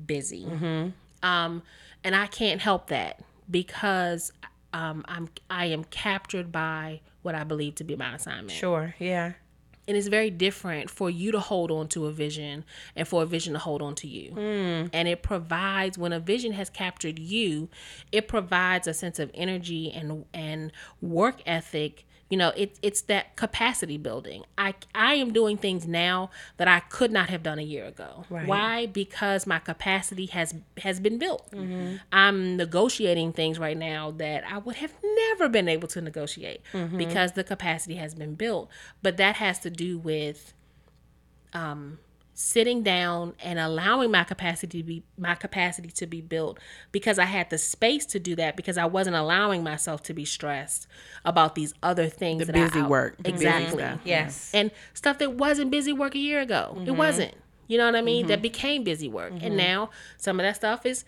busy. 0.06 0.44
Um, 1.22 1.62
and 2.04 2.14
I 2.14 2.26
can't 2.28 2.61
help 2.61 2.87
that 2.88 3.20
because 3.50 4.32
um, 4.72 5.04
I'm 5.09 5.28
I 5.50 5.66
am 5.66 5.85
captured 5.85 6.52
by 6.52 7.00
what 7.22 7.35
I 7.35 7.42
believe 7.42 7.74
to 7.76 7.85
be 7.85 7.96
my 7.96 8.14
assignment. 8.14 8.52
Sure. 8.52 8.94
Yeah. 9.00 9.32
And 9.88 9.96
it's 9.96 10.09
very 10.09 10.31
different 10.31 10.90
for 10.90 11.09
you 11.09 11.31
to 11.33 11.40
hold 11.40 11.70
on 11.70 11.88
to 11.88 12.07
a 12.07 12.12
vision 12.12 12.64
and 12.96 13.07
for 13.07 13.22
a 13.22 13.27
vision 13.27 13.53
to 13.53 13.59
hold 13.59 13.83
on 13.83 13.94
to 13.96 14.09
you. 14.09 14.33
Mm. 14.33 14.90
And 14.92 15.09
it 15.09 15.22
provides 15.22 15.96
when 15.96 16.12
a 16.12 16.20
vision 16.20 16.53
has 16.53 16.70
captured 16.70 17.18
you, 17.18 17.68
it 18.11 18.29
provides 18.29 18.87
a 18.87 18.94
sense 18.94 19.18
of 19.18 19.31
energy 19.35 19.92
and 19.92 20.25
and 20.35 20.72
work 21.01 21.40
ethic. 21.46 22.05
You 22.29 22.37
know, 22.37 22.49
it, 22.57 22.77
it's 22.83 23.03
that 23.03 23.37
capacity 23.37 23.99
building. 23.99 24.42
I, 24.59 24.75
I 24.96 25.14
am 25.14 25.33
doing 25.33 25.57
things 25.57 25.87
now 25.87 26.31
that 26.57 26.66
I 26.66 26.81
could 26.81 27.12
not 27.12 27.31
have 27.31 27.44
done 27.44 27.61
a 27.61 27.62
year 27.62 27.85
ago. 27.85 28.25
Right. 28.29 28.49
Why? 28.49 28.87
Because 28.87 29.46
my 29.46 29.61
capacity 29.61 30.27
has 30.27 30.53
has 30.79 30.99
been 30.99 31.18
built. 31.18 31.49
Mm-hmm. 31.53 31.99
I'm 32.12 32.57
negotiating 32.57 33.33
things 33.33 33.61
right 33.61 33.77
now 33.77 34.11
that 34.11 34.42
I 34.42 34.59
would 34.59 34.75
have 34.75 34.92
never 35.03 35.49
been 35.49 35.68
able 35.68 35.87
to 35.87 36.01
negotiate 36.01 36.62
mm-hmm. 36.72 36.99
because 36.99 37.33
the 37.33 37.44
capacity 37.44 37.94
has 37.94 38.12
been 38.16 38.35
built. 38.35 38.70
But 39.03 39.18
that 39.18 39.37
has 39.37 39.61
to 39.61 39.70
do 39.77 39.99
with 39.99 40.55
um, 41.53 41.99
sitting 42.39 42.83
down 42.83 43.33
and 43.43 43.59
allowing 43.59 44.11
my 44.11 44.23
capacity 44.23 44.83
to 44.83 44.85
be 44.85 45.03
my 45.17 45.35
capacity 45.35 45.89
to 45.89 46.07
be 46.07 46.21
built 46.21 46.59
because 46.93 47.19
I 47.19 47.25
had 47.25 47.49
the 47.49 47.57
space 47.57 48.05
to 48.07 48.19
do 48.19 48.37
that 48.37 48.57
because 48.57 48.77
I 48.77 48.85
wasn't 48.85 49.17
allowing 49.17 49.65
myself 49.65 50.03
to 50.05 50.15
be 50.15 50.27
stressed 50.27 50.87
about 51.25 51.55
these 51.55 51.73
other 51.83 52.09
things. 52.09 52.41
The 52.41 52.53
that 52.53 52.57
I 52.57 52.65
busy 52.65 52.81
out- 52.81 52.91
work, 52.91 53.17
the 53.17 53.33
busy 53.33 53.47
exactly 53.47 53.79
stuff. 53.79 54.01
Yes. 54.05 54.51
and 54.53 54.71
stuff 54.93 55.19
that 55.19 55.33
wasn't 55.33 55.71
busy 55.71 55.95
work 55.95 56.15
a 56.15 56.19
year 56.19 56.41
ago. 56.41 56.75
It 56.77 56.81
mm-hmm. 56.81 56.97
wasn't. 56.97 57.35
You 57.69 57.79
know 57.79 57.87
what 57.87 57.97
I 57.97 58.03
mean? 58.03 58.27
That 58.27 58.35
mm-hmm. 58.35 58.43
became 58.43 58.85
busy 58.85 59.09
work, 59.09 59.33
and 59.33 59.41
mm-hmm. 59.41 59.57
now 59.57 59.91
some 60.19 60.39
of 60.39 60.45
that 60.45 60.55
stuff 60.57 60.87
is 60.87 61.05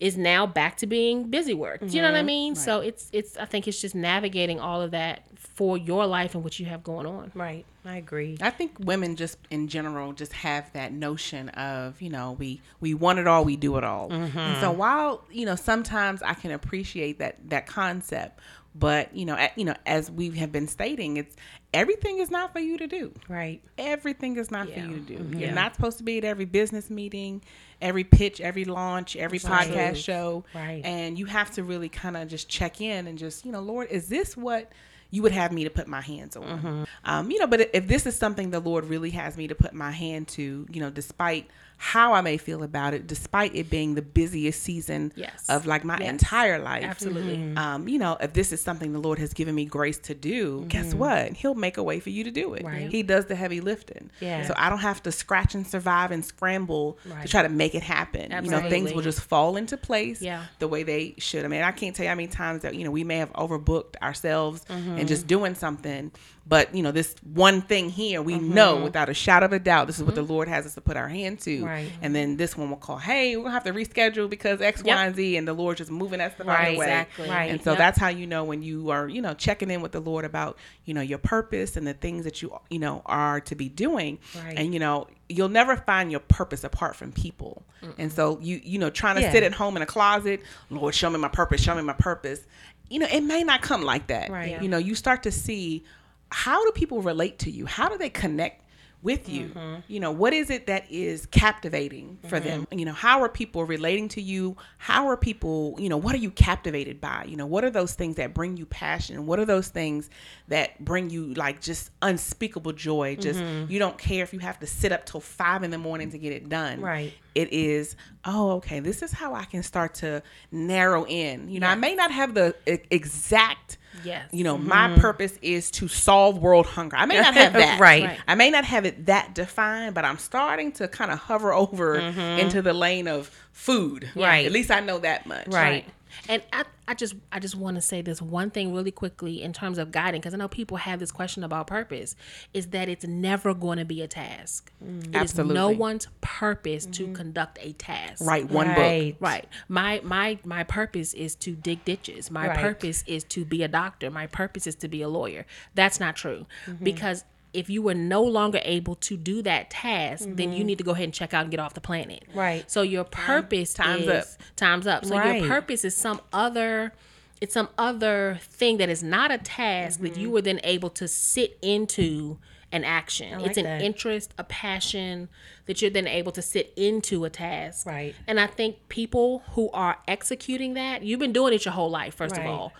is 0.00 0.16
now 0.16 0.46
back 0.46 0.78
to 0.78 0.86
being 0.86 1.24
busy 1.30 1.54
work. 1.54 1.80
Do 1.80 1.86
you 1.86 2.02
know 2.02 2.08
what 2.08 2.16
I 2.16 2.20
mm-hmm. 2.20 2.26
mean? 2.26 2.54
So 2.54 2.80
it's 2.80 3.08
it's. 3.12 3.36
I 3.36 3.44
think 3.44 3.68
it's 3.68 3.80
just 3.80 3.94
navigating 3.94 4.58
all 4.58 4.80
of 4.80 4.90
that 4.92 5.24
for 5.36 5.76
your 5.76 6.06
life 6.06 6.34
and 6.34 6.42
what 6.42 6.58
you 6.58 6.66
have 6.66 6.82
going 6.82 7.06
on. 7.06 7.30
Right. 7.34 7.66
I 7.84 7.96
agree. 7.96 8.36
I 8.40 8.50
think 8.50 8.76
women 8.78 9.16
just 9.16 9.38
in 9.50 9.68
general 9.68 10.12
just 10.12 10.32
have 10.32 10.72
that 10.72 10.92
notion 10.92 11.48
of 11.50 12.00
you 12.02 12.10
know 12.10 12.32
we 12.32 12.60
we 12.80 12.94
want 12.94 13.18
it 13.18 13.26
all 13.26 13.44
we 13.44 13.56
do 13.56 13.76
it 13.76 13.84
all 13.84 14.12
and 14.12 14.32
so 14.32 14.40
mm-hmm. 14.40 14.78
while 14.78 15.24
you 15.30 15.46
know 15.46 15.54
sometimes 15.56 16.22
I 16.22 16.34
can 16.34 16.50
appreciate 16.50 17.18
that 17.20 17.36
that 17.48 17.66
concept 17.66 18.40
but 18.74 19.14
you 19.16 19.24
know 19.24 19.36
you 19.56 19.64
know 19.64 19.74
as 19.86 20.10
we 20.10 20.30
have 20.30 20.52
been 20.52 20.68
stating 20.68 21.16
it's 21.16 21.34
everything 21.74 22.18
is 22.18 22.30
not 22.30 22.52
for 22.52 22.60
you 22.60 22.76
to 22.78 22.86
do 22.86 23.12
Right. 23.28 23.60
everything 23.78 24.36
is 24.36 24.50
not 24.50 24.68
Yeah. 24.68 24.74
for 24.74 24.80
you 24.90 24.94
to 24.96 25.00
do 25.00 25.18
Mm-hmm. 25.18 25.38
you're 25.40 25.52
not 25.52 25.74
supposed 25.74 25.98
to 25.98 26.04
be 26.04 26.18
at 26.18 26.24
every 26.24 26.44
business 26.44 26.88
meeting 26.90 27.42
every 27.82 28.04
pitch 28.04 28.40
every 28.40 28.64
launch 28.64 29.16
every 29.16 29.38
podcast 29.40 29.96
show 29.96 30.44
Right. 30.54 30.82
and 30.84 31.18
you 31.18 31.26
have 31.26 31.50
to 31.52 31.64
really 31.64 31.88
kind 31.88 32.16
of 32.16 32.28
just 32.28 32.48
check 32.48 32.80
in 32.80 33.06
and 33.06 33.18
just 33.18 33.44
you 33.44 33.52
know 33.52 33.60
lord 33.60 33.88
is 33.90 34.08
this 34.08 34.36
what 34.36 34.70
you 35.12 35.22
would 35.22 35.32
have 35.32 35.50
me 35.50 35.64
to 35.64 35.70
put 35.70 35.88
my 35.88 36.00
hands 36.00 36.36
on 36.36 36.44
Mm-hmm. 36.44 36.84
um, 37.04 37.30
you 37.30 37.38
know 37.40 37.48
but 37.48 37.70
if 37.74 37.88
this 37.88 38.06
is 38.06 38.14
something 38.16 38.50
the 38.50 38.60
lord 38.60 38.84
really 38.84 39.10
has 39.10 39.36
me 39.36 39.48
to 39.48 39.54
put 39.56 39.74
my 39.74 39.90
hand 39.90 40.28
to 40.28 40.66
you 40.70 40.80
know 40.80 40.90
despite 40.90 41.48
how 41.82 42.12
I 42.12 42.20
may 42.20 42.36
feel 42.36 42.62
about 42.62 42.92
it, 42.92 43.06
despite 43.06 43.54
it 43.56 43.70
being 43.70 43.94
the 43.94 44.02
busiest 44.02 44.62
season 44.62 45.14
Yes. 45.16 45.46
of 45.48 45.64
like 45.64 45.82
my 45.82 45.96
Yes. 45.98 46.10
entire 46.10 46.58
life. 46.58 46.84
Absolutely. 46.84 47.56
Um, 47.56 47.88
you 47.88 47.98
know, 47.98 48.18
if 48.20 48.34
this 48.34 48.52
is 48.52 48.60
something 48.60 48.92
the 48.92 48.98
Lord 48.98 49.18
has 49.18 49.32
given 49.32 49.54
me 49.54 49.64
grace 49.64 49.96
to 50.00 50.14
do, 50.14 50.66
guess 50.68 50.92
what? 50.92 51.32
He'll 51.32 51.54
make 51.54 51.78
a 51.78 51.82
way 51.82 51.98
for 51.98 52.10
you 52.10 52.22
to 52.24 52.30
do 52.30 52.52
it. 52.52 52.64
Right. 52.66 52.90
He 52.90 53.02
does 53.02 53.26
the 53.26 53.34
heavy 53.34 53.62
lifting. 53.62 54.10
Yeah. 54.20 54.46
So 54.46 54.52
I 54.58 54.68
don't 54.68 54.80
have 54.80 55.02
to 55.04 55.10
scratch 55.12 55.54
and 55.54 55.66
survive 55.66 56.10
and 56.10 56.22
scramble 56.22 56.98
to 57.22 57.26
try 57.28 57.40
to 57.42 57.48
make 57.48 57.74
it 57.74 57.82
happen. 57.82 58.30
You 58.44 58.50
know, 58.50 58.68
things 58.68 58.92
will 58.92 59.00
just 59.00 59.22
fall 59.22 59.56
into 59.56 59.78
place 59.78 60.20
Yeah. 60.20 60.44
the 60.58 60.68
way 60.68 60.82
they 60.82 61.14
should. 61.16 61.46
I 61.46 61.48
mean, 61.48 61.62
I 61.62 61.72
can't 61.72 61.96
tell 61.96 62.04
you 62.04 62.10
how 62.10 62.14
many 62.14 62.28
times 62.28 62.60
that, 62.60 62.74
you 62.74 62.84
know, 62.84 62.90
we 62.90 63.04
may 63.04 63.16
have 63.16 63.32
overbooked 63.32 63.96
ourselves 64.02 64.66
Mm-hmm. 64.68 64.98
and 64.98 65.08
just 65.08 65.26
doing 65.26 65.54
something. 65.54 66.12
But, 66.50 66.74
you 66.74 66.82
know, 66.82 66.90
this 66.90 67.14
one 67.32 67.62
thing 67.62 67.90
here, 67.90 68.20
we 68.20 68.34
Mm-hmm. 68.34 68.54
know 68.54 68.82
without 68.82 69.08
a 69.08 69.14
shadow 69.14 69.46
of 69.46 69.52
a 69.52 69.60
doubt, 69.60 69.86
this 69.86 69.98
is 69.98 70.02
what 70.04 70.16
the 70.16 70.22
Lord 70.22 70.48
has 70.48 70.66
us 70.66 70.74
to 70.74 70.80
put 70.80 70.96
our 70.96 71.06
hand 71.08 71.38
to. 71.42 71.64
Right. 71.64 71.90
And 72.02 72.12
then 72.12 72.36
this 72.36 72.56
one 72.56 72.68
will 72.70 72.76
call, 72.76 72.98
hey, 72.98 73.36
we're 73.36 73.44
going 73.44 73.52
to 73.52 73.54
have 73.54 73.64
to 73.64 73.72
reschedule 73.72 74.28
because 74.28 74.60
X, 74.60 74.82
Y, 74.82 74.88
Yep. 74.88 74.98
and 74.98 75.14
Z. 75.16 75.36
And 75.36 75.46
the 75.46 75.52
Lord 75.52 75.76
just 75.76 75.92
moving 75.92 76.20
us 76.20 76.32
the 76.34 76.42
of 76.42 76.48
Right, 76.48 76.76
way. 76.76 76.86
exactly. 76.86 77.28
Right. 77.30 77.50
And 77.52 77.62
so 77.62 77.70
Yep. 77.70 77.78
that's 77.78 77.98
how 78.00 78.08
you 78.08 78.26
know 78.26 78.42
when 78.42 78.62
you 78.64 78.90
are, 78.90 79.08
you 79.08 79.22
know, 79.22 79.32
checking 79.34 79.70
in 79.70 79.80
with 79.80 79.92
the 79.92 80.00
Lord 80.00 80.24
about, 80.24 80.58
you 80.86 80.92
know, 80.92 81.00
your 81.02 81.18
purpose 81.18 81.76
and 81.76 81.86
the 81.86 81.94
things 81.94 82.24
that 82.24 82.42
you, 82.42 82.52
you 82.68 82.80
know, 82.80 83.02
are 83.06 83.40
to 83.42 83.54
be 83.54 83.68
doing. 83.68 84.18
Right. 84.44 84.58
And, 84.58 84.74
you 84.74 84.80
know, 84.80 85.06
you'll 85.28 85.48
never 85.48 85.76
find 85.76 86.10
your 86.10 86.18
purpose 86.20 86.64
apart 86.64 86.96
from 86.96 87.12
people. 87.12 87.62
And 87.96 88.12
so 88.12 88.38
you, 88.42 88.60
you 88.64 88.78
know, 88.80 88.90
trying 88.90 89.14
to 89.16 89.22
Yeah. 89.22 89.30
sit 89.32 89.42
at 89.44 89.52
home 89.54 89.76
in 89.76 89.82
a 89.82 89.86
closet, 89.86 90.42
Lord, 90.68 90.94
show 90.96 91.08
me 91.10 91.18
my 91.18 91.28
purpose, 91.28 91.62
show 91.62 91.76
me 91.76 91.82
my 91.82 91.92
purpose. 91.94 92.40
You 92.88 92.98
know, 92.98 93.06
it 93.08 93.20
may 93.22 93.44
not 93.44 93.62
come 93.62 93.82
like 93.82 94.08
that. 94.08 94.30
Right. 94.30 94.60
You 94.60 94.68
know, 94.68 94.78
you 94.78 94.96
start 94.96 95.22
to 95.22 95.30
see 95.30 95.84
how 96.30 96.64
do 96.64 96.72
people 96.72 97.02
relate 97.02 97.38
to 97.40 97.50
you? 97.50 97.66
How 97.66 97.88
do 97.88 97.98
they 97.98 98.10
connect 98.10 98.64
with 99.02 99.30
you? 99.30 99.46
Mm-hmm. 99.46 99.80
You 99.88 99.98
know, 99.98 100.10
what 100.10 100.34
is 100.34 100.50
it 100.50 100.66
that 100.66 100.90
is 100.90 101.24
captivating 101.26 102.18
for 102.28 102.38
mm-hmm. 102.38 102.48
them? 102.48 102.66
You 102.70 102.84
know, 102.84 102.92
how 102.92 103.22
are 103.22 103.30
people 103.30 103.64
relating 103.64 104.08
to 104.10 104.20
you? 104.20 104.56
How 104.76 105.08
are 105.08 105.16
people, 105.16 105.74
you 105.78 105.88
know, 105.88 105.96
what 105.96 106.14
are 106.14 106.18
you 106.18 106.30
captivated 106.30 107.00
by? 107.00 107.24
You 107.26 107.36
know, 107.36 107.46
what 107.46 107.64
are 107.64 107.70
those 107.70 107.94
things 107.94 108.16
that 108.16 108.34
bring 108.34 108.58
you 108.58 108.66
passion? 108.66 109.26
What 109.26 109.38
are 109.38 109.46
those 109.46 109.68
things 109.68 110.10
that 110.48 110.84
bring 110.84 111.08
you 111.08 111.32
like 111.34 111.62
just 111.62 111.90
unspeakable 112.02 112.72
joy? 112.72 113.16
Just 113.16 113.40
mm-hmm. 113.40 113.72
you 113.72 113.78
don't 113.78 113.96
care 113.96 114.22
if 114.22 114.34
you 114.34 114.38
have 114.40 114.58
to 114.60 114.66
sit 114.66 114.92
up 114.92 115.06
till 115.06 115.20
five 115.20 115.62
in 115.62 115.70
the 115.70 115.78
morning 115.78 116.10
to 116.10 116.18
get 116.18 116.32
it 116.32 116.50
done. 116.50 116.82
Right. 116.82 117.14
It 117.34 117.52
is, 117.52 117.96
oh, 118.26 118.50
okay, 118.56 118.80
this 118.80 119.02
is 119.02 119.12
how 119.12 119.34
I 119.34 119.44
can 119.44 119.62
start 119.62 119.94
to 119.94 120.22
narrow 120.52 121.06
in. 121.06 121.48
You 121.48 121.60
know, 121.60 121.68
I 121.68 121.74
may 121.74 121.94
not 121.94 122.10
have 122.10 122.34
the 122.34 122.54
exact 122.66 123.78
Yes. 124.04 124.28
you 124.32 124.44
know, 124.44 124.56
my 124.56 124.88
mm-hmm. 124.88 125.00
purpose 125.00 125.36
is 125.42 125.70
to 125.72 125.88
solve 125.88 126.38
world 126.38 126.66
hunger. 126.66 126.96
I 126.96 127.06
may 127.06 127.16
not 127.16 127.34
have 127.34 127.52
that. 127.54 127.80
Right. 127.80 128.04
Right. 128.04 128.18
I 128.26 128.34
may 128.34 128.50
not 128.50 128.64
have 128.64 128.84
it 128.84 129.06
that 129.06 129.34
defined, 129.34 129.94
but 129.94 130.04
I'm 130.04 130.18
starting 130.18 130.72
to 130.72 130.88
kind 130.88 131.10
of 131.10 131.18
hover 131.18 131.52
over 131.52 132.00
mm-hmm. 132.00 132.20
into 132.40 132.62
the 132.62 132.72
lane 132.72 133.08
of 133.08 133.30
food. 133.52 134.08
Right. 134.14 134.46
At 134.46 134.52
least 134.52 134.70
I 134.70 134.80
know 134.80 134.98
that 134.98 135.26
much. 135.26 135.48
Right. 135.48 135.84
And 136.28 136.42
I, 136.52 136.64
I 136.88 136.94
just 136.94 137.14
I 137.32 137.38
just 137.38 137.54
want 137.54 137.76
to 137.76 137.80
say 137.82 138.02
this 138.02 138.20
one 138.20 138.50
thing 138.50 138.74
really 138.74 138.90
quickly 138.90 139.42
in 139.42 139.52
terms 139.52 139.78
of 139.78 139.92
guiding 139.92 140.20
because 140.20 140.34
I 140.34 140.36
know 140.36 140.48
people 140.48 140.76
have 140.78 140.98
this 140.98 141.12
question 141.12 141.44
about 141.44 141.66
purpose 141.66 142.16
is 142.52 142.68
that 142.68 142.88
it's 142.88 143.04
never 143.04 143.54
going 143.54 143.78
to 143.78 143.84
be 143.84 144.02
a 144.02 144.08
task. 144.08 144.72
It 144.80 144.86
is 144.86 145.12
no 145.12 145.20
Absolutely. 145.20 145.76
one's 145.76 146.08
purpose 146.20 146.86
to 146.86 147.04
mm-hmm. 147.04 147.14
conduct 147.14 147.58
a 147.62 147.72
task. 147.72 148.24
Write 148.24 148.50
one 148.50 148.68
book. 148.68 148.78
Right. 148.78 149.16
Right. 149.20 149.48
My 149.68 150.00
my 150.04 150.38
my 150.44 150.64
purpose 150.64 151.14
is 151.14 151.34
to 151.36 151.54
dig 151.54 151.84
ditches. 151.84 152.30
My 152.30 152.48
Right. 152.48 152.58
purpose 152.58 153.04
is 153.06 153.22
to 153.24 153.44
be 153.44 153.62
a 153.62 153.68
doctor. 153.68 154.10
My 154.10 154.26
purpose 154.26 154.66
is 154.66 154.74
to 154.76 154.88
be 154.88 155.02
a 155.02 155.08
lawyer. 155.08 155.46
That's 155.74 156.00
not 156.00 156.16
true. 156.16 156.46
Mm-hmm. 156.66 156.84
Because 156.84 157.24
if 157.52 157.68
you 157.68 157.82
were 157.82 157.94
no 157.94 158.22
longer 158.22 158.60
able 158.64 158.94
to 158.94 159.16
do 159.16 159.42
that 159.42 159.70
task, 159.70 160.26
then 160.30 160.52
you 160.52 160.62
need 160.62 160.78
to 160.78 160.84
go 160.84 160.92
ahead 160.92 161.04
and 161.04 161.14
check 161.14 161.34
out 161.34 161.42
and 161.42 161.50
get 161.50 161.58
off 161.60 161.74
the 161.74 161.80
planet. 161.80 162.24
Right. 162.34 162.70
So 162.70 162.82
your 162.82 163.04
purpose 163.04 163.74
time's 163.74 164.02
is 164.06 164.08
up. 164.08 164.56
time's 164.56 164.86
up. 164.86 165.04
So 165.04 165.16
Right. 165.18 165.40
your 165.40 165.48
purpose 165.48 165.84
is 165.84 165.94
some 165.96 166.20
other 166.32 166.92
it's 167.40 167.54
some 167.54 167.70
other 167.78 168.38
thing 168.42 168.76
that 168.76 168.90
is 168.90 169.02
not 169.02 169.30
a 169.32 169.38
task 169.38 170.00
that 170.00 170.12
Mm-hmm. 170.12 170.20
you 170.20 170.30
were 170.30 170.42
then 170.42 170.60
able 170.62 170.90
to 170.90 171.08
sit 171.08 171.56
into 171.62 172.36
an 172.70 172.84
action. 172.84 173.38
like 173.40 173.48
it's 173.48 173.58
an 173.58 173.64
that. 173.64 173.80
interest, 173.82 174.32
a 174.38 174.44
passion 174.44 175.28
that 175.66 175.80
you're 175.80 175.90
then 175.90 176.06
able 176.06 176.30
to 176.32 176.42
sit 176.42 176.72
into 176.76 177.24
a 177.24 177.30
task. 177.30 177.86
Right. 177.86 178.14
And 178.28 178.38
I 178.38 178.46
think 178.46 178.88
people 178.90 179.42
who 179.54 179.70
are 179.70 179.96
executing 180.06 180.74
that, 180.74 181.02
you've 181.02 181.18
been 181.18 181.32
doing 181.32 181.52
it 181.54 181.64
your 181.64 181.72
whole 181.72 181.90
life, 181.90 182.14
first 182.14 182.36
Right. 182.36 182.46
of 182.46 182.52
all. 182.52 182.72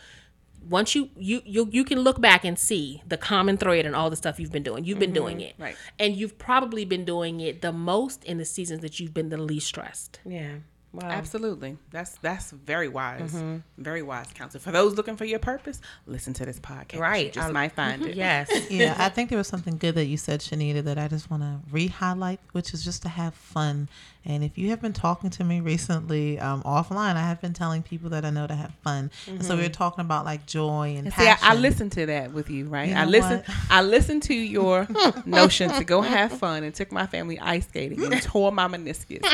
Once 0.68 0.94
you, 0.94 1.10
you 1.16 1.42
you 1.44 1.68
you 1.72 1.84
can 1.84 2.00
look 2.00 2.20
back 2.20 2.44
and 2.44 2.58
see 2.58 3.02
the 3.06 3.16
common 3.16 3.56
thread 3.56 3.86
and 3.86 3.96
all 3.96 4.10
the 4.10 4.16
stuff 4.16 4.38
you've 4.38 4.52
been 4.52 4.62
doing. 4.62 4.84
You've 4.84 4.98
been 4.98 5.12
doing 5.12 5.38
mm-hmm. 5.38 5.48
it. 5.48 5.54
Right. 5.58 5.76
And 5.98 6.16
you've 6.16 6.38
probably 6.38 6.84
been 6.84 7.04
doing 7.04 7.40
it 7.40 7.62
the 7.62 7.72
most 7.72 8.24
in 8.24 8.38
the 8.38 8.44
seasons 8.44 8.80
that 8.82 9.00
you've 9.00 9.14
been 9.14 9.30
the 9.30 9.38
least 9.38 9.66
stressed. 9.66 10.20
Yeah. 10.24 10.56
Wow. 10.92 11.08
Absolutely. 11.08 11.78
That's 11.92 12.16
that's 12.18 12.50
very 12.50 12.88
wise. 12.88 13.32
Mm-hmm. 13.32 13.58
Very 13.78 14.02
wise 14.02 14.26
counsel. 14.34 14.60
For 14.60 14.72
those 14.72 14.96
looking 14.96 15.16
for 15.16 15.24
your 15.24 15.38
purpose, 15.38 15.80
listen 16.06 16.34
to 16.34 16.44
this 16.44 16.58
podcast. 16.58 16.98
Right. 16.98 17.26
You 17.26 17.32
just 17.32 17.48
I- 17.48 17.52
might 17.52 17.72
find 17.72 18.02
mm-hmm. 18.02 18.10
it. 18.10 18.16
Yes. 18.16 18.50
yeah, 18.70 18.96
I 18.98 19.08
think 19.08 19.28
there 19.28 19.38
was 19.38 19.46
something 19.46 19.76
good 19.76 19.94
that 19.94 20.06
you 20.06 20.16
said, 20.16 20.40
Shanita, 20.40 20.82
that 20.84 20.98
I 20.98 21.06
just 21.06 21.30
want 21.30 21.44
to 21.44 21.60
re-highlight, 21.70 22.40
which 22.52 22.74
is 22.74 22.84
just 22.84 23.02
to 23.02 23.08
have 23.08 23.34
fun. 23.34 23.88
And 24.24 24.44
if 24.44 24.58
you 24.58 24.68
have 24.70 24.82
been 24.82 24.92
talking 24.92 25.30
to 25.30 25.44
me 25.44 25.60
recently 25.60 26.38
um, 26.38 26.62
offline, 26.64 27.16
I 27.16 27.20
have 27.26 27.40
been 27.40 27.54
telling 27.54 27.82
people 27.82 28.10
that 28.10 28.24
I 28.24 28.30
know 28.30 28.46
to 28.46 28.54
have 28.54 28.72
fun. 28.84 29.10
And 29.26 29.42
so 29.42 29.56
we 29.56 29.62
were 29.62 29.68
talking 29.70 30.02
about 30.04 30.26
like 30.26 30.44
joy 30.44 30.94
and 30.96 31.10
passion. 31.10 31.24
See, 31.24 31.30
I, 31.30 31.34
passion. 31.36 31.58
I 31.58 31.60
listened 31.60 31.92
to 31.92 32.06
that 32.06 32.32
with 32.32 32.50
you, 32.50 32.66
right? 32.66 32.90
You 32.90 32.94
I 32.96 33.04
know 33.06 33.10
listened. 33.12 33.42
what? 33.46 33.56
I 33.70 33.80
listened 33.82 34.22
to 34.24 34.34
your 34.34 34.86
notion 35.24 35.70
to 35.70 35.84
go 35.84 36.02
have 36.02 36.32
fun 36.32 36.64
and 36.64 36.74
took 36.74 36.92
my 36.92 37.06
family 37.06 37.38
ice 37.40 37.66
skating 37.66 38.02
and 38.04 38.20
tore 38.22 38.52
my 38.52 38.68
meniscus. 38.68 39.24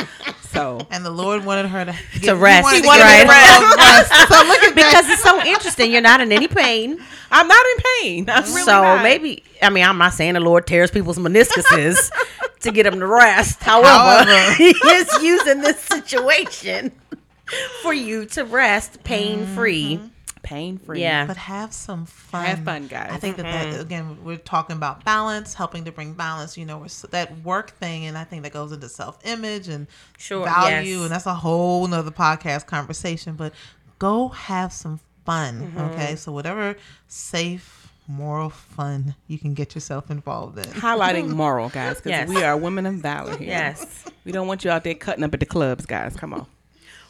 So 0.52 0.78
And 0.92 1.04
the 1.04 1.10
Lord 1.10 1.44
wanted 1.44 1.66
her 1.66 1.84
to 1.84 1.92
get, 2.20 2.22
To 2.26 2.36
rest, 2.36 2.72
He 2.72 2.86
wanted 2.86 3.02
to 3.02 3.08
right. 3.08 3.26
get 3.26 3.26
a 3.26 3.76
rest. 3.76 4.28
So 4.28 4.36
look 4.46 4.62
at 4.62 4.74
that. 4.74 4.74
because 4.76 5.08
it's 5.10 5.22
so 5.22 5.42
interesting. 5.44 5.90
You're 5.90 6.00
not 6.00 6.20
in 6.20 6.30
any 6.30 6.46
pain. 6.48 6.98
I'm 7.32 7.48
not 7.48 7.64
in 7.76 7.82
pain. 8.00 8.30
I'm 8.30 8.44
really 8.44 8.62
so 8.62 8.82
not. 8.82 9.02
maybe 9.02 9.42
I 9.60 9.70
mean 9.70 9.84
I'm 9.84 9.98
not 9.98 10.12
saying 10.14 10.34
the 10.34 10.40
Lord 10.40 10.64
tears 10.66 10.92
people's 10.92 11.18
meniscuses 11.18 12.10
to 12.60 12.72
get 12.72 12.84
them 12.84 13.00
to 13.00 13.06
rest. 13.06 13.62
However, 13.62 13.88
However. 13.88 14.54
He 14.56 14.70
is 14.70 15.22
using 15.22 15.60
this 15.60 15.80
situation 15.80 16.92
for 17.82 17.92
you 17.92 18.26
to 18.26 18.44
rest 18.44 19.02
pain 19.04 19.46
free. 19.46 19.96
Mm-hmm. 19.96 20.06
pain 20.42 20.78
free. 20.78 21.00
Yeah. 21.00 21.26
But 21.26 21.36
have 21.36 21.72
some 21.72 22.06
fun. 22.06 22.46
Have 22.46 22.60
fun, 22.60 22.86
guys. 22.86 23.10
I 23.12 23.16
think 23.18 23.36
that, 23.36 23.44
that 23.44 23.66
mm-hmm. 23.68 23.80
again, 23.80 24.24
we're 24.24 24.36
talking 24.36 24.76
about 24.76 25.04
balance, 25.04 25.54
helping 25.54 25.84
to 25.84 25.92
bring 25.92 26.12
balance. 26.14 26.56
You 26.56 26.64
know, 26.66 26.78
we're 26.78 26.84
s- 26.86 27.04
that 27.10 27.44
work 27.44 27.70
thing, 27.72 28.06
and 28.06 28.16
I 28.16 28.24
think 28.24 28.42
that 28.44 28.52
goes 28.52 28.72
into 28.72 28.88
self 28.88 29.18
image 29.26 29.68
and 29.68 29.86
Sure, 30.18 30.44
value, 30.44 30.96
yes. 30.96 31.02
and 31.02 31.10
that's 31.10 31.26
a 31.26 31.34
whole 31.34 31.86
nother 31.86 32.10
podcast 32.10 32.66
conversation. 32.66 33.34
But 33.34 33.52
go 33.98 34.28
have 34.28 34.72
some 34.72 35.00
fun, 35.24 35.60
mm-hmm. 35.60 35.78
okay? 35.78 36.16
So 36.16 36.32
whatever 36.32 36.76
safe, 37.08 37.75
moral 38.08 38.50
fun 38.50 39.14
you 39.26 39.38
can 39.38 39.54
get 39.54 39.74
yourself 39.74 40.10
involved 40.10 40.58
in. 40.58 40.64
Highlighting 40.64 41.28
moral, 41.34 41.68
guys, 41.68 41.96
because 41.96 42.10
Yes. 42.10 42.28
we 42.28 42.42
are 42.42 42.56
women 42.56 42.86
of 42.86 42.94
valor 42.96 43.36
here. 43.36 43.48
Yes. 43.48 44.04
We 44.24 44.32
don't 44.32 44.46
want 44.46 44.64
you 44.64 44.70
out 44.70 44.84
there 44.84 44.94
cutting 44.94 45.24
up 45.24 45.34
at 45.34 45.40
the 45.40 45.46
clubs, 45.46 45.86
guys. 45.86 46.14
Come 46.16 46.32
on. 46.32 46.46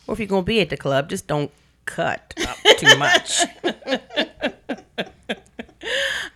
Or 0.06 0.12
if 0.14 0.18
you're 0.18 0.28
gonna 0.28 0.42
be 0.42 0.60
at 0.60 0.70
the 0.70 0.76
club, 0.76 1.08
just 1.10 1.26
don't 1.26 1.50
cut 1.84 2.34
up 2.48 2.56
too 2.78 2.96
much. 2.98 3.42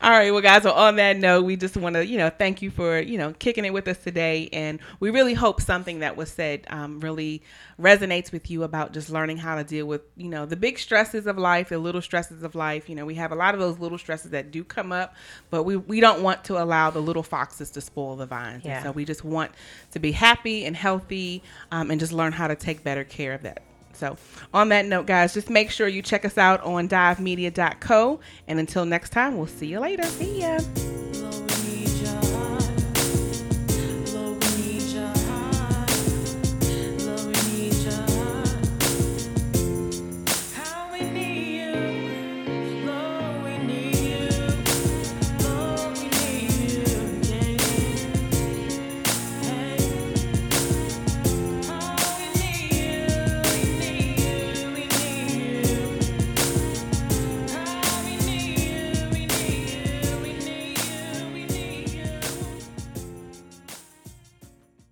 All 0.02 0.10
right, 0.10 0.32
well, 0.32 0.40
guys. 0.40 0.64
Well, 0.64 0.72
on 0.72 0.96
that 0.96 1.18
note, 1.18 1.44
we 1.44 1.56
just 1.56 1.76
want 1.76 1.94
to, 1.94 2.06
you 2.06 2.16
know, 2.16 2.30
thank 2.30 2.62
you 2.62 2.70
for, 2.70 2.98
you 2.98 3.18
know, 3.18 3.34
kicking 3.34 3.66
it 3.66 3.72
with 3.74 3.86
us 3.86 3.98
today, 3.98 4.48
and 4.50 4.80
we 4.98 5.10
really 5.10 5.34
hope 5.34 5.60
something 5.60 5.98
that 5.98 6.16
was 6.16 6.30
said 6.30 6.64
um, 6.70 7.00
really 7.00 7.42
resonates 7.78 8.32
with 8.32 8.50
you 8.50 8.62
about 8.62 8.94
just 8.94 9.10
learning 9.10 9.36
how 9.36 9.56
to 9.56 9.64
deal 9.64 9.84
with, 9.84 10.00
you 10.16 10.30
know, 10.30 10.46
the 10.46 10.56
big 10.56 10.78
stresses 10.78 11.26
of 11.26 11.36
life, 11.36 11.68
the 11.68 11.78
little 11.78 12.00
stresses 12.00 12.42
of 12.42 12.54
life. 12.54 12.88
You 12.88 12.94
know, 12.94 13.04
we 13.04 13.16
have 13.16 13.30
a 13.30 13.34
lot 13.34 13.52
of 13.52 13.60
those 13.60 13.78
little 13.78 13.98
stresses 13.98 14.30
that 14.30 14.50
do 14.50 14.64
come 14.64 14.90
up, 14.90 15.14
but 15.50 15.64
we 15.64 15.76
we 15.76 16.00
don't 16.00 16.22
want 16.22 16.44
to 16.44 16.62
allow 16.62 16.90
the 16.90 17.00
little 17.00 17.22
foxes 17.22 17.70
to 17.72 17.82
spoil 17.82 18.16
the 18.16 18.24
vines. 18.24 18.64
Yeah. 18.64 18.76
And 18.76 18.84
so 18.84 18.92
we 18.92 19.04
just 19.04 19.22
want 19.22 19.52
to 19.90 19.98
be 19.98 20.12
happy 20.12 20.64
and 20.64 20.74
healthy, 20.74 21.42
um, 21.72 21.90
and 21.90 22.00
just 22.00 22.12
learn 22.12 22.32
how 22.32 22.48
to 22.48 22.56
take 22.56 22.82
better 22.82 23.04
care 23.04 23.34
of 23.34 23.42
that. 23.42 23.62
So, 23.92 24.16
on 24.54 24.68
that 24.70 24.86
note, 24.86 25.06
guys, 25.06 25.34
just 25.34 25.50
make 25.50 25.70
sure 25.70 25.88
you 25.88 26.02
check 26.02 26.24
us 26.24 26.38
out 26.38 26.62
on 26.62 26.88
divemedia.co. 26.88 28.20
And 28.48 28.58
until 28.58 28.84
next 28.84 29.10
time, 29.10 29.36
we'll 29.36 29.46
see 29.46 29.66
you 29.66 29.80
later. 29.80 30.04
See 30.04 30.40
ya. 30.40 30.58